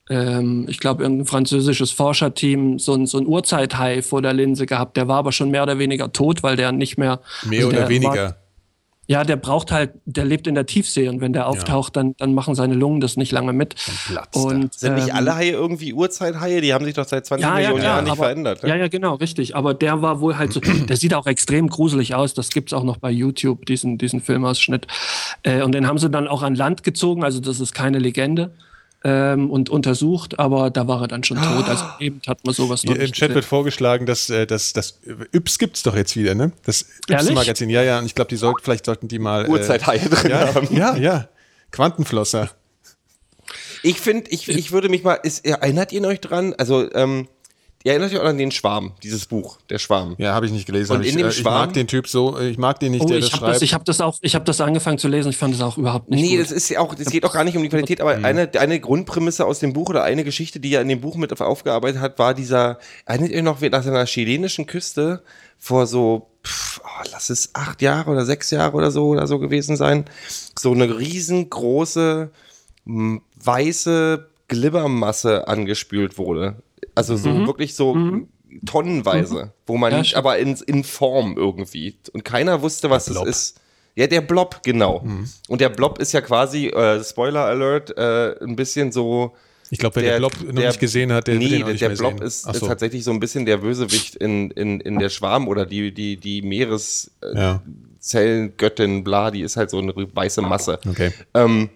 [0.08, 4.96] ähm, ich glaube, irgendein französisches Forscherteam so ein, so ein Urzeithai vor der Linse gehabt.
[4.96, 7.20] Der war aber schon mehr oder weniger tot, weil der nicht mehr.
[7.44, 8.24] Mehr also oder der weniger.
[8.24, 8.36] War,
[9.06, 12.32] ja, der braucht halt, der lebt in der Tiefsee und wenn der auftaucht, dann, dann
[12.32, 13.74] machen seine Lungen das nicht lange mit.
[14.34, 16.62] Und, Sind nicht ähm, alle Haie irgendwie Urzeithaie?
[16.62, 18.62] Die haben sich doch seit 20 Millionen Jahren nicht aber, verändert.
[18.62, 18.70] Ne?
[18.70, 19.56] Ja, ja, genau, richtig.
[19.56, 22.32] Aber der war wohl halt so, der sieht auch extrem gruselig aus.
[22.32, 24.86] Das gibt's auch noch bei YouTube, diesen, diesen Filmausschnitt.
[25.42, 27.24] Äh, und den haben sie dann auch an Land gezogen.
[27.24, 28.52] Also das ist keine Legende.
[29.06, 31.68] Ähm, und untersucht, aber da war er dann schon tot.
[31.68, 33.48] Also eben hat man sowas noch Hier Im Chat wird gesehen.
[33.48, 34.98] vorgeschlagen, dass äh, das, das
[35.30, 36.52] Yps gibt's doch jetzt wieder, ne?
[36.64, 36.86] Das?
[37.10, 37.68] Yps-Magazin.
[37.68, 39.46] Ja, ja, und ich glaube, die sollten, vielleicht sollten die mal.
[39.46, 40.74] Urzeithaie drin ja, haben.
[40.74, 41.28] ja, ja.
[41.70, 42.50] Quantenflosser.
[43.82, 46.54] Ich finde, ich, ich würde mich mal, ist, erinnert ihr euch dran?
[46.56, 47.28] Also, ähm,
[47.86, 50.14] Ihr erinnert euch auch an den Schwarm, dieses Buch, der Schwarm.
[50.16, 50.92] Ja, habe ich nicht gelesen.
[50.96, 52.92] Und in ich, dem äh, ich Schwarm- mag den Typ so, äh, ich mag den
[52.92, 53.54] nicht, Oh, der ich das habe schreibt.
[53.56, 55.28] das, ich hab das auch, ich habe das angefangen zu lesen.
[55.28, 56.40] Ich fand das auch überhaupt nicht Nee, gut.
[56.46, 58.24] das ist ja auch, es geht auch gar nicht um die Qualität, aber Mhm.
[58.24, 61.38] eine, eine Grundprämisse aus dem Buch oder eine Geschichte, die er in dem Buch mit
[61.38, 65.22] aufgearbeitet hat, war dieser, erinnert ihr euch noch, wie nach seiner chilenischen Küste
[65.58, 69.38] vor so, pff, oh, lass es acht Jahre oder sechs Jahre oder so oder so
[69.38, 70.06] gewesen sein,
[70.58, 72.30] so eine riesengroße
[72.86, 76.56] weiße Glibbermasse angespült wurde.
[76.94, 77.96] Also so wirklich so
[78.66, 81.96] tonnenweise, wo man Ja, nicht, aber in, in Form irgendwie.
[82.12, 83.60] Und keiner wusste, was es ist.
[83.96, 85.02] Ja, der Blob, genau.
[85.04, 85.28] Mhm.
[85.48, 89.34] Und der Blob ist ja quasi, äh, Spoiler Alert, äh, ein bisschen so.
[89.70, 91.90] ich glaube, wer der, Blob noch nicht gesehen hat, der nee, den der, nicht der
[91.90, 92.26] mehr Blob sehen.
[92.26, 92.66] ist, Ach ist so.
[92.66, 96.42] tatsächlich so ein bisschen der Bösewicht in, in, in der Schwarm oder die, die, die
[96.42, 99.02] Meereszellengöttin, Ja.
[99.02, 100.80] bla, die ist halt so eine weiße Masse.
[100.88, 101.12] Okay.
[101.34, 101.70] Ähm,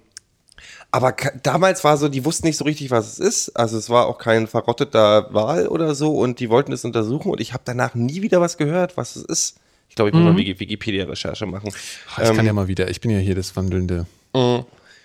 [0.91, 3.51] aber damals war so, die wussten nicht so richtig, was es ist.
[3.57, 7.41] Also es war auch kein verrotteter Wal oder so und die wollten es untersuchen und
[7.41, 9.57] ich habe danach nie wieder was gehört, was es ist.
[9.91, 11.70] Ich glaube, ich muss mal Wiki- Wikipedia-Recherche machen.
[12.14, 14.07] Ach, ich kann ja mal wieder, ich bin ja hier das wandelnde.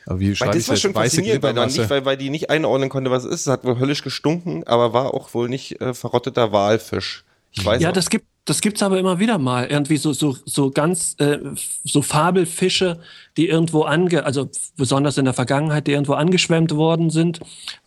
[0.05, 2.89] Aber wie Weil das war schon faszinierend, weil, man nicht, weil, weil die nicht einordnen
[2.89, 3.41] konnte, was es ist.
[3.41, 7.23] Es hat wohl höllisch gestunken, aber war auch wohl nicht äh, verrotteter Walfisch.
[7.51, 9.67] Ich weiß Ja, auch- das gibt das gibt's aber immer wieder mal.
[9.67, 11.39] Irgendwie so, so, so ganz, äh,
[11.85, 12.99] so Fabelfische,
[13.37, 17.39] die irgendwo ange, also besonders in der Vergangenheit, die irgendwo angeschwemmt worden sind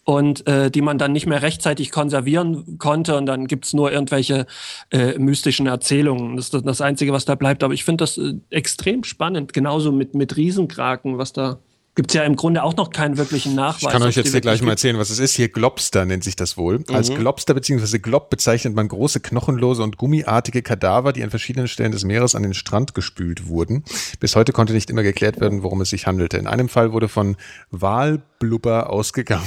[0.04, 4.46] und äh, die man dann nicht mehr rechtzeitig konservieren konnte und dann gibt's nur irgendwelche
[4.90, 6.36] äh, mystischen Erzählungen.
[6.36, 7.62] Das ist das, Einzige, was da bleibt.
[7.62, 9.52] Aber ich finde das äh, extrem spannend.
[9.52, 11.58] Genauso mit, mit Riesenkraken, was da
[11.96, 13.82] gibt's ja im Grunde auch noch keinen wirklichen Nachweis.
[13.82, 15.34] Ich kann euch jetzt hier gleich mal erzählen, was es ist.
[15.34, 16.84] Hier Globster nennt sich das wohl.
[16.92, 17.98] Als Globster bzw.
[17.98, 22.42] Glob bezeichnet man große knochenlose und gummiartige Kadaver, die an verschiedenen Stellen des Meeres an
[22.42, 23.82] den Strand gespült wurden.
[24.20, 26.36] Bis heute konnte nicht immer geklärt werden, worum es sich handelte.
[26.36, 27.36] In einem Fall wurde von
[27.70, 29.46] Walblubber ausgegangen.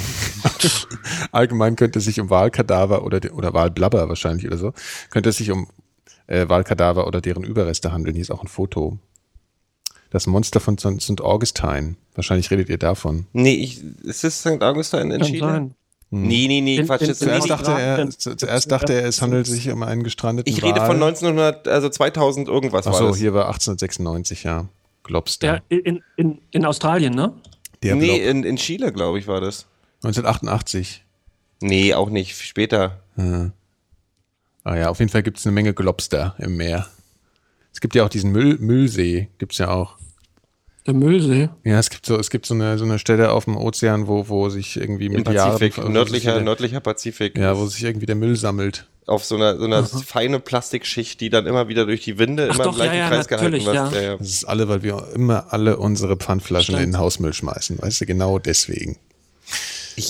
[1.32, 4.72] Allgemein könnte es sich um Walkadaver oder, de- oder Walblabber wahrscheinlich oder so,
[5.10, 5.68] könnte es sich um
[6.26, 8.14] äh, Walkadaver oder deren Überreste handeln.
[8.14, 8.98] Hier ist auch ein Foto.
[10.10, 11.20] Das Monster von St.
[11.20, 11.94] Augustine.
[12.14, 13.26] Wahrscheinlich redet ihr davon.
[13.32, 14.62] Nee, ich, ist das St.
[14.62, 15.48] Augustin Kann entschieden?
[15.48, 15.74] sein.
[16.12, 17.02] Nee, nee, nee, In- Quatsch.
[17.02, 20.02] in- in- nee, Zuerst nee, dachte, er, zuerst dachte er, es handelt sich um einen
[20.02, 23.18] gestrandeten ich rede von 1900, also 2000 irgendwas war Achso, das.
[23.18, 24.68] hier war 1896, ja.
[25.04, 25.62] Globster.
[25.70, 27.32] Ja, in, in, in Australien, ne?
[27.84, 28.28] Der nee, Blob.
[28.28, 29.66] in, in Chile, glaube ich, war das.
[30.02, 31.04] 1988.
[31.62, 32.98] Nee, auch nicht, später.
[33.16, 36.86] Ah ja, auf jeden Fall gibt es eine Menge Globster im Meer.
[37.72, 39.96] Es gibt ja auch diesen Müll, Müllsee, gibt es ja auch.
[40.86, 41.50] Der Müllsee.
[41.64, 44.28] Ja, es gibt so, es gibt so eine, so eine Stelle auf dem Ozean, wo,
[44.28, 47.36] wo sich irgendwie Im Milliarden, Pazifik, wo sich nördlicher, wieder- nördlicher Pazifik.
[47.38, 48.86] ja, wo sich irgendwie der Müll sammelt.
[49.06, 52.54] Auf so einer, so einer feine Plastikschicht, die dann immer wieder durch die Winde Ach
[52.54, 53.74] immer doch, im gleichen ja, ja, Kreis gehalten wird.
[53.74, 53.90] ja.
[53.92, 54.16] Ja, ja.
[54.16, 56.82] Das ist alle, weil wir immer alle unsere Pfandflaschen Stimmt.
[56.82, 57.78] in den Hausmüll schmeißen.
[57.80, 58.98] Weißt du, genau deswegen.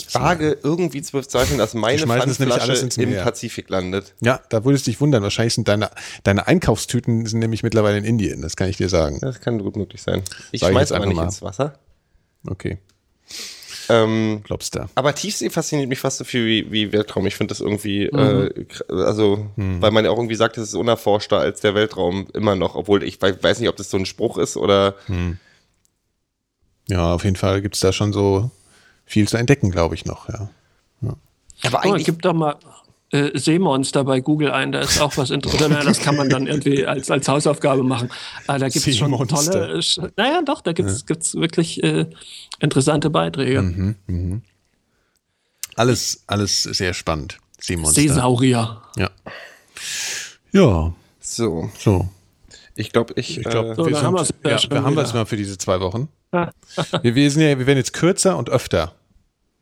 [0.08, 3.14] Ich wage irgendwie zu bezweifeln, dass meine es Pfandflasche im.
[3.16, 4.14] Pazifik landet.
[4.20, 5.22] Ja, da würdest du dich wundern.
[5.22, 5.90] Wahrscheinlich sind deine,
[6.24, 8.42] deine Einkaufstüten sind nämlich mittlerweile in Indien.
[8.42, 9.18] Das kann ich dir sagen.
[9.20, 10.22] Das kann gut möglich sein.
[10.52, 11.24] Ich Sag ich schmeiß jetzt aber nicht mal.
[11.24, 11.78] ins Wasser.
[12.46, 12.78] Okay,
[13.90, 14.88] Ähm, Globster.
[14.94, 17.26] aber Tiefsee fasziniert mich fast so viel wie, wie Weltraum.
[17.26, 18.18] Ich finde das irgendwie, Mhm.
[18.88, 22.54] äh, also, weil man ja auch irgendwie sagt, es ist unerforschter als der Weltraum immer
[22.56, 24.94] noch, obwohl ich wei- weiß nicht, ob das so ein Spruch ist oder
[26.88, 28.50] Ja, auf jeden Fall gibt's da schon so
[29.10, 30.28] viel zu entdecken, glaube ich noch.
[30.28, 30.48] Ja.
[31.02, 31.16] aber
[31.64, 32.56] Oh, eigentlich gib doch mal
[33.12, 35.84] äh, Seemonster bei Google ein, da ist auch was interessantes.
[35.84, 38.08] Das kann man dann irgendwie als, als Hausaufgabe machen.
[38.46, 39.72] Ah, da gibt es schon tolle.
[39.72, 42.06] äh, Sch- Naja, doch, da gibt es gibt's wirklich äh,
[42.60, 43.62] interessante Beiträge.
[43.62, 44.42] Mhm.
[45.74, 47.38] Alles, alles sehr spannend.
[47.58, 48.00] Seemonster.
[48.00, 48.80] Seesaurier.
[48.96, 49.10] Ja.
[50.52, 51.70] Ja, so.
[51.78, 52.08] so.
[52.76, 55.12] Ich glaube, ich, Ich glaube, äh, So, wir, haben sind, ja ja, wir haben es
[55.12, 56.08] mal für diese zwei Wochen.
[56.30, 58.94] wir, wir, sind ja, wir werden jetzt kürzer und öfter.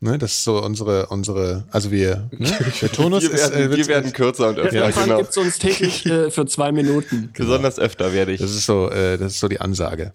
[0.01, 2.49] Ne, das ist so unsere, unsere, also wir, ne,
[2.83, 5.19] der Turnus wir, ist, werden, äh, wird- wir werden kürzer und öfter, Ja, genau.
[5.19, 7.33] gibt es uns täglich äh, für zwei Minuten.
[7.37, 8.41] Besonders öfter werde ich.
[8.41, 10.13] Das ist so, äh, das ist so die Ansage.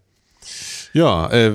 [0.93, 1.51] Ja, äh,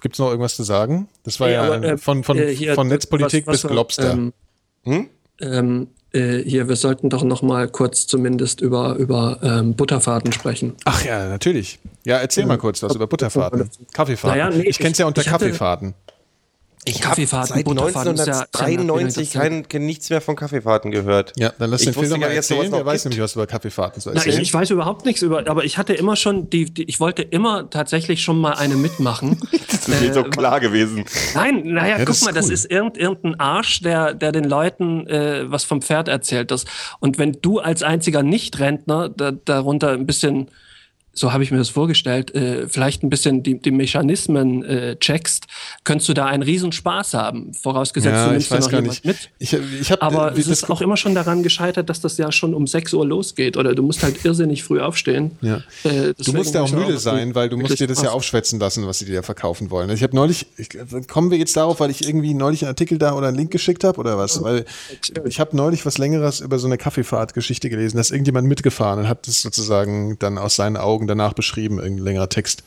[0.00, 1.08] gibt es noch irgendwas zu sagen?
[1.22, 3.70] Das war Nee, ja aber, äh, von, von, äh, hier, von Netzpolitik was- was bis
[3.70, 4.12] Globster.
[4.12, 4.32] Ähm,
[4.84, 5.08] Hm?
[5.40, 10.74] ähm, äh, hier, wir sollten doch noch mal kurz zumindest über, über ähm, Butterfahrten sprechen.
[10.84, 11.78] Ach ja, natürlich.
[12.04, 13.68] Ja, erzähl mal kurz was über Butterfahrten.
[13.92, 14.38] Kaffeefahrten.
[14.40, 15.94] Naja, nee, ich kenn's ja ich- unter ich hatte- Kaffeefahrten.
[16.88, 20.36] Ich habe Kaffeefahrten, seit Butterfahrten ist ja- 1993 ist ja- kein, kein, nichts mehr von
[20.36, 21.32] Kaffeefahrten gehört.
[21.36, 22.70] Ja, dann lass Ich den gar mal erzählen.
[22.70, 23.12] Noch weiß gibt.
[23.14, 24.42] nämlich was über Kaffeefahrten zu Na, ich, erzählen.
[24.42, 27.68] ich weiß überhaupt nichts über, aber ich hatte immer schon die, die ich wollte immer
[27.70, 29.38] tatsächlich schon mal eine mitmachen.
[29.70, 31.04] Das ist mir so klar gewesen.
[31.34, 32.52] Nein, naja, Ja, das guck mal, das cool.
[32.52, 36.50] ist irgend, irgendein Arsch, der, der den Leuten äh, was vom Pferd erzählt.
[36.50, 36.64] Das.
[37.00, 40.50] Und wenn du als einziger Nicht-Rentner da, darunter ein bisschen
[41.18, 45.46] so habe ich mir das vorgestellt, äh, vielleicht ein bisschen die, die Mechanismen äh, checkst,
[45.84, 47.52] könntest du da einen Riesenspaß haben.
[47.54, 49.04] Vorausgesetzt, Ja, du nimmst dir noch jemand nicht.
[49.04, 49.30] mit.
[49.38, 52.54] Ich, ich hab, Aber es ist auch immer schon daran gescheitert, dass das ja schon
[52.54, 53.56] um 6 Uhr losgeht.
[53.56, 55.32] Oder du musst halt irrsinnig früh aufstehen.
[55.40, 55.62] Ja.
[55.84, 58.86] Äh, Du musst ja auch müde sein, weil du musst dir das ja aufschwätzen lassen,
[58.86, 59.90] was sie dir verkaufen wollen.
[59.90, 60.68] Ich habe neulich, ich,
[61.08, 63.82] kommen wir jetzt darauf, weil ich irgendwie neulich einen Artikel da oder einen Link geschickt
[63.84, 64.42] habe oder was?
[64.42, 64.64] Weil
[65.26, 69.08] ich habe neulich was längeres über so eine Kaffeefahrtgeschichte gelesen, da ist irgendjemand mitgefahren und
[69.08, 72.62] hat das sozusagen dann aus seinen Augen danach beschrieben, irgendein längerer Text.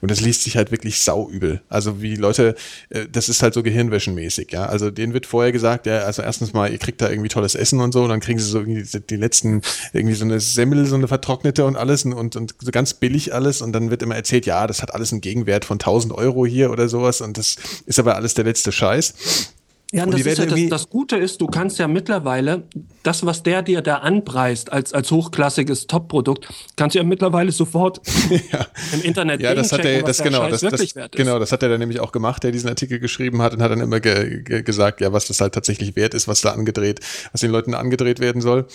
[0.00, 1.60] Und das liest sich halt wirklich sauübel.
[1.68, 2.54] Also wie Leute,
[2.90, 4.66] äh, das ist halt so gehirnwäschenmäßig, ja.
[4.66, 7.80] Also denen wird vorher gesagt, ja, also erstens mal, ihr kriegt da irgendwie tolles Essen
[7.80, 9.62] und so, und dann kriegen sie so irgendwie die, letzten,
[9.92, 13.62] irgendwie so eine Semmel, so eine vertrocknete und alles und, und so ganz billig alles
[13.62, 16.70] und dann wird immer erzählt, ja, das hat alles einen Gegenwert von 1000 Euro hier
[16.70, 17.56] oder sowas und das
[17.86, 19.54] ist aber alles der letzte Scheiß.
[19.92, 22.64] Ja, und das, ist ja das, das Gute ist, du kannst ja mittlerweile
[23.04, 28.00] das, was der dir da anpreist als, als hochklassiges Top-Produkt, kannst du ja mittlerweile sofort
[28.92, 31.18] im Internet Ja, das hat er, das genau, das, wirklich das, wert ist.
[31.18, 33.70] genau, das hat er dann nämlich auch gemacht, der diesen Artikel geschrieben hat und hat
[33.70, 36.98] dann immer ge, ge, gesagt, ja, was das halt tatsächlich wert ist, was da angedreht,
[37.30, 38.66] was den Leuten angedreht werden soll.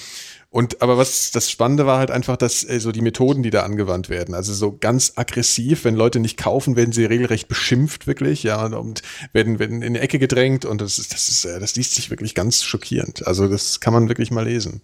[0.54, 3.64] Und aber was das Spannende war halt einfach, dass äh, so die Methoden, die da
[3.64, 8.44] angewandt werden, also so ganz aggressiv, wenn Leute nicht kaufen, werden sie regelrecht beschimpft wirklich,
[8.44, 9.02] ja, und,
[9.32, 12.10] werden, werden in die Ecke gedrängt und das ist, das ist, äh, das liest sich
[12.10, 13.26] wirklich ganz schockierend.
[13.26, 14.82] Also das kann man wirklich mal lesen.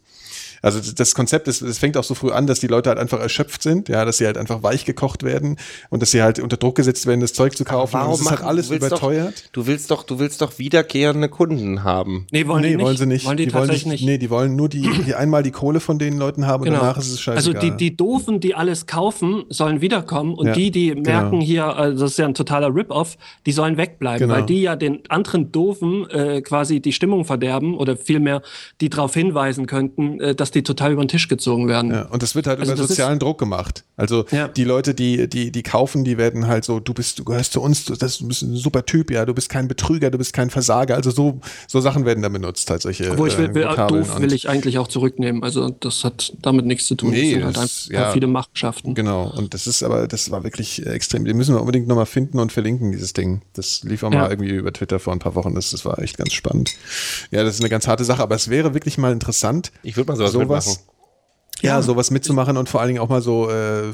[0.61, 3.19] Also das Konzept ist, es fängt auch so früh an, dass die Leute halt einfach
[3.19, 5.57] erschöpft sind, ja, dass sie halt einfach weich gekocht werden
[5.89, 7.99] und dass sie halt unter Druck gesetzt werden, das Zeug zu kaufen.
[8.01, 9.45] und es ist halt alles du überteuert.
[9.45, 12.27] Doch, du willst doch, du willst doch wiederkehrende Kunden haben.
[12.31, 12.85] Nee, wollen nee, die nicht.
[12.85, 13.25] wollen sie nicht.
[13.25, 14.05] Wollen die, wollen tatsächlich nicht.
[14.05, 16.79] Nee, die wollen nur die, die einmal die Kohle von den Leuten haben und Genau.
[16.81, 17.61] danach ist es scheißegal.
[17.61, 21.01] Also die, die Doofen, die alles kaufen, sollen wiederkommen und Ja, die, die genau.
[21.09, 24.33] merken hier, also das ist ja ein totaler Rip-Off, die sollen wegbleiben, Genau.
[24.39, 28.41] weil die ja den anderen Doofen äh, quasi die Stimmung verderben oder vielmehr
[28.81, 31.91] die darauf hinweisen könnten, äh, dass die total über den Tisch gezogen werden.
[31.91, 33.83] Ja, und das wird halt Also über sozialen Druck gemacht.
[33.95, 34.47] Also Ja.
[34.47, 37.61] die Leute, die, die, die kaufen, die werden halt so, du bist, du gehörst zu
[37.61, 40.33] uns, du, das, du bist ein super Typ, ja, du bist kein Betrüger, du bist
[40.33, 40.95] kein Versager.
[40.95, 43.17] Also so, so Sachen werden da benutzt, halt solche.
[43.17, 45.43] Wo ich will, will äh, Vokabeln doof will ich eigentlich auch zurücknehmen.
[45.43, 47.11] Also das hat damit nichts zu tun.
[47.11, 48.11] Nee, das sind halt einfach ja.
[48.11, 48.95] viele Machenschaften.
[48.95, 51.25] Genau, und das ist aber, das war wirklich äh, extrem.
[51.25, 53.41] Die müssen wir unbedingt nochmal finden und verlinken, dieses Ding.
[53.53, 54.21] Das lief auch Ja.
[54.21, 55.55] mal irgendwie über Twitter vor ein paar Wochen.
[55.55, 56.75] Das, das war echt ganz spannend.
[57.31, 60.11] Ja, das ist eine ganz harte Sache, aber es wäre wirklich mal interessant, Ich würde
[60.11, 60.75] mal sowas, mitmachen.
[61.61, 63.93] ja, sowas mitzumachen und vor allen Dingen auch mal so äh, äh,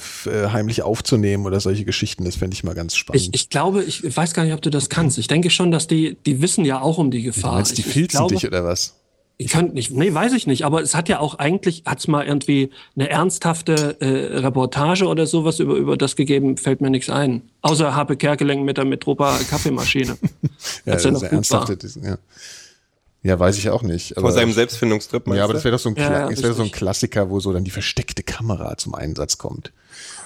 [0.51, 2.25] heimlich aufzunehmen oder solche Geschichten.
[2.25, 3.21] Das fände ich mal ganz spannend.
[3.23, 5.17] Ich, ich glaube, ich weiß gar nicht, ob du das kannst.
[5.17, 7.53] Ich denke schon, dass die, die wissen ja auch um die du Gefahr.
[7.53, 8.95] meinst, die ich, ich filzen glaube, dich oder was?
[9.37, 12.07] Ich könnte nicht, nee, weiß ich nicht, aber es hat ja auch eigentlich, hat es
[12.07, 17.09] mal irgendwie eine ernsthafte äh, Reportage oder sowas über, über das gegeben, fällt mir nichts
[17.09, 17.41] ein.
[17.61, 20.17] Außer Harpe Kerkeling mit der Metropa Kaffeemaschine.
[20.85, 21.31] Ja, das noch ist gut war.
[21.33, 22.17] ernsthafte, das- ja.
[23.23, 24.13] Ja, weiß ich auch nicht.
[24.19, 25.25] Vor seinem Selbstfindungstrip.
[25.27, 26.71] meinst ja, aber das wäre doch so ein, Ja, Kla ja, das wäre so ein.
[26.71, 29.71] Klassiker, wo so dann die versteckte Kamera zum Einsatz kommt.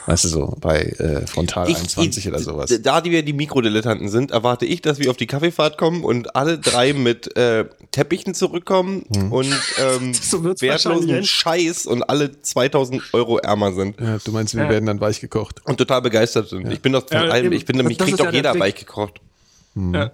[0.08, 2.74] Weißt du, so bei äh, Frontal 21 oder sowas.
[2.82, 6.34] Da die wir die Mikrodilettanten sind, erwarte ich, dass wir auf die Kaffeefahrt kommen und
[6.34, 9.32] alle drei mit äh, Teppichen zurückkommen Hm.
[9.34, 14.00] und ähm, So wertlosen Scheiß und alle 2000 Euro ärmer sind.
[14.00, 14.70] Ja, du meinst, wir Ja.
[14.70, 15.60] werden dann weich gekocht.
[15.66, 16.72] Und total begeistert sind.
[16.72, 18.76] Ich bin doch von Ja, allem, ich bin nämlich, kriegt doch ja der jeder weich
[18.76, 19.20] gekocht.
[19.76, 20.12] Ja.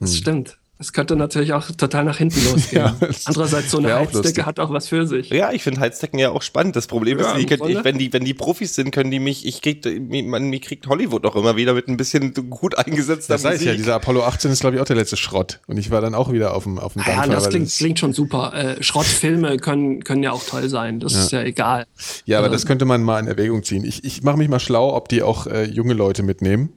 [0.00, 0.56] Das stimmt.
[0.78, 2.82] Das könnte natürlich auch total nach hinten losgehen.
[2.82, 5.28] Ja, das Andererseits, so eine auch Heizdecke hat auch was für sich.
[5.30, 6.76] Ja, ich finde Heizdecken ja auch spannend.
[6.76, 9.18] Das Problem Ja, ist, ich könnt, ich, wenn die, wenn die Profis sind, können die
[9.18, 9.84] mich, ich krieg,
[10.28, 13.74] man, mich kriegt Hollywood auch immer wieder mit ein bisschen gut eingesetzter Das ich ja,
[13.74, 15.60] dieser Apollo 18 ist, glaube ich, auch der letzte Schrott.
[15.66, 17.98] Und ich war dann auch wieder auf dem, auf dem Ja, Dampfer, das klingt, klingt
[17.98, 18.52] schon super.
[18.54, 21.00] Äh, Schrottfilme können, können ja auch toll sein.
[21.00, 21.86] Das ist ja egal.
[22.24, 23.84] Ja, aber Also- das könnte man mal in Erwägung ziehen.
[23.84, 26.68] Ich, ich mache mich mal schlau, ob die auch äh, junge Leute mitnehmen.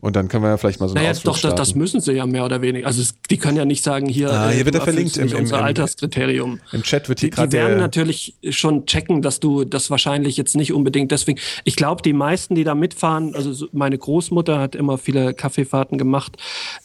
[0.00, 1.78] Und dann können wir ja vielleicht mal so einen Naja, Ausflug doch, das, das starten.
[1.78, 2.86] müssen sie ja mehr oder weniger.
[2.86, 5.28] Also es, die können ja nicht sagen, hier, Ah, hier wird du er verlinkt im-
[5.28, 6.60] im- unser im- Alterskriterium.
[6.72, 10.36] Im Chat wird Die, hier gerade die werden natürlich schon checken, dass du das wahrscheinlich
[10.36, 11.38] jetzt nicht unbedingt deswegen.
[11.64, 15.96] Ich glaube, die meisten, die da mitfahren, also so- meine Großmutter hat immer viele Kaffeefahrten
[15.98, 16.36] gemacht.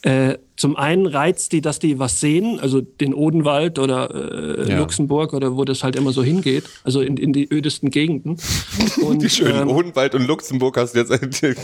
[0.02, 4.78] Äh, zum einen reizt die, dass die was sehen, also den Odenwald oder äh, Ja.
[4.78, 8.36] Luxemburg oder wo das halt immer so hingeht, also in, in die ödesten Gegenden.
[9.02, 11.12] Und, Die schönen ähm, Odenwald und Luxemburg hast du jetzt.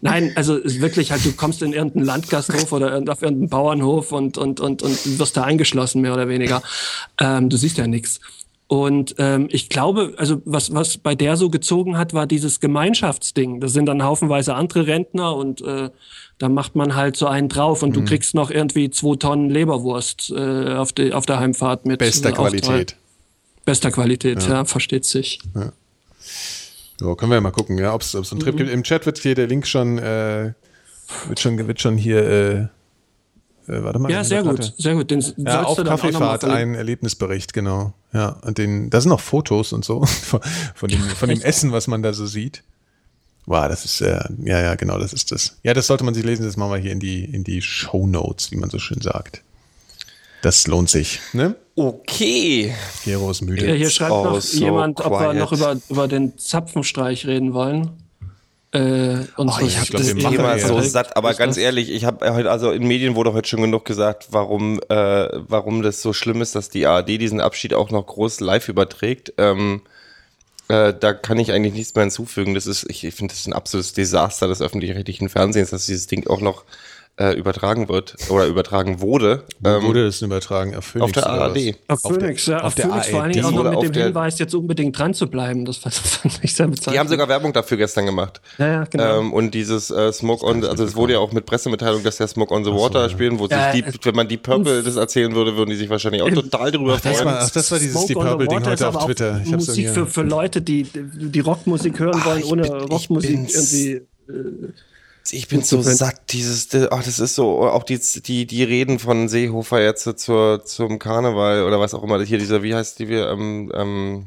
[0.00, 4.60] Nein, also wirklich halt, du kommst in irgendeinen Landgasthof oder auf irgendeinen Bauernhof und, und,
[4.60, 6.62] und, und wirst da eingeschlossen, mehr oder weniger.
[7.20, 8.20] Ähm, du siehst ja nichts.
[8.66, 13.60] Und ähm, ich glaube, also was, was bei der so gezogen hat, war dieses Gemeinschaftsding.
[13.60, 15.90] Das sind dann haufenweise andere Rentner und äh,
[16.38, 17.94] da macht man halt so einen drauf und Mhm.
[17.94, 21.98] du kriegst noch irgendwie zwei Tonnen Leberwurst äh, auf, die, auf der Heimfahrt mit.
[22.00, 22.32] bester äh.
[22.32, 22.96] Qualität.
[23.64, 25.40] Bester Qualität, ja, versteht sich.
[26.98, 28.38] So, können wir ja mal gucken, ja, ob es so einen Mhm.
[28.40, 28.70] Trip gibt.
[28.70, 30.52] Im Chat wird hier der Link schon, äh,
[31.28, 32.66] wird schon, wird schon hier äh,
[33.66, 34.12] Äh, warte mal.
[34.12, 34.74] Ja, sehr gut, Platte.
[34.76, 35.10] sehr gut.
[35.10, 37.94] Den Ja, auf Kaffeefahrt, ein Erlebnisbericht, genau.
[38.12, 40.40] Ja, und den, da sind noch Fotos und so von,
[40.74, 42.62] von, dem, von dem Essen, was man da so sieht.
[43.46, 45.56] Wow, das ist, äh, ja, ja, genau, das ist das.
[45.62, 48.06] Ja, das sollte man sich lesen, das machen wir hier in die, in die Show
[48.06, 49.42] Notes, wie man so schön sagt.
[50.42, 51.54] Das lohnt sich, ne?
[51.76, 52.74] Okay.
[53.04, 53.66] Gero ist müde.
[53.66, 55.38] Ja, hier schreibt noch Also jemand, ob wir quiet.
[55.38, 57.90] noch über, über den Zapfenstreich reden wollen.
[58.72, 60.66] Äh, und Oh, ich habe das Thema ja.
[60.66, 63.48] so satt, aber Ist ganz das- ehrlich, ich habe heute, also in Medien wurde heute
[63.48, 67.72] schon genug gesagt, warum, äh, warum das so schlimm ist, dass die ARD diesen Abschied
[67.74, 69.32] auch noch groß live überträgt.
[69.38, 69.82] Ähm,
[70.68, 72.54] äh, da kann ich eigentlich nichts mehr hinzufügen.
[72.54, 76.26] Das ist, ich, ich finde, das ein absolutes Desaster des öffentlich-rechtlichen Fernsehens, dass dieses Ding
[76.26, 76.64] auch noch
[77.16, 79.44] äh, übertragen wird oder übertragen wurde.
[79.60, 80.74] Wo Ähm, wurde das denn übertragen?
[80.74, 81.74] Auf, Phoenix auf der ARD.
[81.86, 84.04] Auf Phoenix, ja, auf auf der Phoenix vor allen Dingen auch noch mit dem der-
[84.06, 85.64] Hinweis, jetzt unbedingt dran zu bleiben.
[85.64, 85.94] Das fand
[86.42, 86.94] ich sehr bezeichnend.
[86.94, 88.40] Die haben sogar Werbung dafür gestern gemacht.
[88.58, 89.20] Ja, ja, genau.
[89.20, 92.26] Ähm, und dieses äh, Smoke on, also es wurde ja auch mit Pressemitteilung, dass der
[92.26, 94.96] Smoke on the Water spielen, wo Ja, sich es- die, wenn man die Purple das
[94.96, 97.26] erzählen würde, würden die sich wahrscheinlich auch total drüber Das freuen.
[97.26, 99.04] war, ach, das war dieses Smoke Deep on the Purple Ding Water ist heute auf
[99.06, 99.40] Twitter.
[99.44, 104.02] Ich Musik für, für Leute, die die Rockmusik hören wollen, ohne Rockmusik irgendwie.
[105.30, 109.28] Ich bin so satt, dieses, ach, das ist so, auch die, die, die Reden von
[109.28, 113.30] Seehofer jetzt zur, zum Karneval oder was auch immer, hier dieser, wie heißt die, wir,
[113.30, 114.26] ähm, ähm,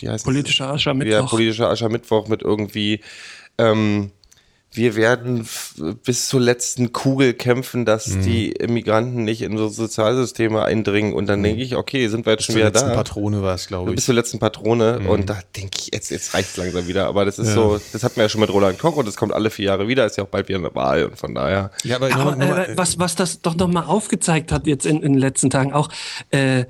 [0.00, 0.70] wie heißt Politischer?
[0.70, 1.12] Aschermittwoch.
[1.12, 3.00] Ja, politischer Aschermittwoch mit irgendwie,
[3.58, 4.10] ähm,
[4.74, 5.46] wir werden
[6.04, 8.22] bis zur letzten Kugel kämpfen, dass Mhm.
[8.22, 11.12] die Immigranten nicht in unsere Sozialsysteme eindringen.
[11.14, 12.94] Und dann denke ich, okay, sind wir jetzt schon Zur wieder letzten da.
[12.96, 14.04] Patrone war es, glaube bis ich.
[14.06, 17.06] zur letzten Patrone und da denke ich, jetzt, jetzt reicht's langsam wieder.
[17.06, 17.54] Aber das ist Ja.
[17.54, 19.88] so, das hatten wir ja schon mit Roland Koch und das kommt alle vier Jahre
[19.88, 21.70] wieder, ist ja auch bald wieder eine Wahl und von daher.
[21.84, 24.86] Ja, aber, Aber nur mal- äh, was, was das doch noch mal aufgezeigt hat jetzt
[24.86, 25.88] in, in den letzten Tagen auch,
[26.30, 26.64] äh,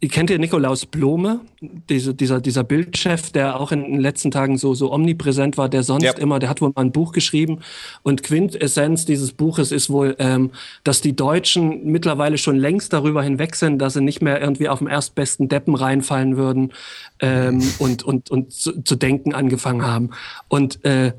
[0.00, 4.58] ihr kennt ihr Nikolaus Blome, diese, dieser, dieser Bildchef, der auch in den letzten Tagen
[4.58, 6.12] so, so omnipräsent war, der sonst Ja.
[6.12, 7.60] immer, der hat wohl mal ein Buch geschrieben
[8.02, 10.50] und Quintessenz dieses Buches ist wohl, ähm,
[10.84, 14.78] dass die Deutschen mittlerweile schon längst darüber hinweg sind, dass sie nicht mehr irgendwie auf
[14.78, 16.72] dem erstbesten Deppen reinfallen würden
[17.20, 20.10] ähm, und, und, und zu, zu denken angefangen haben.
[20.48, 21.12] Und äh,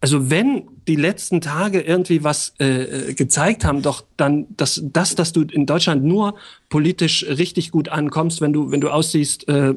[0.00, 5.14] also wenn die letzten Tage irgendwie was äh, äh, gezeigt haben, doch dann das, das,
[5.14, 6.34] dass du in Deutschland nur
[6.68, 9.74] politisch richtig gut ankommst, wenn du, wenn du aussiehst äh,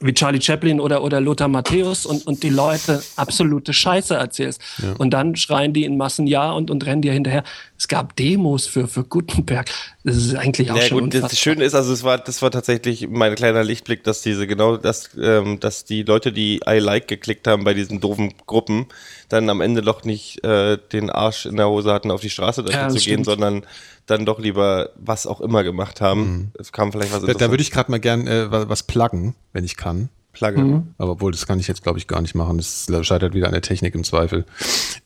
[0.00, 4.60] wie Charlie Chaplin oder, oder Lothar Matthäus und, und die Leute absolute Scheiße erzählst.
[4.96, 7.42] Und dann schreien die in Massen ja und, und rennen dir hinterher.
[7.76, 9.68] Es gab Demos für, für Gutenberg.
[10.04, 11.38] Das ist eigentlich auch Ja schon gut, das unfassbar.
[11.38, 15.10] Schöne ist, also es war, das war tatsächlich mein kleiner Lichtblick, dass diese genau das,
[15.20, 18.86] ähm, dass die Leute, die I like geklickt haben bei diesen doofen Gruppen,
[19.28, 22.62] dann am Ende doch nicht äh, den Arsch in der Hose hatten, auf die Straße
[22.62, 23.26] dafür Ja, das zu gehen, stimmt.
[23.26, 23.66] sondern
[24.08, 26.52] dann doch lieber was auch immer gemacht haben.
[26.58, 29.34] Es kam vielleicht was da, da würde ich gerade mal gern äh, wa- was pluggen,
[29.52, 30.08] wenn ich kann.
[30.32, 30.82] Plugge.
[30.98, 32.58] Aber obwohl, das kann ich jetzt, glaube ich, gar nicht machen.
[32.58, 34.44] Das scheitert wieder an der Technik im Zweifel.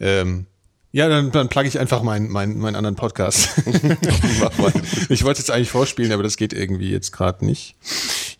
[0.00, 0.46] Ähm,
[0.92, 3.48] ja, dann, dann plugge ich einfach meinen meinen meinen anderen Podcast.
[5.08, 7.76] Ich wollte es eigentlich vorspielen, aber das geht irgendwie jetzt gerade nicht.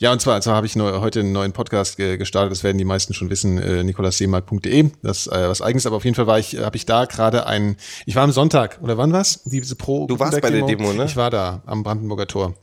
[0.03, 2.77] Ja, und zwar, zwar habe ich neu, heute einen neuen Podcast ge gestartet, das werden
[2.77, 6.41] die meisten schon wissen, äh, nikolasseemark.de, das äh, was eigenes, aber auf jeden Fall war
[6.41, 9.45] ich, habe ich da gerade ein, ich war am Sonntag, oder wann was?
[9.45, 11.05] Diese Pro Du warst bei der Demo, ne?
[11.05, 12.57] Ich war da, am Brandenburger Tor.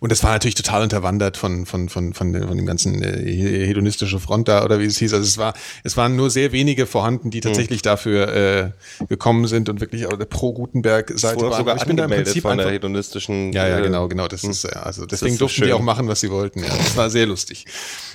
[0.00, 4.18] Und das war natürlich total unterwandert von, von, von, von, von dem ganzen äh, hedonistische
[4.20, 5.12] Front da oder wie es hieß.
[5.14, 5.54] Also es war,
[5.84, 8.28] es waren nur sehr wenige vorhanden, die tatsächlich dafür
[9.00, 11.58] äh, gekommen sind und wirklich auf der Pro-Gutenberg-Seite Wurde auch waren.
[11.58, 13.52] sogar ich bin da im Prinzip von der hedonistischen.
[13.52, 14.28] ja, ja, äh, genau, genau.
[14.28, 15.76] Das ist, äh, also deswegen ist so durften die schön.
[15.76, 16.60] auch machen, was sie wollten.
[16.60, 17.66] Ja, das war sehr lustig.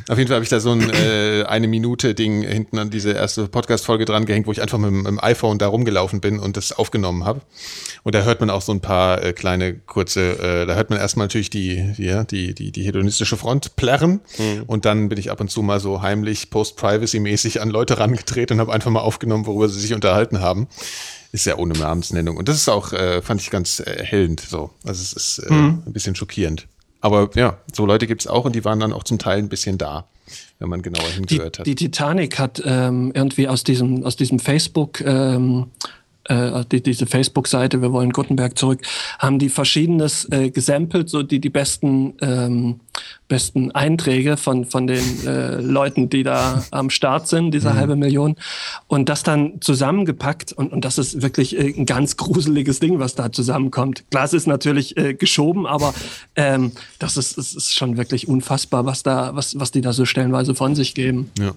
[0.10, 3.12] Auf jeden Fall habe ich da so ein äh, eine Minute Ding hinten an diese
[3.12, 6.40] erste Podcast-Folge dran gehängt, wo ich einfach mit, dem- mit dem iPhone da rumgelaufen bin
[6.40, 7.42] und das aufgenommen habe.
[8.04, 11.00] Und da hört man auch so ein paar äh, kleine kurze, äh, da hört man
[11.00, 14.22] erstmal natürlich die, die, die, die, die hedonistische Front plärren.
[14.38, 14.64] Mhm.
[14.68, 18.62] Und dann bin ich ab und zu mal so heimlich Post-Privacy-mäßig an Leute rangetreten und
[18.62, 20.68] habe einfach mal aufgenommen, worüber sie sich unterhalten haben.
[21.32, 22.36] Ist ja ohne Namensnennung.
[22.38, 24.72] Und das ist auch, äh, fand ich ganz äh, erhellend so.
[24.84, 25.84] Also es ist äh, Mhm.
[25.86, 26.68] ein bisschen schockierend.
[27.00, 29.78] Aber ja, so Leute gibt's auch und die waren dann auch zum Teil ein bisschen
[29.80, 30.06] da,
[30.60, 31.66] wenn man genauer die, hingehört hat.
[31.66, 35.68] die Titanic hat ähm, irgendwie aus diesem, aus diesem Facebook, ähm,
[36.26, 38.82] äh, die, diese Facebook-Seite, wir wollen Gutenberg zurück,
[39.20, 42.80] haben die verschiedenes äh, gesampelt, so die, die besten, ähm,
[43.28, 48.36] besten Einträge von, von den äh, Leuten, die da am Start sind, diese halbe Million.
[48.88, 53.16] Und das dann zusammengepackt und, und das ist wirklich äh, ein ganz gruseliges Ding, was
[53.16, 54.04] da zusammenkommt.
[54.12, 55.94] Klar, es ist natürlich äh, geschoben, aber
[56.36, 60.06] ähm, das ist, es ist schon wirklich unfassbar, was da, was, was die da so
[60.06, 61.32] stellenweise von sich geben.
[61.40, 61.54] Ja.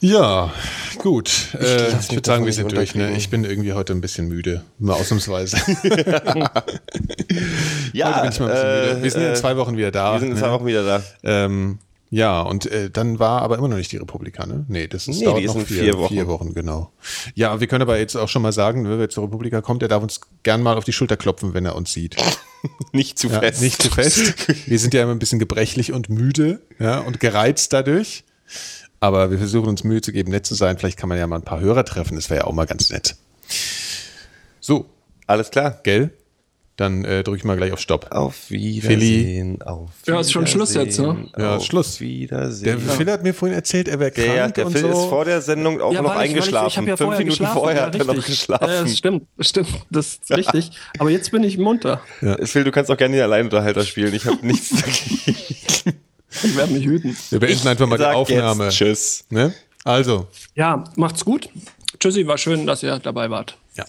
[0.00, 0.52] Ja,
[0.98, 1.28] gut.
[1.28, 2.94] Ich, äh, ich würde sagen, wir sind durch.
[2.94, 3.16] Ne?
[3.16, 4.62] Ich bin irgendwie heute ein bisschen müde.
[4.78, 5.56] Mal ausnahmsweise.
[7.92, 9.02] Ja, heute bin ich mal ein bisschen müde.
[9.02, 10.12] Wir sind in äh, zwei Wochen wieder da.
[10.14, 10.40] wir sind in ne?
[10.40, 11.02] zwei Wochen wieder da.
[11.24, 11.78] Ähm,
[12.10, 14.64] Ja, und äh, dann war aber immer noch nicht die Republika, ne?
[14.68, 16.14] Nee, das ist Nee, dauert noch vier, vier Wochen.
[16.14, 16.92] Vier Wochen, genau.
[17.34, 19.88] Ja, wir können aber jetzt auch schon mal sagen, ne, wer zur Republika kommt, der
[19.88, 22.16] darf uns gern mal auf die Schulter klopfen, wenn er uns sieht.
[22.92, 23.60] Nicht zu Ja, fest.
[23.60, 24.34] Nicht zu fest.
[24.66, 28.24] Wir sind ja immer ein bisschen gebrechlich und müde ja, und gereizt dadurch.
[29.00, 30.76] Aber wir versuchen uns Mühe zu geben, nett zu sein.
[30.78, 32.16] Vielleicht kann man ja mal ein paar Hörer treffen.
[32.16, 33.16] Das wäre ja auch mal ganz nett.
[34.60, 34.86] So,
[35.26, 35.78] Alles klar.
[35.82, 36.10] gell?
[36.76, 38.12] Dann äh, drücke ich mal gleich auf Stopp.
[38.12, 39.62] Auf Wiedersehen.
[39.62, 41.08] Auf Ja, ist schon Schluss jetzt, ne?
[41.08, 42.00] Wiedersehen, Ja, auf Schluss.
[42.00, 42.64] Wiedersehen.
[42.86, 44.88] Der Phil hat mir vorhin erzählt, er wäre krank der, der und Phil so.
[44.90, 46.68] ist vor der Sendung auch Ja, noch ich- weil ich- eingeschlafen.
[46.68, 48.68] Ich, habe ja Fünf Minuten geschlafen, vorher hat er noch geschlafen.
[48.68, 50.70] Ja, das stimmt, das stimmt, das ist richtig.
[51.00, 52.00] Aber jetzt bin ich munter.
[52.44, 54.14] Phil, du kannst auch gerne den Alleinunterhalter spielen.
[54.14, 55.98] Ich habe nichts dagegen.
[56.30, 57.16] Ich werde mich hüten.
[57.30, 58.64] Wir beenden einfach mal die Aufnahme.
[58.64, 59.24] Jetzt tschüss.
[59.30, 59.54] Ne?
[59.84, 61.48] Also, Ja, macht's gut.
[61.98, 63.56] Tschüssi, war schön, dass ihr dabei wart.
[63.76, 63.84] ja.